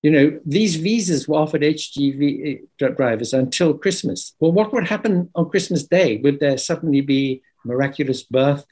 You 0.04 0.12
know, 0.12 0.40
these 0.46 0.78
visas 0.78 1.28
were 1.28 1.38
offered 1.38 1.62
HGV 1.62 2.64
uh, 2.82 2.88
drivers 2.90 3.34
until 3.34 3.76
Christmas. 3.76 4.34
Well, 4.40 4.52
what 4.52 4.74
would 4.74 4.88
happen 4.88 5.30
on 5.36 5.50
Christmas 5.50 5.84
Day? 5.84 6.18
Would 6.18 6.40
there 6.40 6.58
suddenly 6.58 7.02
be 7.02 7.44
miraculous 7.64 8.24
birth 8.24 8.66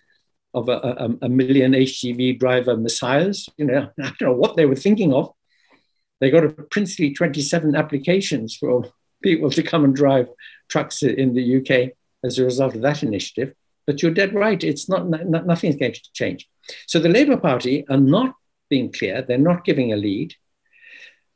of 0.54 0.70
a, 0.70 0.74
a, 0.74 1.26
a, 1.26 1.30
million 1.30 1.74
HGV 1.74 2.40
driver 2.40 2.76
messiahs. 2.76 3.48
You 3.58 3.66
know, 3.66 3.90
I 4.00 4.14
don't 4.20 4.22
know 4.22 4.34
what 4.34 4.56
they 4.56 4.66
were 4.66 4.76
thinking 4.76 5.14
of. 5.14 5.32
They 6.20 6.32
got 6.32 6.44
a 6.44 6.50
princely 6.50 7.14
27 7.14 7.76
applications 7.76 8.56
for 8.56 8.92
people 9.24 9.50
to 9.52 9.64
come 9.64 9.84
and 9.84 9.96
drive 9.96 10.28
trucks 10.70 11.04
in 11.04 11.34
the 11.34 11.58
UK 11.58 11.94
as 12.24 12.38
a 12.38 12.44
result 12.46 12.76
of 12.76 12.82
that 12.82 13.04
initiative. 13.04 13.54
But 13.88 14.02
you're 14.02 14.14
dead 14.14 14.34
right. 14.34 14.62
It's 14.64 14.90
not, 14.90 15.10
not 15.10 15.46
nothing's 15.46 15.78
going 15.78 15.94
to 15.94 16.14
change. 16.14 16.48
So 16.88 17.00
the 17.00 17.10
Labour 17.10 17.38
Party 17.38 17.88
are 17.90 17.98
not 17.98 18.36
being 18.70 18.92
clear. 18.92 19.22
They're 19.22 19.38
not 19.38 19.66
giving 19.66 19.94
a 19.94 19.98
lead. 19.98 20.36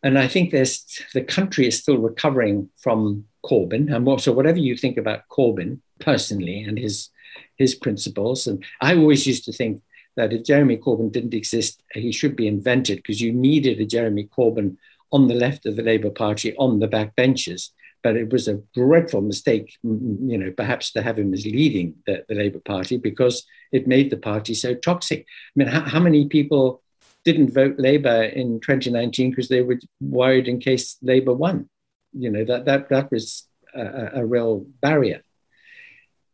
And 0.03 0.19
I 0.19 0.27
think 0.27 0.51
there's, 0.51 0.85
the 1.13 1.23
country 1.23 1.65
is 1.65 1.79
still 1.79 1.97
recovering 1.97 2.69
from 2.77 3.25
Corbyn. 3.45 3.93
And 3.93 4.21
so 4.21 4.33
whatever 4.33 4.59
you 4.59 4.75
think 4.75 4.97
about 4.97 5.27
Corbyn 5.31 5.79
personally 5.99 6.61
and 6.61 6.77
his 6.77 7.09
his 7.57 7.75
principles. 7.75 8.47
And 8.47 8.63
I 8.81 8.95
always 8.95 9.27
used 9.27 9.45
to 9.45 9.53
think 9.53 9.81
that 10.15 10.33
if 10.33 10.43
Jeremy 10.43 10.77
Corbyn 10.77 11.11
didn't 11.11 11.33
exist, 11.33 11.81
he 11.93 12.11
should 12.11 12.35
be 12.35 12.47
invented 12.47 12.97
because 12.97 13.21
you 13.21 13.31
needed 13.33 13.79
a 13.79 13.85
Jeremy 13.85 14.29
Corbyn 14.35 14.77
on 15.11 15.27
the 15.27 15.35
left 15.35 15.65
of 15.65 15.75
the 15.75 15.83
Labour 15.83 16.09
Party 16.09 16.55
on 16.57 16.79
the 16.79 16.87
back 16.87 17.15
benches. 17.15 17.71
But 18.01 18.17
it 18.17 18.31
was 18.31 18.47
a 18.47 18.61
dreadful 18.75 19.21
mistake, 19.21 19.77
you 19.81 20.37
know, 20.37 20.51
perhaps 20.51 20.91
to 20.91 21.01
have 21.01 21.17
him 21.17 21.33
as 21.33 21.45
leading 21.45 21.95
the, 22.05 22.25
the 22.27 22.35
Labour 22.35 22.59
Party 22.59 22.97
because 22.97 23.45
it 23.71 23.87
made 23.87 24.09
the 24.09 24.17
party 24.17 24.53
so 24.53 24.75
toxic. 24.75 25.21
I 25.21 25.51
mean, 25.55 25.67
how, 25.69 25.81
how 25.81 25.99
many 25.99 26.27
people 26.27 26.81
didn't 27.23 27.53
vote 27.53 27.75
Labour 27.77 28.23
in 28.23 28.59
2019 28.59 29.29
because 29.29 29.47
they 29.47 29.61
were 29.61 29.79
worried 30.01 30.49
in 30.49 30.59
case 30.59 30.97
Labour 31.01 31.33
won? 31.33 31.69
You 32.11 32.29
know, 32.29 32.43
that, 32.43 32.65
that, 32.65 32.89
that 32.89 33.09
was 33.09 33.47
a, 33.73 34.09
a 34.15 34.25
real 34.25 34.65
barrier. 34.81 35.23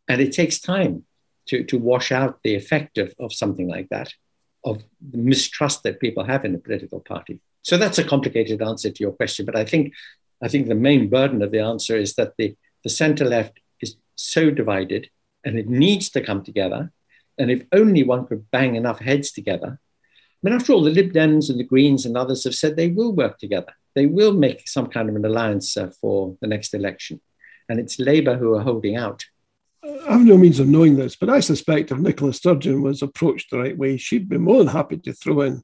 And 0.08 0.20
it 0.20 0.32
takes 0.32 0.58
time 0.58 1.04
to, 1.50 1.64
to 1.64 1.78
wash 1.78 2.10
out 2.12 2.38
the 2.42 2.54
effect 2.54 2.98
of, 2.98 3.12
of 3.18 3.32
something 3.32 3.68
like 3.68 3.88
that, 3.90 4.12
of 4.64 4.82
the 5.00 5.18
mistrust 5.18 5.82
that 5.82 6.00
people 6.00 6.24
have 6.24 6.44
in 6.44 6.54
a 6.54 6.58
political 6.58 7.00
party. 7.00 7.40
So 7.62 7.76
that's 7.76 7.98
a 7.98 8.04
complicated 8.04 8.62
answer 8.62 8.90
to 8.90 9.02
your 9.02 9.12
question, 9.12 9.44
but 9.46 9.56
I 9.56 9.64
think 9.64 9.92
I 10.42 10.48
think 10.48 10.68
the 10.68 10.74
main 10.74 11.10
burden 11.10 11.42
of 11.42 11.50
the 11.50 11.60
answer 11.60 11.96
is 11.96 12.14
that 12.14 12.32
the, 12.38 12.56
the 12.82 12.88
center 12.88 13.26
left 13.26 13.60
is 13.80 13.96
so 14.14 14.50
divided 14.50 15.10
and 15.44 15.58
it 15.58 15.68
needs 15.68 16.08
to 16.10 16.22
come 16.22 16.42
together. 16.42 16.92
And 17.36 17.50
if 17.50 17.64
only 17.72 18.04
one 18.04 18.26
could 18.26 18.50
bang 18.50 18.74
enough 18.74 19.00
heads 19.00 19.32
together. 19.32 19.78
I 19.78 20.38
mean, 20.42 20.54
after 20.54 20.72
all, 20.72 20.82
the 20.82 20.90
Lib 20.90 21.12
Dems 21.12 21.50
and 21.50 21.60
the 21.60 21.64
Greens 21.64 22.06
and 22.06 22.16
others 22.16 22.44
have 22.44 22.54
said 22.54 22.76
they 22.76 22.88
will 22.88 23.12
work 23.12 23.38
together. 23.38 23.74
They 23.94 24.06
will 24.06 24.32
make 24.32 24.66
some 24.66 24.86
kind 24.86 25.10
of 25.10 25.16
an 25.16 25.26
alliance 25.26 25.76
uh, 25.76 25.90
for 26.00 26.36
the 26.40 26.46
next 26.46 26.72
election. 26.72 27.20
And 27.68 27.78
it's 27.78 27.98
Labour 27.98 28.36
who 28.36 28.54
are 28.54 28.62
holding 28.62 28.96
out. 28.96 29.22
I 29.84 30.12
have 30.12 30.26
no 30.26 30.36
means 30.36 30.60
of 30.60 30.68
knowing 30.68 30.96
this, 30.96 31.16
but 31.16 31.30
I 31.30 31.40
suspect 31.40 31.90
if 31.90 31.98
Nicola 31.98 32.32
Sturgeon 32.32 32.82
was 32.82 33.02
approached 33.02 33.50
the 33.50 33.58
right 33.58 33.76
way, 33.76 33.96
she'd 33.96 34.28
be 34.28 34.38
more 34.38 34.58
than 34.58 34.66
happy 34.66 34.98
to 34.98 35.12
throw 35.12 35.40
in 35.42 35.62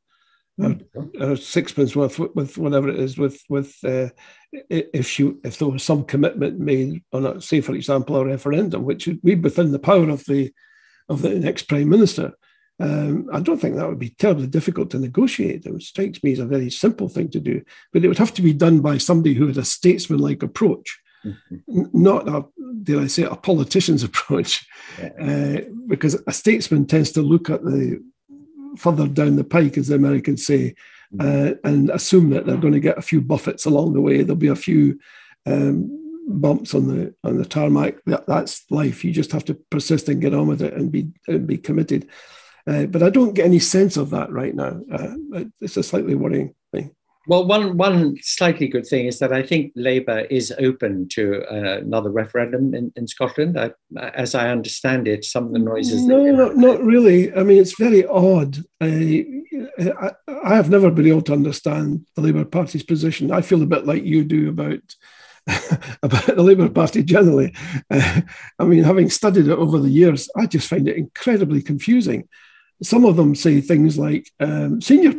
a, 1.20 1.36
sixpence 1.36 1.94
worth 1.94 2.18
with 2.18 2.56
whatever 2.56 2.88
it 2.88 2.98
is 2.98 3.18
with 3.18 3.42
with 3.48 3.76
uh, 3.84 4.08
if 4.70 5.06
she 5.06 5.34
if 5.44 5.58
there 5.58 5.68
was 5.68 5.82
some 5.82 6.04
commitment 6.04 6.58
made 6.58 7.02
on 7.12 7.26
a, 7.26 7.40
say 7.40 7.60
for 7.60 7.74
example 7.74 8.16
a 8.16 8.24
referendum 8.24 8.84
which 8.84 9.06
would 9.06 9.22
be 9.22 9.34
within 9.34 9.72
the 9.72 9.78
power 9.78 10.08
of 10.08 10.24
the 10.24 10.50
of 11.08 11.22
the 11.22 11.34
next 11.34 11.64
prime 11.64 11.88
minister 11.88 12.32
um, 12.78 13.28
I 13.32 13.40
don't 13.40 13.58
think 13.58 13.76
that 13.76 13.88
would 13.88 13.98
be 13.98 14.10
terribly 14.18 14.46
difficult 14.46 14.90
to 14.90 14.98
negotiate. 14.98 15.64
It 15.64 15.82
strikes 15.82 16.22
me 16.22 16.32
as 16.32 16.40
a 16.40 16.44
very 16.44 16.68
simple 16.68 17.08
thing 17.08 17.30
to 17.30 17.40
do, 17.40 17.62
but 17.90 18.04
it 18.04 18.08
would 18.08 18.18
have 18.18 18.34
to 18.34 18.42
be 18.42 18.52
done 18.52 18.80
by 18.80 18.98
somebody 18.98 19.34
who 19.34 19.46
had 19.46 19.56
a 19.56 19.64
statesman-like 19.64 20.42
approach 20.42 20.90
mm-hmm. 20.90 21.05
Not 21.66 22.28
a, 22.28 22.44
dare 22.82 23.00
I 23.00 23.06
say, 23.06 23.24
a 23.24 23.36
politician's 23.36 24.02
approach, 24.08 24.66
yeah. 24.98 25.10
uh, 25.20 25.60
because 25.86 26.14
a 26.26 26.32
statesman 26.32 26.86
tends 26.86 27.12
to 27.12 27.22
look 27.22 27.50
at 27.50 27.62
the 27.62 28.02
further 28.76 29.08
down 29.08 29.36
the 29.36 29.44
pike, 29.44 29.78
as 29.78 29.88
the 29.88 29.94
Americans 29.94 30.46
say, 30.46 30.74
mm-hmm. 31.14 31.20
uh, 31.20 31.68
and 31.68 31.90
assume 31.90 32.30
that 32.30 32.46
they're 32.46 32.56
going 32.56 32.72
to 32.72 32.80
get 32.80 32.98
a 32.98 33.02
few 33.02 33.20
buffets 33.20 33.64
along 33.64 33.94
the 33.94 34.00
way. 34.00 34.22
There'll 34.22 34.36
be 34.36 34.48
a 34.48 34.56
few 34.56 34.98
um, 35.46 36.02
bumps 36.28 36.74
on 36.74 36.88
the 36.88 37.14
on 37.24 37.38
the 37.38 37.44
tarmac. 37.44 37.96
That, 38.06 38.26
that's 38.26 38.70
life. 38.70 39.04
You 39.04 39.12
just 39.12 39.32
have 39.32 39.44
to 39.46 39.54
persist 39.54 40.08
and 40.08 40.20
get 40.20 40.34
on 40.34 40.46
with 40.46 40.62
it 40.62 40.74
and 40.74 40.90
be 40.90 41.08
and 41.28 41.46
be 41.46 41.58
committed. 41.58 42.08
Uh, 42.66 42.86
but 42.86 43.02
I 43.02 43.10
don't 43.10 43.34
get 43.34 43.46
any 43.46 43.60
sense 43.60 43.96
of 43.96 44.10
that 44.10 44.30
right 44.32 44.54
now. 44.54 44.80
Uh, 44.92 45.44
it's 45.60 45.76
a 45.76 45.82
slightly 45.82 46.16
worrying. 46.16 46.54
Well, 47.28 47.44
one 47.44 47.76
one 47.76 48.16
slightly 48.22 48.68
good 48.68 48.86
thing 48.86 49.06
is 49.06 49.18
that 49.18 49.32
I 49.32 49.42
think 49.42 49.72
Labour 49.74 50.20
is 50.30 50.52
open 50.58 51.08
to 51.10 51.42
uh, 51.50 51.78
another 51.78 52.10
referendum 52.10 52.72
in, 52.72 52.92
in 52.94 53.08
Scotland. 53.08 53.58
I, 53.58 53.72
as 54.14 54.34
I 54.34 54.50
understand 54.50 55.08
it, 55.08 55.24
some 55.24 55.46
of 55.46 55.52
the 55.52 55.58
noises. 55.58 56.04
No, 56.04 56.24
not, 56.24 56.56
not 56.56 56.80
really. 56.80 57.34
I 57.34 57.42
mean, 57.42 57.58
it's 57.58 57.78
very 57.78 58.06
odd. 58.06 58.58
I, 58.80 59.26
I, 59.78 60.12
I 60.44 60.54
have 60.54 60.70
never 60.70 60.90
been 60.90 61.08
able 61.08 61.22
to 61.22 61.32
understand 61.32 62.06
the 62.14 62.22
Labour 62.22 62.44
Party's 62.44 62.84
position. 62.84 63.32
I 63.32 63.40
feel 63.40 63.62
a 63.62 63.66
bit 63.66 63.86
like 63.86 64.04
you 64.04 64.24
do 64.24 64.48
about 64.48 64.80
about 66.02 66.26
the 66.26 66.42
Labour 66.42 66.68
Party 66.68 67.02
generally. 67.02 67.52
Uh, 67.90 68.20
I 68.60 68.64
mean, 68.64 68.84
having 68.84 69.10
studied 69.10 69.48
it 69.48 69.58
over 69.58 69.80
the 69.80 69.90
years, 69.90 70.28
I 70.36 70.46
just 70.46 70.68
find 70.68 70.86
it 70.86 70.96
incredibly 70.96 71.60
confusing. 71.60 72.28
Some 72.82 73.04
of 73.04 73.16
them 73.16 73.34
say 73.34 73.60
things 73.60 73.98
like 73.98 74.30
um, 74.38 74.80
senior 74.80 75.14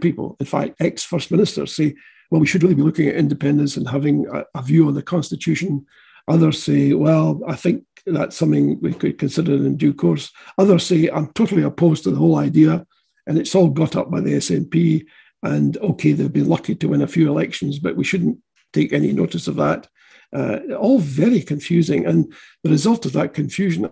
people, 0.00 0.36
in 0.40 0.46
fact, 0.46 0.76
ex 0.80 1.02
First 1.02 1.30
Ministers, 1.30 1.74
say, 1.74 1.94
well, 2.30 2.40
we 2.40 2.46
should 2.46 2.62
really 2.62 2.74
be 2.74 2.82
looking 2.82 3.08
at 3.08 3.16
independence 3.16 3.76
and 3.76 3.88
having 3.88 4.26
a, 4.32 4.44
a 4.54 4.62
view 4.62 4.88
on 4.88 4.94
the 4.94 5.02
Constitution. 5.02 5.86
Others 6.28 6.62
say, 6.62 6.92
well, 6.92 7.40
I 7.46 7.54
think 7.54 7.84
that's 8.06 8.36
something 8.36 8.80
we 8.80 8.92
could 8.92 9.18
consider 9.18 9.54
in 9.54 9.76
due 9.76 9.94
course. 9.94 10.30
Others 10.58 10.86
say, 10.86 11.08
I'm 11.08 11.32
totally 11.32 11.62
opposed 11.62 12.04
to 12.04 12.10
the 12.10 12.16
whole 12.16 12.36
idea. 12.36 12.86
And 13.26 13.38
it's 13.38 13.54
all 13.54 13.68
got 13.68 13.96
up 13.96 14.10
by 14.10 14.20
the 14.20 14.34
SNP. 14.34 15.06
And 15.42 15.76
okay, 15.78 16.12
they've 16.12 16.32
been 16.32 16.48
lucky 16.48 16.74
to 16.74 16.88
win 16.88 17.02
a 17.02 17.06
few 17.06 17.28
elections, 17.28 17.78
but 17.78 17.96
we 17.96 18.04
shouldn't 18.04 18.38
take 18.72 18.92
any 18.92 19.12
notice 19.12 19.46
of 19.46 19.56
that. 19.56 19.88
Uh, 20.34 20.58
all 20.78 20.98
very 20.98 21.40
confusing. 21.40 22.06
And 22.06 22.32
the 22.62 22.70
result 22.70 23.06
of 23.06 23.12
that 23.12 23.34
confusion, 23.34 23.90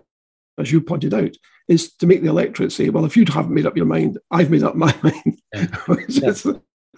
as 0.59 0.71
you 0.71 0.81
pointed 0.81 1.13
out, 1.13 1.35
is 1.67 1.93
to 1.95 2.07
make 2.07 2.21
the 2.21 2.29
electorate 2.29 2.71
say, 2.71 2.89
well, 2.89 3.05
if 3.05 3.15
you 3.15 3.25
haven't 3.27 3.53
made 3.53 3.65
up 3.65 3.77
your 3.77 3.85
mind, 3.85 4.17
I've 4.31 4.51
made 4.51 4.63
up 4.63 4.75
my 4.75 4.93
mind. 5.03 5.41
Yeah. 6.09 6.33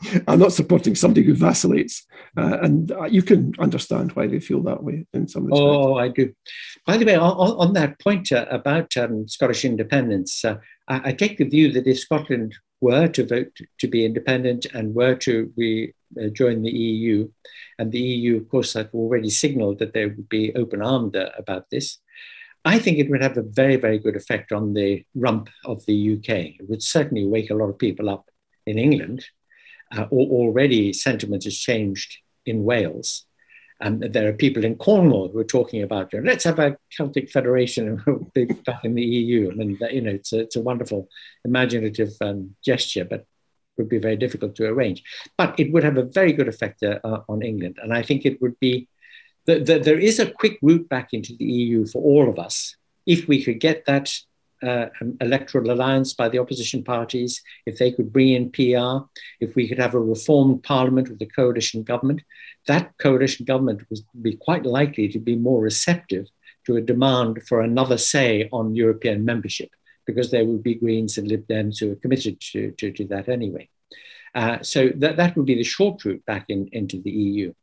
I'm 0.27 0.39
not 0.39 0.51
supporting 0.51 0.95
somebody 0.95 1.23
who 1.25 1.33
vacillates. 1.33 2.05
Uh, 2.37 2.57
and 2.61 2.91
uh, 2.91 3.05
you 3.05 3.21
can 3.21 3.53
understand 3.59 4.11
why 4.11 4.27
they 4.27 4.39
feel 4.39 4.61
that 4.63 4.83
way 4.83 5.05
in 5.13 5.27
some 5.27 5.45
respects. 5.45 5.61
Oh, 5.61 5.95
I 5.95 6.09
do. 6.09 6.33
By 6.85 6.97
the 6.97 7.05
way, 7.05 7.15
on, 7.15 7.31
on 7.31 7.73
that 7.73 7.99
point 7.99 8.31
uh, 8.31 8.45
about 8.49 8.95
um, 8.97 9.27
Scottish 9.27 9.63
independence, 9.63 10.43
uh, 10.43 10.57
I, 10.87 11.09
I, 11.09 11.13
take 11.13 11.37
the 11.37 11.47
view 11.47 11.71
that 11.71 11.87
if 11.87 11.99
Scotland 11.99 12.55
were 12.81 13.07
to 13.07 13.25
vote 13.25 13.57
to 13.79 13.87
be 13.87 14.05
independent 14.05 14.65
and 14.73 14.93
were 14.93 15.15
to 15.15 15.47
be, 15.57 15.93
uh, 16.21 16.27
join 16.27 16.61
the 16.61 16.71
EU, 16.71 17.29
and 17.79 17.91
the 17.91 17.99
EU, 17.99 18.37
of 18.37 18.49
course, 18.49 18.73
have 18.73 18.89
already 18.93 19.29
signaled 19.29 19.79
that 19.79 19.93
they 19.93 20.05
would 20.05 20.29
be 20.29 20.53
open 20.55 20.81
armed 20.81 21.15
uh, 21.15 21.29
about 21.37 21.69
this. 21.71 21.99
I 22.65 22.79
think 22.79 22.97
it 22.97 23.09
would 23.11 23.21
have 23.21 23.37
a 23.37 23.43
very, 23.43 23.75
very 23.75 23.99
good 23.99 24.15
effect 24.15 24.51
on 24.51 24.73
the 24.73 25.05
rump 25.13 25.49
of 25.65 25.85
the 25.85 26.13
UK. 26.13 26.29
It 26.59 26.67
would 26.67 26.81
certainly 26.81 27.25
wake 27.25 27.51
a 27.51 27.55
lot 27.55 27.69
of 27.69 27.77
people 27.77 28.09
up 28.09 28.29
in 28.65 28.79
England. 28.79 29.23
Uh, 29.95 30.05
already, 30.11 30.91
sentiment 30.91 31.43
has 31.43 31.55
changed 31.55 32.17
in 32.45 32.63
Wales. 32.63 33.25
And 33.81 34.01
there 34.01 34.27
are 34.27 34.33
people 34.33 34.65
in 34.65 34.77
Cornwall 34.77 35.29
who 35.29 35.39
are 35.39 35.43
talking 35.43 35.83
about, 35.83 36.11
you 36.11 36.21
know, 36.21 36.31
let's 36.31 36.45
have 36.45 36.59
a 36.59 36.77
Celtic 36.89 37.29
federation 37.29 37.97
back 38.65 38.83
in 38.83 38.95
the 38.95 39.03
EU. 39.03 39.51
I 39.51 39.53
mean, 39.53 39.77
you 39.91 40.01
know, 40.01 40.11
it's 40.11 40.33
a, 40.33 40.39
it's 40.39 40.55
a 40.55 40.61
wonderful 40.61 41.07
imaginative 41.43 42.13
um, 42.21 42.55
gesture, 42.63 43.05
but 43.05 43.25
would 43.77 43.89
be 43.89 43.99
very 43.99 44.15
difficult 44.15 44.55
to 44.55 44.65
arrange. 44.65 45.03
But 45.37 45.59
it 45.59 45.71
would 45.73 45.83
have 45.83 45.97
a 45.97 46.03
very 46.03 46.31
good 46.31 46.47
effect 46.47 46.81
uh, 46.83 46.99
on 47.27 47.41
England. 47.41 47.77
And 47.83 47.93
I 47.93 48.01
think 48.01 48.25
it 48.25 48.41
would 48.41 48.57
be 48.59 48.87
that 49.45 49.65
the, 49.65 49.79
there 49.79 49.99
is 49.99 50.19
a 50.19 50.31
quick 50.31 50.57
route 50.61 50.87
back 50.89 51.09
into 51.13 51.35
the 51.37 51.45
EU 51.45 51.85
for 51.85 52.01
all 52.01 52.29
of 52.29 52.39
us 52.39 52.75
if 53.05 53.27
we 53.27 53.43
could 53.43 53.59
get 53.59 53.85
that 53.85 54.11
uh, 54.63 54.87
um, 55.01 55.17
electoral 55.21 55.71
alliance 55.71 56.13
by 56.13 56.29
the 56.29 56.39
opposition 56.39 56.83
parties, 56.83 57.41
if 57.65 57.77
they 57.77 57.91
could 57.91 58.11
bring 58.11 58.29
in 58.29 58.51
PR, 58.51 59.05
if 59.39 59.55
we 59.55 59.67
could 59.67 59.77
have 59.77 59.93
a 59.93 59.99
reformed 59.99 60.63
parliament 60.63 61.09
with 61.09 61.21
a 61.21 61.25
coalition 61.25 61.83
government, 61.83 62.21
that 62.67 62.91
coalition 62.97 63.45
government 63.45 63.83
would 63.89 63.99
be 64.21 64.35
quite 64.35 64.65
likely 64.65 65.07
to 65.07 65.19
be 65.19 65.35
more 65.35 65.61
receptive 65.61 66.27
to 66.65 66.77
a 66.77 66.81
demand 66.81 67.43
for 67.47 67.61
another 67.61 67.97
say 67.97 68.49
on 68.51 68.75
European 68.75 69.23
membership 69.23 69.69
because 70.07 70.31
there 70.31 70.45
would 70.45 70.63
be 70.63 70.75
Greens 70.75 71.17
and 71.17 71.27
Lib 71.27 71.45
Dems 71.47 71.79
who 71.79 71.91
are 71.91 71.97
committed 71.97 72.39
to, 72.39 72.71
to, 72.71 72.91
to 72.91 73.05
that 73.05 73.27
anyway. 73.29 73.69
Uh, 74.33 74.61
so 74.61 74.89
that, 74.95 75.17
that 75.17 75.35
would 75.35 75.45
be 75.45 75.55
the 75.55 75.63
short 75.63 76.03
route 76.05 76.25
back 76.25 76.45
in, 76.49 76.69
into 76.71 77.01
the 77.01 77.11
EU. 77.11 77.53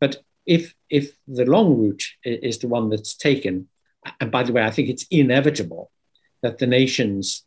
But 0.00 0.16
if, 0.46 0.74
if 0.88 1.16
the 1.26 1.44
long 1.44 1.78
route 1.78 2.04
is 2.24 2.58
the 2.58 2.68
one 2.68 2.88
that's 2.88 3.16
taken, 3.16 3.68
and 4.20 4.30
by 4.30 4.42
the 4.42 4.52
way, 4.52 4.62
I 4.62 4.70
think 4.70 4.88
it's 4.88 5.06
inevitable 5.10 5.90
that 6.42 6.58
the 6.58 6.66
nations 6.66 7.44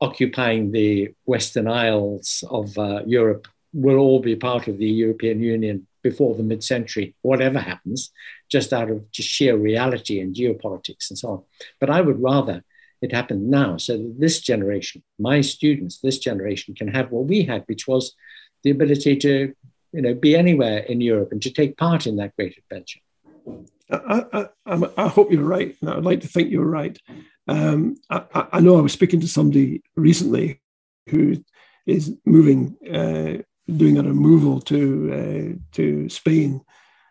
occupying 0.00 0.72
the 0.72 1.14
Western 1.24 1.68
Isles 1.68 2.42
of 2.50 2.76
uh, 2.78 3.02
Europe 3.06 3.46
will 3.72 3.98
all 3.98 4.20
be 4.20 4.34
part 4.34 4.66
of 4.66 4.78
the 4.78 4.88
European 4.88 5.40
Union 5.40 5.86
before 6.02 6.34
the 6.34 6.42
mid 6.42 6.64
century, 6.64 7.14
whatever 7.22 7.58
happens, 7.58 8.10
just 8.50 8.72
out 8.72 8.90
of 8.90 9.10
just 9.12 9.28
sheer 9.28 9.56
reality 9.56 10.20
and 10.20 10.34
geopolitics 10.34 11.10
and 11.10 11.18
so 11.18 11.28
on. 11.28 11.42
But 11.78 11.90
I 11.90 12.00
would 12.00 12.20
rather 12.20 12.64
it 13.02 13.12
happened 13.12 13.48
now 13.48 13.76
so 13.76 13.96
that 13.96 14.16
this 14.18 14.40
generation, 14.40 15.02
my 15.18 15.40
students, 15.40 15.98
this 15.98 16.18
generation 16.18 16.74
can 16.74 16.88
have 16.88 17.10
what 17.10 17.26
we 17.26 17.42
had, 17.42 17.64
which 17.66 17.86
was 17.88 18.14
the 18.62 18.70
ability 18.70 19.16
to 19.16 19.54
you 19.92 20.02
know, 20.02 20.14
be 20.14 20.36
anywhere 20.36 20.78
in 20.78 21.00
Europe 21.00 21.32
and 21.32 21.42
to 21.42 21.50
take 21.50 21.76
part 21.76 22.06
in 22.06 22.16
that 22.16 22.34
great 22.36 22.56
adventure. 22.58 23.00
I, 23.90 24.48
I, 24.66 24.78
I 24.96 25.08
hope 25.08 25.32
you're 25.32 25.42
right. 25.42 25.76
and 25.80 25.90
I'd 25.90 26.04
like 26.04 26.20
to 26.20 26.28
think 26.28 26.50
you're 26.50 26.64
right. 26.64 26.96
Um, 27.48 27.96
I, 28.08 28.46
I, 28.52 28.60
know 28.60 28.78
I 28.78 28.82
was 28.82 28.92
speaking 28.92 29.20
to 29.20 29.28
somebody 29.28 29.82
recently 29.96 30.60
who 31.08 31.42
is 31.86 32.16
moving, 32.24 32.76
uh, 32.86 33.42
doing 33.72 33.98
a 33.98 34.02
removal 34.02 34.60
to 34.60 34.78
uh, 35.12 35.58
to 35.72 36.08
Spain, 36.08 36.60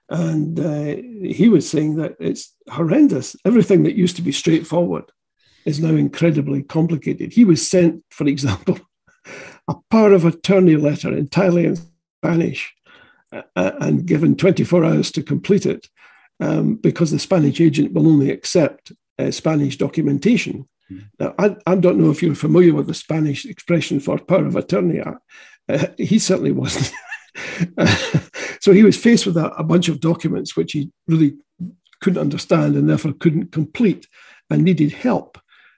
and 0.10 0.60
uh, 0.60 0.96
he 1.28 1.50
was 1.50 1.70
saying 1.70 1.96
that 1.98 2.16
it's 2.20 2.56
horrendous. 2.70 3.36
Everything 3.44 3.84
that 3.84 3.96
used 3.96 4.16
to 4.16 4.22
be 4.22 4.32
straightforward 4.32 5.12
is 5.66 5.82
now 5.82 5.96
incredibly 5.96 6.64
complicated. 6.64 7.34
He 7.34 7.44
was 7.44 7.68
sent, 7.68 8.04
for 8.10 8.26
example, 8.26 8.80
a 9.68 9.76
power 9.92 10.14
of 10.14 10.24
attorney 10.24 10.78
letter 10.78 11.14
entirely 11.14 11.66
in 11.66 11.76
Spanish 12.20 12.74
uh, 13.32 13.42
uh, 13.56 13.72
and 13.80 14.06
given 14.06 14.36
24 14.36 14.84
hours 14.84 15.12
to 15.12 15.24
complete 15.24 15.66
it 15.66 15.88
um, 16.40 16.76
because 16.76 17.12
the 17.12 17.20
Spanish 17.20 17.62
agent 17.62 17.94
will 17.94 18.08
only 18.08 18.32
accept 18.32 18.92
uh, 19.18 19.32
Spanish 19.32 19.78
documentation. 19.78 20.68
Mm. 20.92 21.06
Now, 21.20 21.36
I, 21.38 21.56
I, 21.66 21.76
don't 21.76 22.00
know 22.00 22.10
if 22.10 22.22
you're 22.22 22.36
familiar 22.36 22.74
with 22.74 22.88
the 22.88 22.94
Spanish 22.94 23.46
expression 23.46 24.00
for 24.00 24.18
power 24.18 24.46
of 24.46 24.56
attorney. 24.56 25.02
Uh, 25.02 25.88
he 25.98 26.20
certainly 26.20 26.52
wasn't. 26.52 26.92
so 28.62 28.72
he 28.72 28.84
was 28.84 28.98
faced 28.98 29.26
with 29.26 29.38
a, 29.38 29.52
a, 29.54 29.64
bunch 29.64 29.88
of 29.88 30.00
documents 30.00 30.56
which 30.56 30.72
he 30.72 30.92
really 31.08 31.36
couldn't 32.02 32.22
understand 32.22 32.76
and 32.76 32.90
therefore 32.90 33.14
couldn't 33.14 33.52
complete 33.52 34.08
and 34.50 34.64
needed 34.64 34.92
help. 34.92 35.38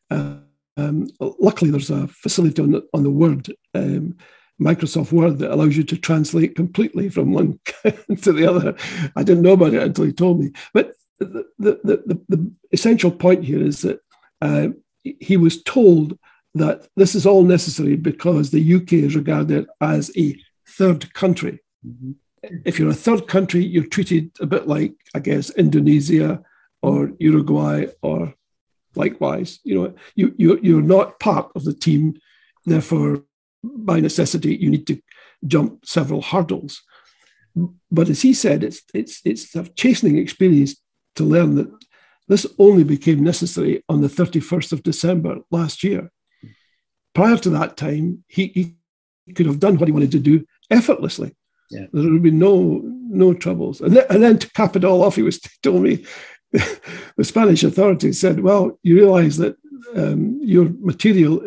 Um, 0.10 1.10
luckily, 1.20 1.72
there's 1.72 1.90
a 1.90 2.08
facility 2.08 2.62
on 2.62 2.72
the, 2.72 2.88
on 2.94 3.04
the 3.04 3.12
Word, 3.12 3.54
um, 3.76 4.18
Microsoft 4.62 5.12
Word, 5.12 5.40
that 5.40 5.52
allows 5.52 5.76
you 5.76 5.84
to 5.84 5.98
translate 5.98 6.56
completely 6.56 7.10
from 7.10 7.32
one 7.32 7.60
to 7.84 8.32
the 8.32 8.48
other. 8.48 8.76
I 9.16 9.24
didn't 9.24 9.44
know 9.44 9.54
about 9.54 9.74
it 9.74 9.82
until 9.82 10.06
he 10.06 10.14
told 10.14 10.40
me. 10.40 10.52
But 10.74 10.94
the, 11.20 11.46
the, 11.60 11.80
the, 11.84 12.22
the 12.30 12.52
essential 12.72 13.12
point 13.12 13.44
here 13.44 13.62
is 13.62 13.82
that 13.82 14.02
uh, 14.42 14.70
he 15.04 15.38
was 15.38 15.64
told 15.64 16.18
that 16.54 16.88
this 16.96 17.16
is 17.16 17.26
all 17.26 17.44
necessary 17.44 17.96
because 17.96 18.52
the 18.52 18.76
UK 18.76 18.94
is 18.94 19.16
regarded 19.16 19.68
as 19.80 20.12
a 20.18 20.36
third 20.68 21.14
country. 21.14 21.60
Mm-hmm. 21.86 22.12
If 22.66 22.80
you're 22.80 22.90
a 22.90 22.96
third 22.96 23.28
country, 23.28 23.64
you're 23.64 23.86
treated 23.86 24.32
a 24.40 24.46
bit 24.46 24.68
like, 24.68 24.94
I 25.14 25.20
guess, 25.20 25.50
Indonesia 25.52 26.44
or 26.82 27.12
Uruguay 27.20 27.86
or 28.02 28.34
likewise. 28.96 29.60
You 29.64 29.76
know, 29.76 29.94
you, 30.16 30.34
you, 30.38 30.60
you're 30.62 30.82
not 30.82 31.20
part 31.20 31.52
of 31.56 31.64
the 31.64 31.74
team. 31.74 32.20
Therefore, 32.66 33.24
by 33.64 34.00
necessity, 34.00 34.56
you 34.56 34.70
need 34.70 34.88
to 34.88 35.02
jump 35.46 35.86
several 35.86 36.22
hurdles. 36.22 36.82
But 37.92 38.10
as 38.10 38.22
he 38.22 38.34
said, 38.34 38.64
it's, 38.64 38.82
it's, 38.94 39.22
it's 39.26 39.56
a 39.56 39.68
chastening 39.70 40.18
experience 40.18 40.76
to 41.16 41.24
learn 41.24 41.56
that 41.56 41.70
this 42.28 42.46
only 42.58 42.84
became 42.84 43.24
necessary 43.24 43.84
on 43.90 44.02
the 44.02 44.08
31st 44.08 44.72
of 44.72 44.84
December 44.84 45.40
last 45.52 45.84
year. 45.84 46.10
Prior 47.14 47.38
to 47.38 47.50
that 47.50 47.76
time, 47.76 48.24
he, 48.28 48.48
he 48.48 49.34
could 49.34 49.46
have 49.46 49.60
done 49.60 49.78
what 49.78 49.88
he 49.88 49.92
wanted 49.92 50.12
to 50.12 50.20
do 50.20 50.46
effortlessly. 50.70 51.36
Yeah. 51.70 51.88
There 51.92 52.10
would 52.10 52.24
be 52.24 52.32
no 52.32 52.82
no 52.84 53.34
troubles. 53.34 53.82
And 53.82 53.96
then, 53.96 54.06
and 54.10 54.24
then 54.24 54.40
to 54.40 54.52
cap 54.52 54.76
it 54.76 54.86
all 54.86 55.04
off, 55.04 55.16
he 55.16 55.22
was 55.22 55.40
told 55.64 55.84
me 55.84 56.06
the 56.52 57.24
Spanish 57.24 57.64
authorities 57.64 58.20
said, 58.20 58.42
"Well, 58.42 58.80
you 58.84 58.96
realise 58.96 59.38
that 59.38 59.56
um, 59.96 60.40
your 60.42 60.70
material 60.80 61.44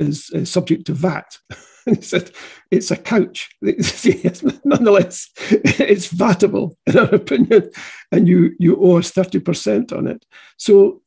is, 0.00 0.30
is, 0.30 0.50
subject 0.50 0.86
to 0.86 0.94
VAT." 0.94 1.38
he 1.84 2.00
said, 2.00 2.30
"It's 2.70 2.90
a 2.90 2.96
couch. 2.96 3.50
nonetheless, 3.62 5.28
it's 5.38 6.12
vatable 6.12 6.74
in 6.86 6.98
our 6.98 7.14
opinion, 7.14 7.70
and 8.12 8.28
you 8.28 8.52
you 8.58 8.76
owe 8.76 8.98
us 8.98 9.10
thirty 9.10 9.40
percent 9.40 9.92
on 9.92 10.06
it." 10.06 10.24
So, 10.56 11.02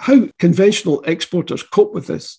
how 0.00 0.28
conventional 0.38 1.02
exporters 1.02 1.62
cope 1.62 1.94
with 1.94 2.06
this 2.06 2.38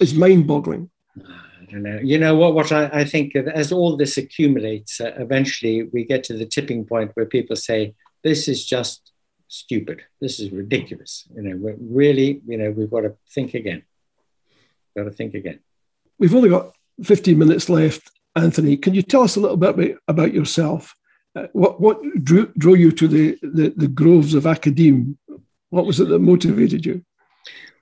is 0.00 0.14
mind-boggling. 0.14 0.90
I 1.16 1.66
don't 1.70 1.82
know. 1.82 2.00
You 2.02 2.18
know 2.18 2.34
what? 2.34 2.54
What 2.54 2.72
I, 2.72 2.86
I 2.92 3.04
think 3.04 3.36
as 3.36 3.72
all 3.72 3.96
this 3.96 4.16
accumulates, 4.16 5.00
uh, 5.00 5.12
eventually 5.16 5.84
we 5.84 6.04
get 6.04 6.24
to 6.24 6.36
the 6.36 6.46
tipping 6.46 6.84
point 6.84 7.12
where 7.14 7.26
people 7.26 7.56
say, 7.56 7.94
"This 8.22 8.48
is 8.48 8.64
just 8.64 9.12
stupid. 9.48 10.02
This 10.20 10.40
is 10.40 10.50
ridiculous." 10.50 11.26
You 11.34 11.42
know, 11.42 11.56
we're 11.56 11.76
really, 11.80 12.40
you 12.46 12.58
know, 12.58 12.70
we've 12.70 12.90
got 12.90 13.02
to 13.02 13.14
think 13.32 13.54
again. 13.54 13.82
Got 14.96 15.04
to 15.04 15.10
think 15.10 15.34
again. 15.34 15.60
We've 16.18 16.34
only 16.34 16.50
got 16.50 16.74
15 17.02 17.36
minutes 17.36 17.68
left, 17.68 18.10
Anthony. 18.36 18.76
Can 18.76 18.94
you 18.94 19.02
tell 19.02 19.22
us 19.22 19.36
a 19.36 19.40
little 19.40 19.56
bit 19.56 19.98
about 20.06 20.32
yourself? 20.32 20.94
Uh, 21.36 21.48
what 21.52 21.80
what 21.80 22.00
drew, 22.22 22.52
drew 22.56 22.74
you 22.74 22.92
to 22.92 23.08
the, 23.08 23.36
the, 23.42 23.74
the 23.76 23.88
groves 23.88 24.34
of 24.34 24.46
academe? 24.46 25.18
What 25.70 25.86
was 25.86 25.98
it 25.98 26.08
that 26.08 26.20
motivated 26.20 26.86
you? 26.86 27.04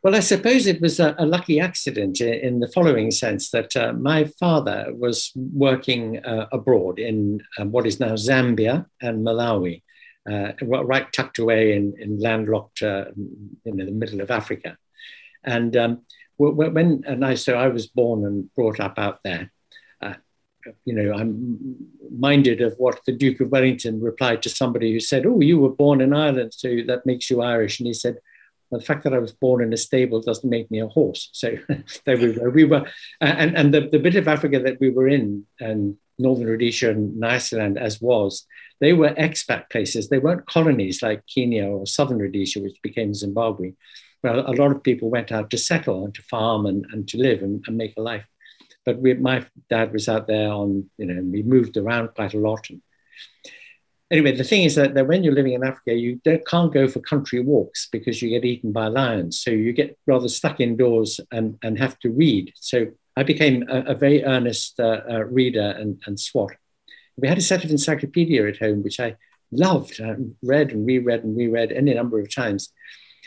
Well, 0.03 0.17
I 0.17 0.21
suppose 0.21 0.67
it 0.67 0.81
was 0.81 0.99
a, 0.99 1.15
a 1.19 1.27
lucky 1.27 1.61
accident 1.61 2.21
in 2.21 2.59
the 2.59 2.67
following 2.67 3.13
sense 3.13 3.51
that 3.51 3.77
uh, 3.77 3.93
my 3.93 4.25
father 4.25 4.87
was 4.91 5.31
working 5.37 6.25
uh, 6.25 6.49
abroad 6.51 6.99
in 6.99 7.41
uh, 7.57 7.67
what 7.67 7.87
is 7.87 8.01
now 8.01 8.15
Zambia 8.15 8.87
and 9.01 9.25
Malawi, 9.25 9.83
uh, 10.29 10.53
right 10.61 11.13
tucked 11.13 11.39
away 11.39 11.77
in, 11.77 11.95
in 12.01 12.19
landlocked, 12.19 12.83
uh, 12.83 13.05
in 13.65 13.77
the 13.77 13.93
middle 13.93 14.21
of 14.21 14.33
Africa. 14.33 14.77
And 15.45 15.77
um, 15.77 16.03
when 16.51 17.05
and 17.07 17.25
I 17.25 17.35
so 17.35 17.55
I 17.55 17.69
was 17.69 17.87
born 17.87 18.25
and 18.25 18.53
brought 18.55 18.81
up 18.81 18.99
out 18.99 19.21
there. 19.23 19.53
Uh, 20.01 20.15
you 20.85 20.95
know, 20.95 21.13
I'm 21.13 21.77
minded 22.11 22.61
of 22.61 22.75
what 22.79 23.01
the 23.07 23.13
Duke 23.13 23.41
of 23.41 23.51
Wellington 23.51 24.01
replied 24.01 24.43
to 24.43 24.49
somebody 24.49 24.93
who 24.93 25.01
said, 25.01 25.27
"Oh, 25.27 25.41
you 25.41 25.59
were 25.59 25.71
born 25.71 26.01
in 26.01 26.13
Ireland, 26.13 26.55
so 26.55 26.69
that 26.87 27.07
makes 27.07 27.31
you 27.31 27.43
Irish." 27.43 27.81
And 27.81 27.87
he 27.87 27.95
said, 27.95 28.19
the 28.73 28.81
fact 28.81 29.05
that 29.05 29.13
I 29.13 29.19
was 29.19 29.33
born 29.33 29.63
in 29.63 29.73
a 29.73 29.77
stable 29.77 30.23
doesn't 30.23 30.49
make 30.49 30.71
me 30.71 30.81
a 30.81 30.89
horse. 30.89 31.29
So 31.33 31.57
there 32.07 32.17
we 32.17 32.31
were. 32.31 32.51
We 32.51 32.65
were, 32.65 32.87
and, 33.21 33.55
and 33.57 33.75
the, 33.75 33.89
the 33.93 33.99
bit 33.99 34.17
of 34.17 34.27
Africa 34.27 34.59
that 34.61 34.81
we 34.81 34.89
were 34.89 35.09
in, 35.09 35.45
and 35.61 35.97
Northern 36.19 36.47
Rhodesia 36.47 36.91
and 36.91 37.21
Nyasaland 37.23 37.77
as 37.77 38.01
was, 38.01 38.47
they 38.81 38.93
were 38.93 39.11
expat 39.11 39.71
places. 39.71 40.09
They 40.09 40.19
weren't 40.19 40.47
colonies 40.47 41.03
like 41.03 41.23
Kenya 41.33 41.67
or 41.67 41.87
Southern 41.87 42.19
Rhodesia, 42.19 42.61
which 42.61 42.81
became 42.83 43.15
Zimbabwe. 43.15 43.73
Well, 44.23 44.41
a 44.47 44.55
lot 44.55 44.71
of 44.71 44.83
people 44.83 45.11
went 45.11 45.33
out 45.33 45.51
to 45.51 45.59
settle 45.59 46.05
and 46.05 46.15
to 46.15 46.23
farm 46.23 46.67
and, 46.67 46.87
and 46.93 47.09
to 47.09 47.19
live 47.19 47.43
and, 47.43 47.65
and 47.67 47.77
make 47.77 47.95
a 47.97 48.03
life. 48.03 48.27
But 48.85 48.99
we, 48.99 49.15
my 49.15 49.45
dad 49.69 49.93
was 49.93 50.09
out 50.09 50.27
there 50.27 50.51
on, 50.51 50.91
you 50.99 51.07
know, 51.07 51.23
we 51.23 51.43
moved 51.43 51.77
around 51.77 52.15
quite 52.15 52.35
a 52.35 52.39
lot. 52.39 52.71
And, 52.71 52.83
anyway, 54.11 54.37
the 54.37 54.45
thing 54.45 54.65
is 54.65 54.75
that, 54.77 54.95
that 54.95 55.09
when 55.09 55.25
you're 55.25 55.35
living 55.35 55.55
in 55.55 55.65
Africa, 55.65 55.95
you 55.95 56.21
can't 56.47 56.73
go 56.73 56.87
for 56.87 57.01
country 57.01 57.41
walks 57.41 57.89
because 57.91 58.23
you 58.23 58.29
get 58.29 58.45
eaten 58.45 58.71
by 58.71 58.87
lions. 58.87 59.41
So 59.41 59.51
you 59.51 59.73
get 59.73 59.99
rather 60.07 60.29
stuck 60.29 60.61
indoors 60.61 61.19
and, 61.33 61.59
and 61.63 61.79
have 61.79 61.99
to 62.01 62.11
read. 62.11 62.53
So 62.57 62.87
I 63.17 63.25
became 63.25 63.65
a, 63.69 63.93
a 63.93 63.95
very 63.95 64.25
earnest 64.25 64.79
uh, 64.79 65.01
uh, 65.11 65.25
reader 65.25 65.75
and, 65.79 66.01
and 66.07 66.21
swot. 66.21 66.53
We 67.17 67.29
had 67.29 67.39
a 67.39 67.43
set 67.43 67.65
of 67.65 67.71
encyclopedia 67.71 68.47
at 68.47 68.59
home, 68.59 68.83
which 68.83 69.01
I 69.01 69.17
loved, 69.51 70.01
I 70.01 70.15
read 70.43 70.71
and 70.73 70.87
reread 70.87 71.25
and 71.25 71.37
reread 71.37 71.73
any 71.73 71.93
number 71.93 72.21
of 72.21 72.33
times 72.33 72.73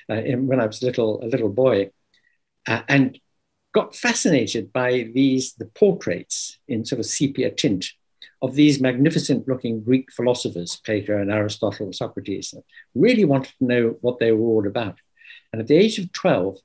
uh, 0.10 0.16
in, 0.16 0.48
when 0.48 0.60
I 0.60 0.66
was 0.66 0.82
a 0.82 0.86
little, 0.86 1.24
a 1.24 1.28
little 1.28 1.50
boy, 1.50 1.92
uh, 2.68 2.82
and 2.88 3.20
got 3.74 3.96
fascinated 3.96 4.72
by 4.72 5.10
these, 5.14 5.54
the 5.56 5.66
portraits 5.66 6.58
in 6.68 6.86
sort 6.86 7.00
of 7.00 7.06
sepia 7.06 7.52
tint 7.52 7.86
of 8.42 8.56
these 8.56 8.80
magnificent 8.80 9.48
looking 9.48 9.84
Greek 9.84 10.12
philosophers, 10.12 10.80
Plato 10.86 11.20
and 11.20 11.32
Aristotle, 11.32 11.92
Socrates, 11.92 12.54
really 12.94 13.26
wanted 13.26 13.54
to 13.58 13.66
know 13.66 13.96
what 14.02 14.20
they 14.20 14.32
were 14.32 14.48
all 14.48 14.68
about. 14.68 14.98
And 15.52 15.62
at 15.62 15.68
the 15.68 15.78
age 15.78 16.00
of 16.00 16.12
12, 16.12 16.58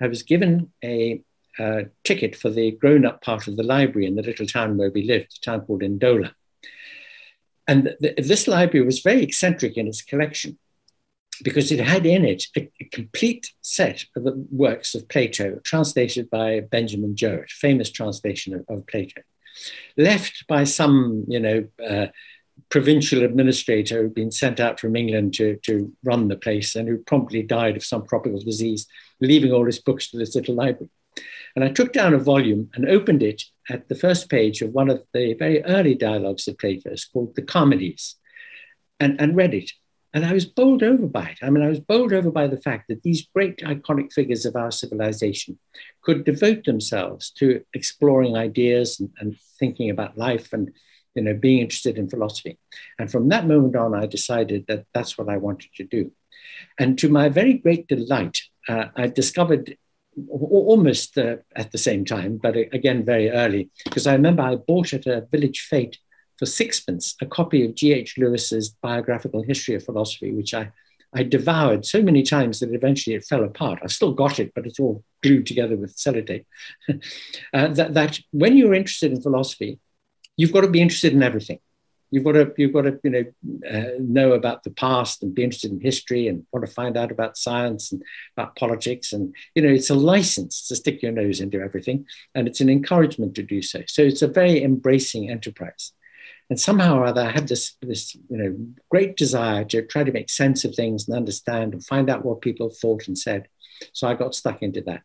I 0.00 0.08
was 0.08 0.22
given 0.22 0.72
a 0.84 1.22
uh, 1.58 1.82
ticket 2.04 2.34
for 2.36 2.50
the 2.50 2.72
grown 2.72 3.04
up 3.04 3.22
part 3.22 3.46
of 3.46 3.56
the 3.56 3.62
library 3.62 4.06
in 4.06 4.14
the 4.14 4.22
little 4.22 4.46
town 4.46 4.76
where 4.76 4.90
we 4.90 5.04
lived, 5.04 5.38
a 5.38 5.44
town 5.44 5.60
called 5.62 5.82
Ndola. 5.82 6.32
And 7.68 7.94
th- 8.00 8.16
this 8.16 8.48
library 8.48 8.84
was 8.84 9.00
very 9.00 9.22
eccentric 9.22 9.76
in 9.76 9.86
its 9.86 10.02
collection 10.02 10.58
because 11.42 11.72
it 11.72 11.80
had 11.80 12.06
in 12.06 12.24
it 12.24 12.44
a, 12.56 12.70
a, 12.80 12.84
complete 12.84 13.50
set 13.62 14.04
of 14.16 14.24
the 14.24 14.46
works 14.50 14.94
of 14.94 15.08
Plato 15.08 15.58
translated 15.64 16.28
by 16.30 16.60
Benjamin 16.60 17.16
Jowett, 17.16 17.50
famous 17.50 17.90
translation 17.90 18.54
of, 18.54 18.64
of 18.68 18.86
Plato 18.86 19.22
left 19.96 20.46
by 20.46 20.64
some, 20.64 21.24
you 21.28 21.40
know, 21.40 21.66
uh, 21.86 22.06
provincial 22.68 23.22
administrator 23.22 24.02
who'd 24.02 24.14
been 24.14 24.30
sent 24.30 24.60
out 24.60 24.80
from 24.80 24.96
England 24.96 25.34
to, 25.34 25.56
to 25.56 25.92
run 26.04 26.28
the 26.28 26.36
place 26.36 26.74
and 26.74 26.88
who 26.88 26.98
promptly 26.98 27.42
died 27.42 27.76
of 27.76 27.84
some 27.84 28.06
tropical 28.06 28.40
disease, 28.40 28.86
leaving 29.20 29.52
all 29.52 29.66
his 29.66 29.80
books 29.80 30.10
to 30.10 30.18
this 30.18 30.34
little 30.34 30.54
library. 30.54 30.90
And 31.54 31.64
I 31.64 31.68
took 31.68 31.92
down 31.92 32.14
a 32.14 32.18
volume 32.18 32.70
and 32.74 32.88
opened 32.88 33.22
it 33.22 33.42
at 33.68 33.88
the 33.88 33.94
first 33.94 34.30
page 34.30 34.62
of 34.62 34.70
one 34.70 34.88
of 34.88 35.02
the 35.12 35.34
very 35.34 35.62
early 35.64 35.94
dialogues 35.94 36.48
of 36.48 36.56
Plato's 36.58 37.04
called 37.04 37.34
The 37.36 37.42
Charmides 37.42 38.16
and, 38.98 39.20
and 39.20 39.36
read 39.36 39.52
it. 39.52 39.70
And 40.14 40.26
I 40.26 40.32
was 40.32 40.44
bowled 40.44 40.82
over 40.82 41.06
by 41.06 41.28
it. 41.28 41.38
I 41.42 41.48
mean, 41.48 41.64
I 41.64 41.68
was 41.68 41.80
bowled 41.80 42.12
over 42.12 42.30
by 42.30 42.46
the 42.46 42.60
fact 42.60 42.88
that 42.88 43.02
these 43.02 43.26
great 43.34 43.58
iconic 43.58 44.12
figures 44.12 44.44
of 44.44 44.56
our 44.56 44.70
civilization 44.70 45.58
could 46.02 46.24
devote 46.24 46.64
themselves 46.64 47.30
to 47.38 47.64
exploring 47.72 48.36
ideas 48.36 49.00
and, 49.00 49.10
and 49.18 49.36
thinking 49.58 49.88
about 49.88 50.18
life 50.18 50.52
and 50.52 50.70
you 51.14 51.22
know, 51.22 51.34
being 51.34 51.60
interested 51.60 51.98
in 51.98 52.08
philosophy. 52.08 52.58
And 52.98 53.10
from 53.10 53.28
that 53.28 53.46
moment 53.46 53.76
on, 53.76 53.94
I 53.94 54.06
decided 54.06 54.66
that 54.68 54.86
that's 54.94 55.18
what 55.18 55.28
I 55.28 55.36
wanted 55.36 55.70
to 55.76 55.84
do. 55.84 56.12
And 56.78 56.98
to 56.98 57.08
my 57.08 57.28
very 57.28 57.54
great 57.54 57.86
delight, 57.88 58.40
uh, 58.68 58.86
I 58.96 59.08
discovered 59.08 59.76
almost 60.28 61.16
uh, 61.16 61.36
at 61.56 61.72
the 61.72 61.78
same 61.78 62.04
time, 62.04 62.38
but 62.42 62.56
again 62.56 63.04
very 63.04 63.30
early, 63.30 63.70
because 63.84 64.06
I 64.06 64.12
remember 64.12 64.42
I 64.42 64.56
bought 64.56 64.92
at 64.92 65.06
a 65.06 65.26
village 65.30 65.60
fete 65.60 65.98
for 66.38 66.46
sixpence 66.46 67.14
a 67.20 67.26
copy 67.26 67.64
of 67.64 67.74
G.H. 67.74 68.18
Lewes's 68.18 68.70
biographical 68.82 69.42
history 69.42 69.74
of 69.74 69.84
philosophy, 69.84 70.32
which 70.32 70.54
I, 70.54 70.72
I 71.14 71.22
devoured 71.22 71.84
so 71.84 72.02
many 72.02 72.22
times 72.22 72.60
that 72.60 72.74
eventually 72.74 73.14
it 73.14 73.24
fell 73.24 73.44
apart. 73.44 73.80
I've 73.82 73.92
still 73.92 74.12
got 74.12 74.38
it, 74.38 74.52
but 74.54 74.66
it's 74.66 74.80
all 74.80 75.04
glued 75.22 75.46
together 75.46 75.76
with 75.76 75.96
sellotape. 75.96 76.46
uh, 76.88 77.68
that, 77.68 77.94
that 77.94 78.20
when 78.30 78.56
you're 78.56 78.74
interested 78.74 79.12
in 79.12 79.20
philosophy, 79.20 79.78
you've 80.36 80.52
got 80.52 80.62
to 80.62 80.70
be 80.70 80.80
interested 80.80 81.12
in 81.12 81.22
everything. 81.22 81.58
You've 82.10 82.24
got 82.24 82.32
to, 82.32 82.52
you've 82.58 82.74
got 82.74 82.82
to 82.82 83.00
you 83.02 83.10
know, 83.10 83.24
uh, 83.70 83.98
know 83.98 84.32
about 84.32 84.64
the 84.64 84.70
past 84.70 85.22
and 85.22 85.34
be 85.34 85.42
interested 85.44 85.70
in 85.70 85.80
history 85.80 86.28
and 86.28 86.44
want 86.52 86.66
to 86.66 86.72
find 86.72 86.96
out 86.96 87.10
about 87.10 87.38
science 87.38 87.90
and 87.90 88.02
about 88.36 88.54
politics. 88.56 89.14
And, 89.14 89.34
you 89.54 89.62
know, 89.62 89.70
it's 89.70 89.88
a 89.88 89.94
license 89.94 90.68
to 90.68 90.76
stick 90.76 91.02
your 91.02 91.12
nose 91.12 91.40
into 91.40 91.58
everything. 91.58 92.06
And 92.34 92.46
it's 92.46 92.60
an 92.60 92.68
encouragement 92.68 93.34
to 93.36 93.42
do 93.42 93.62
so. 93.62 93.80
So 93.86 94.02
it's 94.02 94.20
a 94.20 94.28
very 94.28 94.62
embracing 94.62 95.30
enterprise. 95.30 95.92
And 96.52 96.60
somehow 96.60 96.98
or 96.98 97.06
other, 97.06 97.22
I 97.22 97.30
had 97.30 97.48
this, 97.48 97.76
this 97.80 98.14
you 98.14 98.36
know, 98.36 98.54
great 98.90 99.16
desire 99.16 99.64
to 99.64 99.86
try 99.86 100.04
to 100.04 100.12
make 100.12 100.28
sense 100.28 100.66
of 100.66 100.74
things 100.74 101.08
and 101.08 101.16
understand 101.16 101.72
and 101.72 101.82
find 101.82 102.10
out 102.10 102.26
what 102.26 102.42
people 102.42 102.68
thought 102.68 103.08
and 103.08 103.16
said. 103.16 103.48
So 103.94 104.06
I 104.06 104.12
got 104.12 104.34
stuck 104.34 104.62
into 104.62 104.82
that 104.82 105.00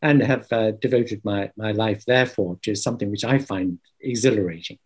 and 0.00 0.22
have 0.22 0.50
uh, 0.50 0.70
devoted 0.70 1.22
my, 1.22 1.50
my 1.54 1.72
life, 1.72 2.06
therefore, 2.06 2.56
to 2.62 2.74
something 2.74 3.10
which 3.10 3.26
I 3.26 3.36
find 3.36 3.78
exhilarating. 4.00 4.78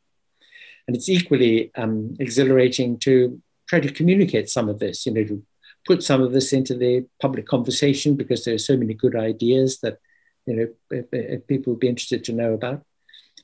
And 0.88 0.96
it's 0.96 1.08
equally 1.08 1.70
um, 1.76 2.16
exhilarating 2.18 2.98
to 3.06 3.40
try 3.68 3.78
to 3.78 3.92
communicate 3.92 4.50
some 4.50 4.68
of 4.68 4.80
this, 4.80 5.06
you 5.06 5.14
know, 5.14 5.22
to 5.22 5.44
put 5.86 6.02
some 6.02 6.22
of 6.22 6.32
this 6.32 6.52
into 6.52 6.76
the 6.76 7.06
public 7.22 7.46
conversation 7.46 8.16
because 8.16 8.44
there 8.44 8.56
are 8.56 8.66
so 8.70 8.76
many 8.76 8.94
good 8.94 9.14
ideas 9.14 9.78
that, 9.84 9.98
you 10.44 10.74
know, 10.90 11.38
people 11.46 11.74
would 11.74 11.78
be 11.78 11.88
interested 11.88 12.24
to 12.24 12.32
know 12.32 12.52
about. 12.52 12.82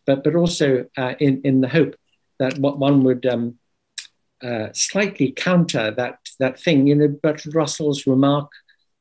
But, 0.05 0.25
but 0.25 0.35
also 0.35 0.87
uh, 0.97 1.14
in, 1.21 1.43
in 1.45 1.61
the 1.61 1.69
hope 1.69 1.95
that 2.39 2.59
one 2.59 3.05
would 3.05 3.24
um, 3.26 3.59
uh, 4.43 4.68
slightly 4.72 5.32
counter 5.32 5.91
that 5.93 6.18
that 6.39 6.61
thing. 6.61 6.87
You 6.87 6.95
know, 6.95 7.09
Bertrand 7.09 7.55
Russell's 7.55 8.07
remark 8.07 8.51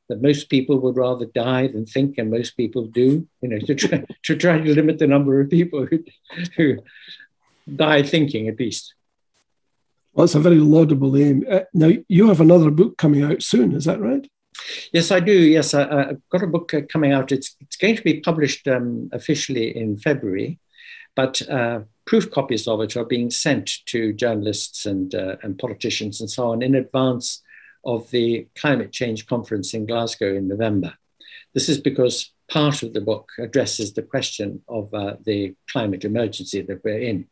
that 0.08 0.22
most 0.22 0.48
people 0.48 0.78
would 0.78 0.96
rather 0.96 1.26
die 1.26 1.66
than 1.66 1.84
think, 1.84 2.18
and 2.18 2.30
most 2.30 2.56
people 2.56 2.86
do. 2.86 3.26
You 3.40 3.48
know, 3.48 3.58
to 3.58 3.74
try 3.74 4.04
to 4.24 4.36
try 4.36 4.58
to 4.58 4.74
limit 4.74 4.98
the 4.98 5.06
number 5.06 5.40
of 5.40 5.50
people 5.50 5.86
who 5.86 6.04
who 6.56 6.78
die 7.74 8.02
thinking, 8.02 8.48
at 8.48 8.58
least. 8.58 8.94
Well, 10.12 10.24
that's 10.24 10.34
a 10.34 10.40
very 10.40 10.56
laudable 10.56 11.14
aim. 11.16 11.44
Uh, 11.48 11.60
now, 11.74 11.90
you 12.08 12.28
have 12.28 12.40
another 12.40 12.70
book 12.70 12.96
coming 12.96 13.22
out 13.22 13.42
soon, 13.42 13.72
is 13.72 13.84
that 13.84 14.00
right? 14.00 14.26
Yes, 14.90 15.10
I 15.10 15.20
do. 15.20 15.32
Yes, 15.32 15.74
I, 15.74 16.06
have 16.06 16.28
got 16.30 16.42
a 16.42 16.46
book 16.46 16.72
uh, 16.72 16.80
coming 16.90 17.12
out. 17.12 17.32
It's, 17.32 17.54
it's 17.60 17.76
going 17.76 17.96
to 17.96 18.02
be 18.02 18.20
published 18.20 18.66
um, 18.66 19.10
officially 19.12 19.76
in 19.76 19.98
February. 19.98 20.58
But 21.16 21.42
uh, 21.48 21.80
proof 22.06 22.30
copies 22.30 22.68
of 22.68 22.80
it 22.82 22.96
are 22.96 23.04
being 23.04 23.30
sent 23.30 23.84
to 23.86 24.12
journalists 24.12 24.86
and, 24.86 25.14
uh, 25.14 25.36
and 25.42 25.58
politicians 25.58 26.20
and 26.20 26.30
so 26.30 26.50
on 26.52 26.62
in 26.62 26.76
advance 26.76 27.42
of 27.84 28.08
the 28.10 28.46
climate 28.56 28.92
change 28.92 29.26
conference 29.26 29.74
in 29.74 29.86
Glasgow 29.86 30.34
in 30.34 30.46
November. 30.46 30.94
This 31.54 31.68
is 31.68 31.80
because 31.80 32.32
part 32.48 32.82
of 32.82 32.92
the 32.92 33.00
book 33.00 33.28
addresses 33.40 33.92
the 33.92 34.02
question 34.02 34.62
of 34.68 34.92
uh, 34.94 35.16
the 35.24 35.54
climate 35.70 36.04
emergency 36.04 36.62
that 36.62 36.84
we're 36.84 37.00
in. 37.00 37.26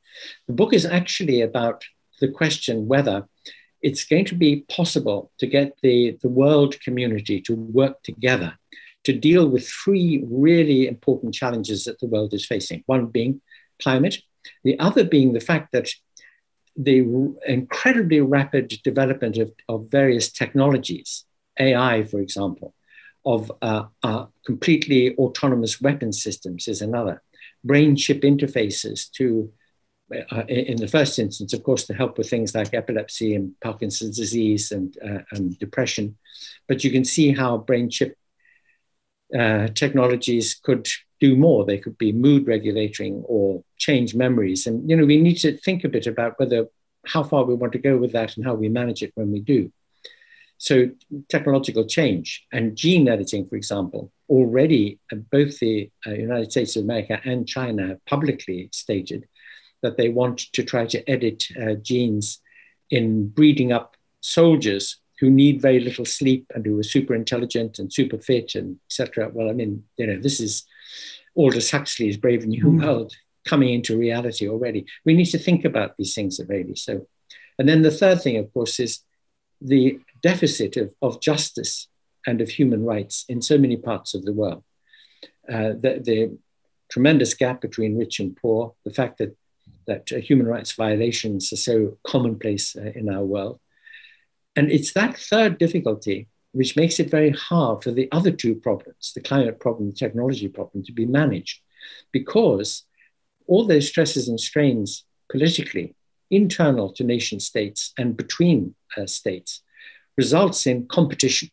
The 0.48 0.54
book 0.54 0.72
is 0.72 0.86
actually 0.86 1.42
about 1.42 1.84
the 2.20 2.28
question 2.28 2.88
whether 2.88 3.28
it's 3.82 4.04
going 4.04 4.24
to 4.24 4.34
be 4.34 4.64
possible 4.68 5.30
to 5.38 5.46
get 5.46 5.76
the, 5.82 6.16
the 6.22 6.28
world 6.28 6.80
community 6.80 7.40
to 7.42 7.54
work 7.54 8.02
together 8.02 8.54
to 9.04 9.12
deal 9.12 9.46
with 9.46 9.68
three 9.68 10.24
really 10.26 10.88
important 10.88 11.34
challenges 11.34 11.84
that 11.84 12.00
the 12.00 12.06
world 12.06 12.32
is 12.32 12.46
facing. 12.46 12.82
One 12.86 13.06
being 13.06 13.40
climate, 13.82 14.18
the 14.62 14.78
other 14.78 15.04
being 15.04 15.32
the 15.32 15.40
fact 15.40 15.72
that 15.72 15.88
the 16.76 17.34
incredibly 17.46 18.20
rapid 18.20 18.68
development 18.82 19.36
of, 19.36 19.52
of 19.68 19.90
various 19.90 20.30
technologies, 20.32 21.24
AI, 21.58 22.02
for 22.02 22.20
example, 22.20 22.74
of 23.24 23.50
uh, 23.62 23.84
uh, 24.02 24.26
completely 24.44 25.16
autonomous 25.16 25.80
weapon 25.80 26.12
systems 26.12 26.68
is 26.68 26.82
another. 26.82 27.22
Brain 27.62 27.96
chip 27.96 28.22
interfaces 28.22 29.10
to, 29.12 29.50
uh, 30.30 30.42
in 30.48 30.76
the 30.76 30.88
first 30.88 31.18
instance, 31.18 31.52
of 31.52 31.62
course, 31.62 31.84
to 31.86 31.94
help 31.94 32.18
with 32.18 32.28
things 32.28 32.54
like 32.54 32.74
epilepsy 32.74 33.34
and 33.34 33.52
Parkinson's 33.62 34.18
disease 34.18 34.72
and, 34.72 34.96
uh, 35.02 35.20
and 35.32 35.58
depression. 35.58 36.18
But 36.68 36.84
you 36.84 36.90
can 36.90 37.04
see 37.04 37.32
how 37.32 37.58
brain 37.58 37.88
chip 37.88 38.16
uh, 39.38 39.68
technologies 39.68 40.54
could 40.54 40.86
do 41.20 41.36
more. 41.36 41.64
They 41.64 41.78
could 41.78 41.96
be 41.98 42.12
mood 42.12 42.46
regulating 42.46 43.22
or 43.26 43.64
change 43.78 44.14
memories. 44.14 44.66
And, 44.66 44.88
you 44.88 44.96
know, 44.96 45.06
we 45.06 45.20
need 45.20 45.38
to 45.38 45.56
think 45.56 45.84
a 45.84 45.88
bit 45.88 46.06
about 46.06 46.38
whether 46.38 46.66
how 47.06 47.22
far 47.22 47.44
we 47.44 47.54
want 47.54 47.72
to 47.72 47.78
go 47.78 47.96
with 47.96 48.12
that 48.12 48.36
and 48.36 48.44
how 48.44 48.54
we 48.54 48.68
manage 48.68 49.02
it 49.02 49.12
when 49.14 49.30
we 49.30 49.40
do. 49.40 49.70
So, 50.58 50.90
technological 51.28 51.84
change 51.84 52.46
and 52.52 52.76
gene 52.76 53.08
editing, 53.08 53.46
for 53.46 53.56
example, 53.56 54.12
already 54.28 54.98
both 55.30 55.58
the 55.58 55.90
uh, 56.06 56.12
United 56.12 56.50
States 56.52 56.76
of 56.76 56.84
America 56.84 57.20
and 57.24 57.46
China 57.46 57.88
have 57.88 58.04
publicly 58.06 58.70
stated 58.72 59.26
that 59.82 59.96
they 59.96 60.08
want 60.08 60.38
to 60.52 60.62
try 60.62 60.86
to 60.86 61.10
edit 61.10 61.44
uh, 61.60 61.74
genes 61.74 62.40
in 62.90 63.28
breeding 63.28 63.72
up 63.72 63.96
soldiers 64.20 64.96
who 65.20 65.30
need 65.30 65.62
very 65.62 65.80
little 65.80 66.04
sleep 66.04 66.50
and 66.54 66.64
who 66.66 66.78
are 66.78 66.84
super 66.84 67.14
intelligent 67.14 67.78
and 67.78 67.92
super 67.92 68.18
fit 68.18 68.54
and 68.54 68.78
etc. 68.86 69.30
Well, 69.32 69.48
I 69.48 69.52
mean, 69.52 69.84
you 69.96 70.06
know, 70.06 70.20
this 70.20 70.40
is 70.40 70.64
Aldous 71.36 71.70
Huxley's 71.70 72.16
Brave 72.16 72.46
New 72.46 72.64
mm. 72.64 72.82
World 72.82 73.14
coming 73.44 73.72
into 73.72 73.98
reality 73.98 74.48
already. 74.48 74.86
We 75.04 75.14
need 75.14 75.26
to 75.26 75.38
think 75.38 75.64
about 75.64 75.96
these 75.96 76.14
things, 76.14 76.40
really. 76.48 76.76
So, 76.76 77.06
and 77.58 77.68
then 77.68 77.82
the 77.82 77.90
third 77.90 78.22
thing, 78.22 78.36
of 78.38 78.52
course, 78.52 78.80
is 78.80 79.00
the 79.60 79.98
deficit 80.22 80.76
of, 80.76 80.94
of 81.02 81.20
justice 81.20 81.88
and 82.26 82.40
of 82.40 82.48
human 82.48 82.84
rights 82.84 83.24
in 83.28 83.42
so 83.42 83.58
many 83.58 83.76
parts 83.76 84.14
of 84.14 84.24
the 84.24 84.32
world. 84.32 84.64
Uh, 85.48 85.74
the, 85.78 86.00
the, 86.02 86.38
tremendous 86.90 87.34
gap 87.34 87.60
between 87.60 87.98
rich 87.98 88.20
and 88.20 88.36
poor, 88.36 88.72
the 88.84 88.92
fact 88.92 89.18
that, 89.18 89.34
that 89.86 90.12
uh, 90.12 90.16
human 90.16 90.46
rights 90.46 90.72
violations 90.72 91.52
are 91.52 91.56
so 91.56 91.98
commonplace 92.06 92.76
uh, 92.76 92.92
in 92.94 93.08
our 93.08 93.24
world. 93.24 93.58
And 94.56 94.70
it's 94.70 94.92
that 94.92 95.16
third 95.16 95.58
difficulty 95.58 96.28
which 96.52 96.76
makes 96.76 97.00
it 97.00 97.10
very 97.10 97.30
hard 97.30 97.82
for 97.82 97.90
the 97.90 98.08
other 98.12 98.30
two 98.30 98.54
problems, 98.54 99.12
the 99.12 99.20
climate 99.20 99.58
problem, 99.58 99.90
the 99.90 99.96
technology 99.96 100.46
problem, 100.46 100.84
to 100.84 100.92
be 100.92 101.04
managed 101.04 101.60
because 102.12 102.84
all 103.48 103.66
those 103.66 103.88
stresses 103.88 104.28
and 104.28 104.38
strains 104.38 105.04
politically, 105.30 105.96
internal 106.30 106.92
to 106.92 107.02
nation 107.02 107.40
states 107.40 107.92
and 107.98 108.16
between 108.16 108.74
uh, 108.96 109.06
states, 109.06 109.62
results 110.16 110.66
in 110.66 110.86
competition. 110.86 111.50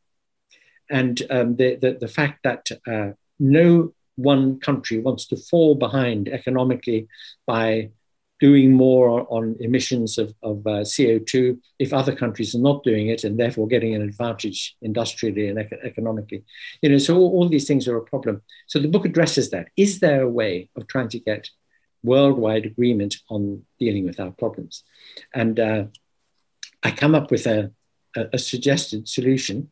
And 0.90 1.22
um, 1.32 1.56
the, 1.56 1.76
the, 1.76 1.98
the, 2.00 2.08
fact 2.08 2.44
that 2.44 2.68
uh, 2.88 3.14
no 3.40 3.94
one 4.16 4.60
country 4.60 5.00
wants 5.00 5.26
to 5.28 5.38
fall 5.38 5.74
behind 5.74 6.30
economically 6.30 7.08
by 7.48 7.90
doing 8.42 8.74
more 8.74 9.28
on 9.30 9.56
emissions 9.60 10.18
of, 10.18 10.34
of 10.42 10.66
uh, 10.66 10.82
CO2 10.82 11.60
if 11.78 11.94
other 11.94 12.14
countries 12.14 12.56
are 12.56 12.60
not 12.60 12.84
doing 12.84 13.08
it 13.10 13.24
and 13.24 13.40
therefore 13.40 13.68
getting 13.68 13.94
an 13.94 14.02
advantage 14.02 14.76
industrially 14.82 15.48
and 15.48 15.60
ec- 15.60 15.80
economically. 15.84 16.44
You 16.82 16.90
know, 16.90 16.98
so 16.98 17.16
all, 17.18 17.32
all, 17.34 17.48
these 17.48 17.68
things 17.68 17.88
are 17.88 17.98
a 17.98 18.02
problem. 18.02 18.42
So 18.66 18.80
the 18.80 18.88
book 18.88 19.06
addresses 19.06 19.52
that. 19.52 19.68
Is 19.78 20.00
there 20.00 20.24
a 20.24 20.30
way 20.30 20.70
of 20.76 20.88
trying 20.88 21.10
to 21.10 21.20
get 21.20 21.52
worldwide 22.04 22.66
agreement 22.66 23.18
on 23.30 23.64
dealing 23.80 24.06
with 24.06 24.20
our 24.20 24.32
problems? 24.32 24.84
And 25.36 25.60
uh, 25.60 25.84
I 26.82 26.90
come 26.90 27.14
up 27.14 27.30
with 27.30 27.46
a, 27.46 27.72
a, 28.16 28.26
a, 28.34 28.40
suggested 28.40 29.08
solution, 29.08 29.70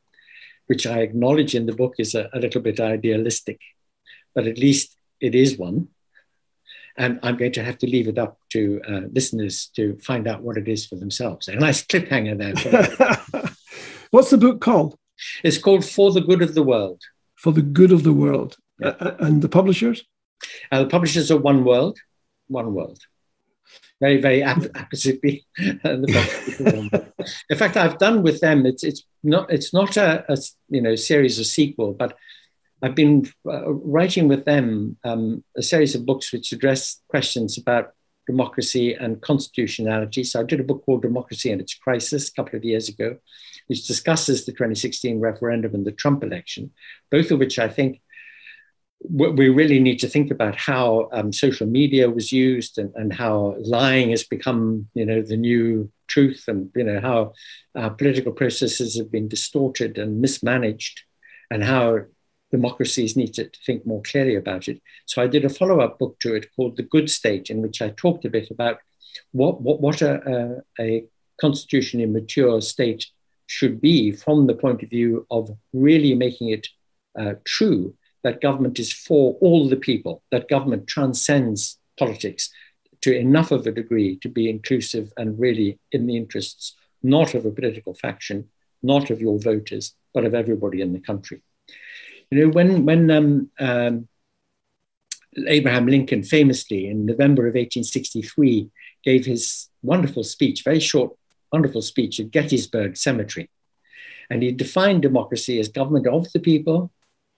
which 0.68 0.86
I 0.86 1.00
acknowledge 1.00 1.56
in 1.56 1.66
the 1.66 1.76
book 1.76 1.96
is 1.98 2.14
a, 2.14 2.30
a 2.34 2.40
little 2.40 2.62
bit 2.62 2.80
idealistic, 2.80 3.60
but 4.36 4.46
at 4.46 4.60
least 4.60 4.96
it 5.20 5.34
is 5.34 5.58
one 5.58 5.88
and 6.98 7.20
I'm 7.24 7.38
going 7.38 7.54
to 7.54 7.64
have 7.64 7.78
to 7.80 7.88
leave 7.88 8.08
it 8.08 8.18
up 8.18 8.38
to 8.52 8.82
uh, 8.88 9.02
listeners 9.12 9.70
to 9.76 9.98
find 10.00 10.28
out 10.28 10.42
what 10.42 10.58
it 10.58 10.68
is 10.68 10.86
for 10.86 10.96
themselves. 10.96 11.48
A 11.48 11.56
nice 11.56 11.86
cliffhanger 11.86 12.38
there. 12.38 13.50
What's 14.12 14.32
the 14.32 14.38
book 14.38 14.62
called? 14.62 14.98
It's 15.44 15.58
called 15.58 15.86
For 15.86 16.12
the 16.12 16.22
Good 16.22 16.42
of 16.42 16.56
the 16.56 16.64
World. 16.64 17.02
For 17.36 17.52
the 17.54 17.62
Good 17.62 17.92
of 17.92 18.04
the 18.04 18.14
World. 18.14 18.58
Yeah. 18.80 18.90
Uh, 19.00 19.16
and 19.20 19.42
the 19.42 19.50
publishers? 19.50 20.04
Uh, 20.72 20.84
the 20.84 20.90
publishers 20.90 21.32
are 21.32 21.40
Oneworld. 21.40 21.98
One 22.48 22.74
World. 22.74 23.00
Very, 24.02 24.22
very 24.22 24.42
appositely. 24.42 25.46
in 25.58 26.06
fact, 27.58 27.76
I've 27.76 27.98
done 27.98 28.24
with 28.24 28.40
them. 28.40 28.66
It's 28.66 28.84
it's 28.84 29.04
not 29.24 29.52
it's 29.52 29.74
not 29.74 29.98
a, 29.98 30.24
a 30.32 30.38
you 30.70 30.82
know 30.82 30.96
series 30.96 31.38
or 31.38 31.44
sequel, 31.44 31.94
but 31.94 32.18
I've 32.82 32.96
been 32.96 33.30
uh, 33.46 33.72
writing 33.72 34.28
with 34.28 34.46
them 34.46 34.98
um, 35.04 35.44
a 35.58 35.62
series 35.62 35.96
of 35.96 36.06
books 36.06 36.32
which 36.32 36.52
address 36.52 37.02
questions 37.10 37.58
about 37.58 37.92
democracy 38.26 38.94
and 38.94 39.22
constitutionality. 39.22 40.24
So 40.24 40.40
I 40.40 40.44
did 40.44 40.60
a 40.60 40.64
book 40.64 40.86
called 40.86 41.02
Democracy 41.02 41.52
and 41.52 41.60
Its 41.60 41.74
Crisis 41.74 42.30
a 42.30 42.34
couple 42.34 42.56
of 42.58 42.64
years 42.64 42.88
ago, 42.88 43.18
which 43.68 43.88
discusses 43.88 44.46
the 44.46 44.52
2016 44.52 45.20
referendum 45.20 45.74
and 45.74 45.86
the 45.86 45.92
Trump 45.92 46.24
election, 46.24 46.72
both 47.12 47.32
of 47.32 47.40
which 47.40 47.58
I 47.60 47.68
think 47.68 48.02
we 49.10 49.48
really 49.48 49.80
need 49.80 50.00
to 50.00 50.10
think 50.10 50.30
about 50.30 50.56
how 50.58 51.10
um, 51.14 51.32
social 51.32 51.66
media 51.66 52.10
was 52.10 52.32
used 52.32 52.78
and, 52.78 52.94
and, 52.96 53.14
how 53.14 53.56
lying 53.60 54.10
has 54.10 54.26
become, 54.26 54.88
you 54.94 55.06
know, 55.06 55.22
the 55.22 55.38
new 55.38 55.90
truth, 56.08 56.44
and 56.48 56.70
you 56.76 56.84
know 56.84 57.00
how 57.00 57.32
uh, 57.76 57.90
political 57.90 58.34
processes 58.34 58.98
have 58.98 59.10
been 59.10 59.30
distorted 59.30 59.98
and 59.98 60.20
mismanaged, 60.20 61.04
and 61.50 61.64
how 61.64 62.00
democracies 62.52 63.16
need 63.16 63.34
to 63.36 63.50
think 63.66 63.86
more 63.86 64.02
clearly 64.02 64.36
about 64.36 64.68
it. 64.68 64.82
So 65.06 65.22
I 65.22 65.28
did 65.28 65.46
a 65.46 65.50
follow 65.50 65.80
up 65.82 66.00
book 66.00 66.20
to 66.20 66.36
it 66.36 66.48
called 66.56 66.78
The 66.78 66.84
Good 66.84 67.10
State, 67.10 67.50
in 67.50 67.62
which 67.62 67.82
I 67.82 67.90
talked 67.90 68.26
a 68.26 68.30
bit 68.30 68.50
about 68.52 68.80
what, 69.32 69.62
what, 69.62 69.82
what 69.82 70.02
a, 70.02 70.62
a, 70.80 70.84
a 70.84 71.06
constitutionally 71.40 72.10
mature 72.10 72.62
state 72.62 73.06
should 73.48 73.82
be 73.82 74.12
from 74.12 74.48
the 74.48 74.54
point 74.54 74.84
of 74.84 74.90
view 74.90 75.26
of 75.32 75.50
really 75.74 76.14
making 76.14 76.50
it 76.50 76.68
uh, 77.20 77.34
true 77.46 77.96
that 78.24 78.42
government 78.42 78.80
is 78.80 78.92
for 78.92 79.38
all 79.42 79.68
the 79.68 79.78
people, 79.78 80.24
that 80.32 80.50
government 80.50 80.88
transcends 80.88 81.78
politics 81.98 82.50
to 83.02 83.16
enough 83.16 83.52
of 83.52 83.66
a 83.66 83.72
degree 83.72 84.18
to 84.18 84.30
be 84.30 84.50
inclusive 84.50 85.12
and 85.18 85.40
really 85.40 85.80
in 85.92 86.06
the 86.06 86.18
interests 86.18 86.76
not 87.02 87.34
of 87.34 87.46
a 87.46 87.52
political 87.52 87.94
faction, 87.94 88.50
not 88.84 89.10
of 89.10 89.22
your 89.22 89.40
voters, 89.40 89.96
but 90.14 90.26
of 90.26 90.34
everybody 90.34 90.82
in 90.82 90.92
the 90.94 91.00
country. 91.00 91.42
You 92.32 92.46
know, 92.46 92.50
when 92.52 92.86
when 92.86 93.10
um, 93.10 93.50
um, 93.60 94.08
Abraham 95.48 95.88
Lincoln 95.88 96.24
famously 96.24 96.88
in 96.88 97.06
November 97.06 97.44
of 97.44 97.56
1863 97.56 98.70
gave 99.04 99.26
his 99.26 99.70
wonderful 99.82 100.24
speech, 100.24 100.64
very 100.64 100.80
short, 100.80 101.16
wonderful 101.52 101.82
speech 101.82 102.20
at 102.20 102.32
Gettysburg 102.32 102.98
Cemetery, 102.98 103.50
and 104.30 104.44
he 104.44 104.52
defined 104.52 105.02
democracy 105.02 105.60
as 105.60 105.70
government 105.70 106.08
of 106.08 106.32
the 106.32 106.40
people, 106.40 106.92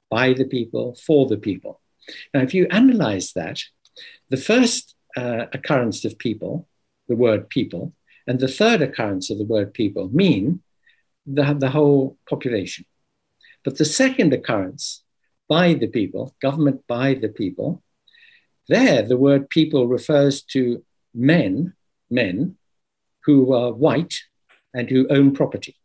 by 0.10 0.34
the 0.34 0.46
people, 0.46 0.96
for 0.96 1.28
the 1.28 1.38
people. 1.38 1.80
Now, 2.34 2.42
if 2.42 2.54
you 2.54 2.68
analyze 2.70 3.32
that, 3.34 3.62
the 4.30 4.38
first 4.38 4.96
uh, 5.16 5.46
occurrence 5.54 6.04
of 6.04 6.18
people, 6.18 6.68
the 7.08 7.16
word 7.16 7.50
people, 7.50 7.94
and 8.28 8.40
the 8.40 8.48
third 8.48 8.82
occurrence 8.82 9.30
of 9.30 9.38
the 9.38 9.46
word 9.46 9.74
people 9.74 10.10
mean 10.10 10.62
the, 11.26 11.54
the 11.54 11.70
whole 11.70 12.18
population. 12.30 12.86
But 13.64 13.78
the 13.78 13.86
second 13.86 14.34
occurrence, 14.34 15.04
by 15.48 15.74
the 15.74 15.88
people, 15.88 16.36
government 16.42 16.82
by 16.88 17.14
the 17.14 17.30
people, 17.30 17.84
there 18.68 19.02
the 19.02 19.18
word 19.18 19.50
people 19.50 19.88
refers 19.88 20.42
to 20.44 20.84
men, 21.14 21.74
men 22.10 22.58
who 23.26 23.54
are 23.54 23.74
white 23.74 24.16
and 24.74 24.90
who 24.90 25.08
own 25.10 25.34
property, 25.34 25.76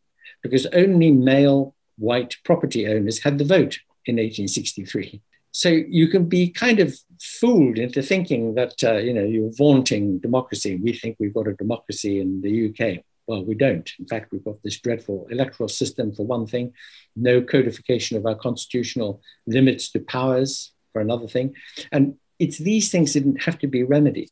because 0.42 0.66
only 0.66 1.10
male 1.10 1.74
white 1.98 2.36
property 2.44 2.86
owners 2.86 3.22
had 3.22 3.38
the 3.38 3.44
vote 3.44 3.78
in 4.04 4.16
1863. 4.16 5.20
So 5.50 5.70
you 5.70 6.08
can 6.08 6.26
be 6.28 6.50
kind 6.50 6.80
of 6.80 6.96
fooled 7.18 7.78
into 7.78 8.02
thinking 8.02 8.54
that 8.56 8.74
uh, 8.84 8.96
you 8.96 9.14
know 9.14 9.24
you're 9.24 9.52
vaunting 9.56 10.18
democracy. 10.18 10.76
We 10.76 10.92
think 10.92 11.16
we've 11.18 11.34
got 11.34 11.48
a 11.48 11.54
democracy 11.54 12.20
in 12.20 12.42
the 12.42 12.68
UK. 12.68 13.02
Well, 13.26 13.44
we 13.44 13.54
don't. 13.54 13.90
In 13.98 14.06
fact, 14.06 14.30
we've 14.30 14.44
got 14.44 14.62
this 14.62 14.78
dreadful 14.78 15.26
electoral 15.30 15.68
system 15.68 16.14
for 16.14 16.24
one 16.24 16.46
thing, 16.46 16.72
no 17.16 17.42
codification 17.42 18.16
of 18.16 18.24
our 18.24 18.36
constitutional 18.36 19.20
limits 19.46 19.90
to 19.92 20.00
powers 20.00 20.72
for 20.92 21.00
another 21.00 21.26
thing, 21.26 21.54
and 21.92 22.14
it's 22.38 22.58
these 22.58 22.90
things 22.90 23.14
that 23.14 23.42
have 23.42 23.58
to 23.58 23.66
be 23.66 23.82
remedied. 23.82 24.30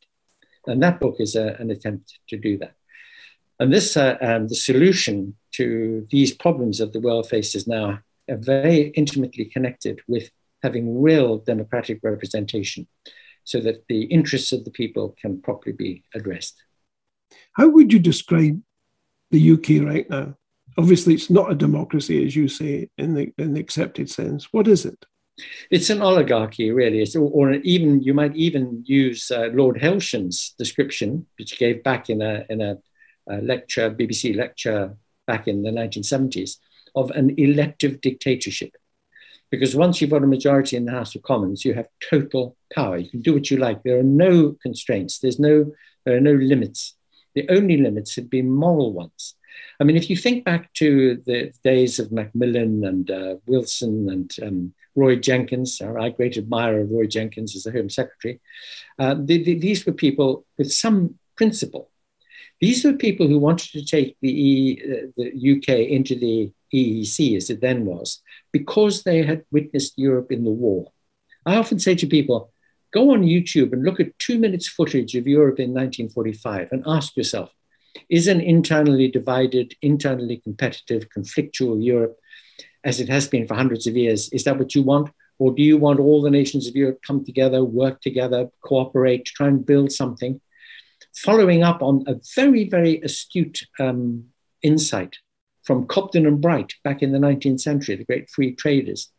And 0.67 0.83
that 0.83 1.01
book 1.01 1.17
is 1.19 1.35
a, 1.35 1.57
an 1.59 1.71
attempt 1.71 2.19
to 2.29 2.37
do 2.37 2.59
that. 2.59 2.75
And 3.59 3.73
this, 3.73 3.97
uh, 3.97 4.17
um, 4.21 4.49
the 4.49 4.55
solution 4.55 5.37
to 5.53 6.07
these 6.11 6.33
problems 6.35 6.79
that 6.79 6.93
the 6.93 7.01
world 7.01 7.29
faces 7.29 7.67
now 7.67 8.01
are 8.29 8.37
very 8.37 8.89
intimately 8.97 9.45
connected 9.45 10.01
with 10.09 10.31
having 10.63 11.03
real 11.03 11.39
democratic 11.39 12.01
representation 12.03 12.87
so 13.45 13.61
that 13.61 13.85
the 13.89 14.05
interests 14.05 14.53
of 14.53 14.65
the 14.65 14.71
people 14.71 15.15
can 15.21 15.41
properly 15.41 15.75
be 15.77 16.03
addressed. 16.15 16.63
How 17.53 17.69
would 17.69 17.93
you 17.93 17.99
describe 17.99 18.61
the 19.35 19.53
UK 19.53 19.87
right 19.87 20.09
now? 20.09 20.37
Obviously, 20.77 21.15
it's 21.15 21.31
not 21.31 21.53
a 21.53 21.55
democracy, 21.55 22.25
as 22.27 22.35
you 22.35 22.49
say, 22.49 22.89
in 22.99 23.15
the, 23.15 23.33
in 23.39 23.55
the 23.55 23.61
accepted 23.61 24.11
sense. 24.11 24.53
What 24.53 24.67
is 24.67 24.85
it? 24.85 25.05
It's 25.71 25.91
an 25.91 26.01
oligarchy, 26.01 26.71
really. 26.71 27.03
It's, 27.03 27.17
or 27.17 27.53
even 27.53 28.03
you 28.03 28.15
might 28.15 28.37
even 28.37 28.83
use 28.87 29.31
uh, 29.31 29.51
Lord 29.53 29.81
Hailsham's 29.81 30.55
description, 30.59 31.27
which 31.39 31.53
he 31.53 31.57
gave 31.57 31.83
back 31.83 32.09
in 32.09 32.23
a 32.23 32.45
in 32.49 32.61
a, 32.61 32.77
a 33.29 33.43
lecture, 33.43 33.91
BBC 33.91 34.37
lecture 34.37 34.97
back 35.27 35.49
in 35.49 35.63
the 35.63 35.71
1970s, 35.71 36.59
of 36.95 37.11
an 37.13 37.35
elective 37.37 38.01
dictatorship. 38.01 38.77
Because 39.51 39.75
once 39.75 40.01
you've 40.01 40.11
got 40.11 40.23
a 40.23 40.27
majority 40.27 40.77
in 40.77 40.85
the 40.85 40.93
House 40.93 41.15
of 41.15 41.23
Commons, 41.23 41.65
you 41.65 41.75
have 41.75 41.89
total 42.11 42.57
power. 42.73 42.97
You 42.97 43.11
can 43.11 43.23
do 43.23 43.35
what 43.35 43.51
you 43.51 43.57
like. 43.57 43.83
There 43.83 43.99
are 43.99 44.05
no 44.05 44.57
constraints. 44.63 45.19
There's 45.19 45.39
no 45.39 45.73
there 46.05 46.17
are 46.17 46.21
no 46.21 46.35
limits. 46.35 46.95
The 47.35 47.49
only 47.51 47.77
limits 47.77 48.17
have 48.17 48.31
been 48.31 48.51
moral 48.51 48.93
ones. 48.93 49.35
I 49.81 49.85
mean, 49.85 49.97
if 49.97 50.09
you 50.09 50.17
think 50.17 50.45
back 50.45 50.73
to 50.75 51.23
the 51.27 51.53
days 51.63 51.99
of 51.99 52.13
Macmillan 52.13 52.85
and 52.85 53.11
uh, 53.11 53.37
Wilson 53.47 54.09
and 54.09 54.35
um, 54.43 54.75
Roy 54.95 55.17
Jenkins, 55.17 55.81
our 55.81 56.11
great 56.11 56.37
admirer 56.37 56.83
of 56.83 56.91
Roy 56.91 57.07
Jenkins 57.07 57.57
as 57.57 57.65
the 57.65 57.73
Home 57.73 57.91
Secretary, 57.91 58.41
uh, 58.99 59.15
the, 59.19 59.43
the, 59.43 59.59
these 59.59 59.85
were 59.85 59.93
people 59.93 60.47
with 60.59 60.73
some 60.73 61.19
principle. 61.37 61.91
These 62.61 62.85
were 62.85 62.93
people 62.93 63.27
who 63.27 63.39
wanted 63.39 63.73
to 63.73 63.85
take 63.85 64.17
the, 64.21 64.31
e, 64.31 64.83
uh, 64.83 65.07
the 65.17 65.57
UK 65.57 65.91
into 65.91 66.15
the 66.15 66.53
EEC, 66.73 67.37
as 67.37 67.51
it 67.51 67.61
then 67.61 67.85
was, 67.85 68.23
because 68.53 69.03
they 69.03 69.23
had 69.23 69.45
witnessed 69.51 69.99
Europe 69.99 70.31
in 70.31 70.45
the 70.45 70.51
war. 70.51 70.93
I 71.45 71.57
often 71.57 71.79
say 71.79 71.95
to 71.97 72.07
people, 72.07 72.54
go 72.95 73.13
on 73.13 73.23
YouTube 73.23 73.73
and 73.73 73.83
look 73.83 73.99
at 73.99 74.19
two 74.21 74.39
minutes 74.39 74.69
footage 74.69 75.17
of 75.17 75.27
Europe 75.27 75.59
in 75.59 75.75
1945 75.75 76.69
and 76.71 76.85
ask 76.87 77.17
yourself, 77.17 77.51
is 78.09 78.29
an 78.29 78.41
internally 78.41 79.09
divided, 79.09 79.75
internally 79.83 80.39
competitive, 80.39 81.09
conflictual 81.17 81.85
Europe 81.85 82.17
as 82.85 83.01
it 83.01 83.09
has 83.09 83.27
been 83.27 83.47
for 83.47 83.55
hundreds 83.55 83.87
of 83.87 83.97
years. 83.97 84.29
Is 84.33 84.45
that 84.45 84.59
what 84.59 84.75
you 84.75 84.83
want? 84.83 85.11
Or 85.39 85.53
do 85.53 85.63
you 85.63 85.77
want 85.77 85.99
all 85.99 86.23
the 86.23 86.31
nations 86.31 86.69
of 86.69 86.77
Europe 86.77 87.01
come 87.05 87.25
together, 87.25 87.65
work 87.65 88.01
together, 88.01 88.49
cooperate, 88.63 89.25
try 89.25 89.49
and 89.49 89.67
build 89.67 89.91
something? 89.91 90.41
Following 91.17 91.65
up 91.65 91.83
on 91.83 92.05
a 92.07 92.17
very, 92.37 92.69
very 92.69 93.01
astute 93.01 93.67
um, 93.81 94.27
insight 94.63 95.17
from 95.65 95.87
Cobden 95.87 96.27
and 96.27 96.41
Bright 96.41 96.75
back 96.85 97.03
in 97.03 97.11
the 97.11 97.19
19th 97.19 97.61
century, 97.61 97.97
the 97.97 98.05
great 98.05 98.31
free 98.31 98.55
traders. 98.55 99.11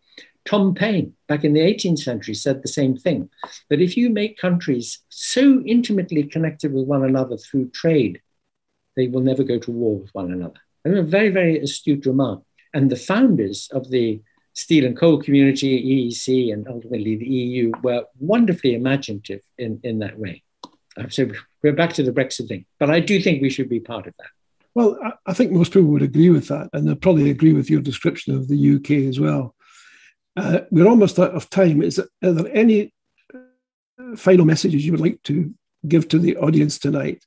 Tom 0.45 0.75
Paine, 0.75 1.13
back 1.27 1.43
in 1.43 1.53
the 1.53 1.59
18th 1.59 1.99
century, 1.99 2.35
said 2.35 2.61
the 2.61 2.67
same 2.67 2.95
thing 2.95 3.29
that 3.69 3.81
if 3.81 3.97
you 3.97 4.09
make 4.09 4.37
countries 4.37 4.99
so 5.09 5.61
intimately 5.65 6.23
connected 6.23 6.71
with 6.71 6.85
one 6.85 7.03
another 7.03 7.35
through 7.35 7.69
trade, 7.69 8.21
they 8.95 9.07
will 9.07 9.21
never 9.21 9.43
go 9.43 9.59
to 9.59 9.71
war 9.71 9.97
with 9.97 10.13
one 10.13 10.31
another. 10.31 10.59
And 10.83 10.97
a 10.97 11.03
very, 11.03 11.29
very 11.29 11.59
astute 11.59 12.05
remark. 12.05 12.43
And 12.73 12.91
the 12.91 12.95
founders 12.95 13.69
of 13.71 13.89
the 13.89 14.21
steel 14.53 14.85
and 14.85 14.97
coal 14.97 15.21
community, 15.21 16.09
EEC, 16.09 16.53
and 16.53 16.67
ultimately 16.67 17.15
the 17.15 17.25
EU 17.25 17.71
were 17.81 18.05
wonderfully 18.19 18.75
imaginative 18.75 19.41
in, 19.57 19.79
in 19.83 19.99
that 19.99 20.17
way. 20.17 20.43
Uh, 20.97 21.09
so 21.09 21.27
we're 21.63 21.73
back 21.73 21.93
to 21.93 22.03
the 22.03 22.11
Brexit 22.11 22.47
thing. 22.47 22.65
But 22.79 22.89
I 22.89 22.99
do 22.99 23.19
think 23.19 23.41
we 23.41 23.49
should 23.49 23.69
be 23.69 23.79
part 23.79 24.07
of 24.07 24.13
that. 24.19 24.27
Well, 24.75 24.97
I 25.25 25.33
think 25.33 25.51
most 25.51 25.71
people 25.71 25.89
would 25.89 26.01
agree 26.01 26.29
with 26.29 26.49
that, 26.49 26.69
and 26.73 26.85
they'll 26.85 26.95
probably 26.95 27.29
agree 27.29 27.53
with 27.53 27.69
your 27.69 27.81
description 27.81 28.35
of 28.35 28.47
the 28.47 28.75
UK 28.75 29.07
as 29.09 29.19
well. 29.19 29.54
Uh, 30.35 30.61
we're 30.69 30.87
almost 30.87 31.17
out 31.19 31.31
of 31.31 31.49
time. 31.49 31.81
Is 31.81 31.99
are 31.99 32.31
there 32.31 32.53
any 32.53 32.93
uh, 33.33 34.15
final 34.15 34.45
messages 34.45 34.85
you 34.85 34.91
would 34.91 35.01
like 35.01 35.21
to 35.23 35.53
give 35.87 36.07
to 36.09 36.19
the 36.19 36.35
audience 36.37 36.77
tonight? 36.77 37.23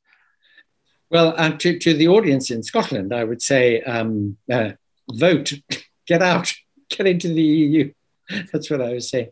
Well, 1.11 1.35
uh, 1.37 1.57
to, 1.59 1.79
to 1.79 1.95
the 1.95 2.09
audience 2.09 2.51
in 2.51 2.63
Scotland, 2.63 3.15
I 3.15 3.25
would 3.25 3.41
say 3.41 3.81
um, 3.83 4.37
uh, 4.53 4.73
vote, 5.11 5.55
get 6.07 6.23
out, 6.23 6.53
get 6.91 7.07
into 7.07 7.29
the 7.29 7.43
EU. 7.43 7.93
That's 8.53 8.71
what 8.71 8.83
I 8.83 8.91
would 8.91 9.05
say. 9.05 9.31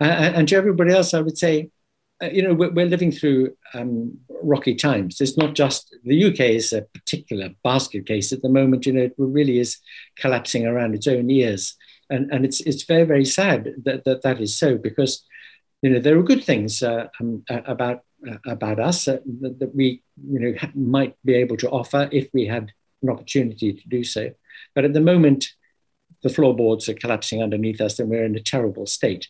Uh, 0.00 0.04
and 0.04 0.48
to 0.48 0.56
everybody 0.56 0.92
else, 0.92 1.14
I 1.14 1.20
would 1.20 1.36
say, 1.36 1.70
uh, 2.22 2.26
you 2.26 2.42
know, 2.42 2.54
we're, 2.54 2.70
we're 2.70 2.86
living 2.86 3.10
through 3.10 3.56
um, 3.74 4.18
rocky 4.42 4.74
times. 4.74 5.20
It's 5.20 5.36
not 5.36 5.54
just 5.54 5.94
the 6.04 6.26
UK 6.26 6.40
is 6.40 6.72
a 6.72 6.82
particular 6.82 7.50
basket 7.64 8.06
case 8.06 8.32
at 8.32 8.42
the 8.42 8.48
moment. 8.48 8.86
You 8.86 8.92
know, 8.92 9.02
it 9.02 9.14
really 9.18 9.58
is 9.58 9.78
collapsing 10.16 10.66
around 10.66 10.94
its 10.94 11.08
own 11.08 11.28
ears, 11.28 11.76
and 12.10 12.32
and 12.32 12.44
it's 12.44 12.60
it's 12.60 12.84
very 12.84 13.04
very 13.04 13.24
sad 13.24 13.74
that 13.84 14.04
that, 14.04 14.22
that 14.22 14.40
is 14.40 14.58
so 14.58 14.76
because, 14.76 15.24
you 15.82 15.90
know, 15.90 16.00
there 16.00 16.18
are 16.18 16.22
good 16.22 16.44
things 16.44 16.82
uh, 16.82 17.08
um, 17.20 17.44
about 17.48 18.02
uh, 18.28 18.36
about 18.46 18.78
us 18.78 19.08
uh, 19.08 19.18
that, 19.40 19.58
that, 19.58 19.74
we 19.74 20.02
you 20.28 20.40
know 20.40 20.54
might 20.74 21.16
be 21.24 21.34
able 21.34 21.56
to 21.56 21.70
offer 21.70 22.08
if 22.12 22.28
we 22.32 22.46
had 22.46 22.72
an 23.02 23.10
opportunity 23.10 23.72
to 23.72 23.88
do 23.88 24.04
so. 24.04 24.30
But 24.74 24.84
at 24.84 24.92
the 24.92 25.00
moment, 25.00 25.48
the 26.22 26.28
floorboards 26.28 26.88
are 26.88 26.94
collapsing 26.94 27.42
underneath 27.42 27.80
us 27.80 27.98
and 27.98 28.08
we're 28.08 28.24
in 28.24 28.36
a 28.36 28.42
terrible 28.42 28.86
state. 28.86 29.28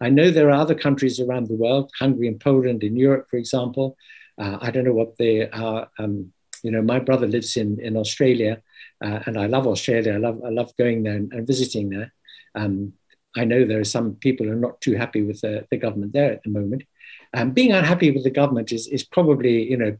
I 0.00 0.08
know 0.08 0.30
there 0.30 0.48
are 0.48 0.60
other 0.60 0.74
countries 0.74 1.20
around 1.20 1.48
the 1.48 1.56
world, 1.56 1.90
Hungary 1.98 2.28
and 2.28 2.40
Poland 2.40 2.82
in 2.82 2.96
Europe, 2.96 3.26
for 3.28 3.36
example. 3.36 3.96
Uh, 4.40 4.56
I 4.60 4.70
don't 4.70 4.84
know 4.84 4.94
what 4.94 5.18
they 5.18 5.50
are. 5.50 5.90
Um, 5.98 6.32
you 6.62 6.70
know, 6.70 6.80
my 6.80 7.00
brother 7.00 7.26
lives 7.26 7.56
in, 7.56 7.80
in 7.80 7.96
Australia 7.96 8.62
uh, 9.04 9.20
and 9.26 9.38
I 9.38 9.46
love 9.46 9.66
Australia. 9.66 10.14
I 10.14 10.18
love, 10.18 10.40
I 10.44 10.50
love 10.50 10.72
going 10.76 11.02
there 11.02 11.14
and, 11.14 11.32
and 11.32 11.46
visiting 11.46 11.90
there. 11.90 12.12
Um, 12.54 12.94
I 13.36 13.44
know 13.44 13.64
there 13.64 13.80
are 13.80 13.84
some 13.84 14.14
people 14.14 14.46
who 14.46 14.52
are 14.52 14.56
not 14.56 14.80
too 14.80 14.96
happy 14.96 15.22
with 15.22 15.40
the, 15.40 15.66
the 15.70 15.76
government 15.76 16.12
there 16.12 16.32
at 16.32 16.42
the 16.42 16.50
moment. 16.50 16.82
Um, 17.34 17.52
being 17.52 17.72
unhappy 17.72 18.10
with 18.10 18.24
the 18.24 18.30
government 18.30 18.72
is, 18.72 18.86
is 18.86 19.04
probably, 19.04 19.70
you 19.70 19.76
know, 19.76 19.96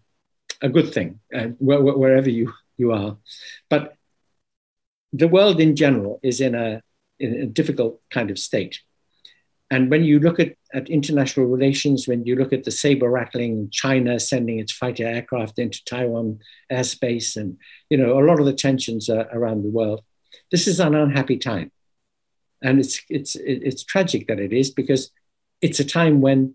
a 0.63 0.69
good 0.69 0.93
thing 0.93 1.21
uh, 1.35 1.49
wherever 1.61 2.31
you, 2.31 2.53
you 2.77 2.93
are. 2.93 3.17
But 3.69 3.95
the 5.13 5.29
world 5.29 5.61
in 5.61 5.77
general 5.77 6.21
is 6.23 6.41
in 6.41 6.55
a, 6.55 6.83
in 7.21 7.35
a 7.35 7.47
difficult 7.47 8.01
kind 8.11 8.31
of 8.31 8.39
state. 8.39 8.81
And 9.71 9.91
when 9.91 10.03
you 10.03 10.19
look 10.19 10.41
at, 10.41 10.55
at 10.73 10.89
international 10.89 11.47
relations, 11.47 12.09
when 12.09 12.25
you 12.25 12.37
look 12.37 12.53
at 12.53 12.65
the 12.65 12.71
saber 12.71 13.11
rattling, 13.11 13.69
China 13.71 14.19
sending 14.19 14.59
its 14.59 14.73
fighter 14.73 15.07
aircraft 15.07 15.59
into 15.59 15.85
Taiwan 15.85 16.41
airspace, 16.73 17.37
and 17.37 17.59
you 17.91 17.99
know 17.99 18.19
a 18.19 18.25
lot 18.25 18.41
of 18.41 18.47
the 18.47 18.55
tensions 18.55 19.11
around 19.11 19.63
the 19.63 19.71
world, 19.71 20.03
this 20.51 20.67
is 20.67 20.81
an 20.81 20.95
unhappy 20.95 21.37
time, 21.37 21.71
and 22.63 22.79
it's 22.81 23.01
it's 23.09 23.37
it's 23.37 23.85
tragic 23.85 24.27
that 24.27 24.41
it 24.41 24.53
is 24.53 24.71
because 24.71 25.11
it's 25.61 25.81
a 25.81 25.85
time 25.85 26.21
when 26.21 26.55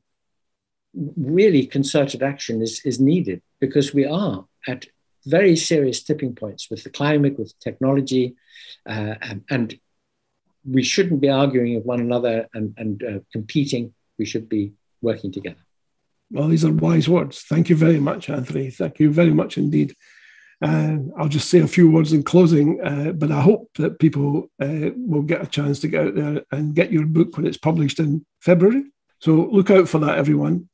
really 1.17 1.65
concerted 1.65 2.21
action 2.21 2.61
is 2.61 2.81
is 2.85 2.99
needed 2.99 3.41
because 3.59 3.93
we 3.93 4.05
are 4.05 4.45
at 4.67 4.85
very 5.25 5.55
serious 5.55 6.03
tipping 6.03 6.35
points 6.35 6.69
with 6.69 6.83
the 6.83 6.89
climate, 6.89 7.39
with 7.39 7.57
technology, 7.59 8.35
uh, 8.87 9.15
and, 9.21 9.43
and, 9.49 9.79
we 10.65 10.81
shouldn't 10.81 11.19
be 11.19 11.27
arguing 11.27 11.75
with 11.75 11.83
one 11.83 11.99
another 11.99 12.47
and, 12.53 12.73
and 12.77 13.03
uh, 13.03 13.19
competing. 13.33 13.93
We 14.17 14.23
should 14.23 14.47
be 14.47 14.71
working 15.01 15.29
together. 15.29 15.59
Well, 16.31 16.47
these 16.47 16.63
are 16.63 16.71
wise 16.71 17.09
words. 17.09 17.41
Thank 17.41 17.69
you 17.69 17.75
very 17.75 17.99
much, 17.99 18.29
Anthony. 18.29 18.69
Thank 18.69 18.97
you 19.01 19.11
very 19.11 19.33
much 19.33 19.57
indeed. 19.57 19.93
Uh, 20.63 20.97
I'll 21.17 21.27
just 21.27 21.49
say 21.49 21.59
a 21.59 21.67
few 21.67 21.91
words 21.91 22.13
in 22.13 22.23
closing, 22.23 22.79
uh, 22.81 23.11
but 23.11 23.31
I 23.31 23.41
hope 23.41 23.69
that 23.75 23.99
people 23.99 24.49
uh, 24.61 24.91
will 24.95 25.21
get 25.21 25.43
a 25.43 25.47
chance 25.47 25.81
to 25.81 25.89
get 25.89 26.07
out 26.07 26.15
there 26.15 26.41
and 26.51 26.73
get 26.73 26.91
your 26.91 27.05
book 27.05 27.35
when 27.35 27.45
it's 27.45 27.57
published 27.57 27.99
in 27.99 28.25
February. 28.39 28.85
So 29.19 29.49
look 29.51 29.69
out 29.69 29.89
for 29.89 29.99
that, 29.99 30.17
everyone. 30.17 30.69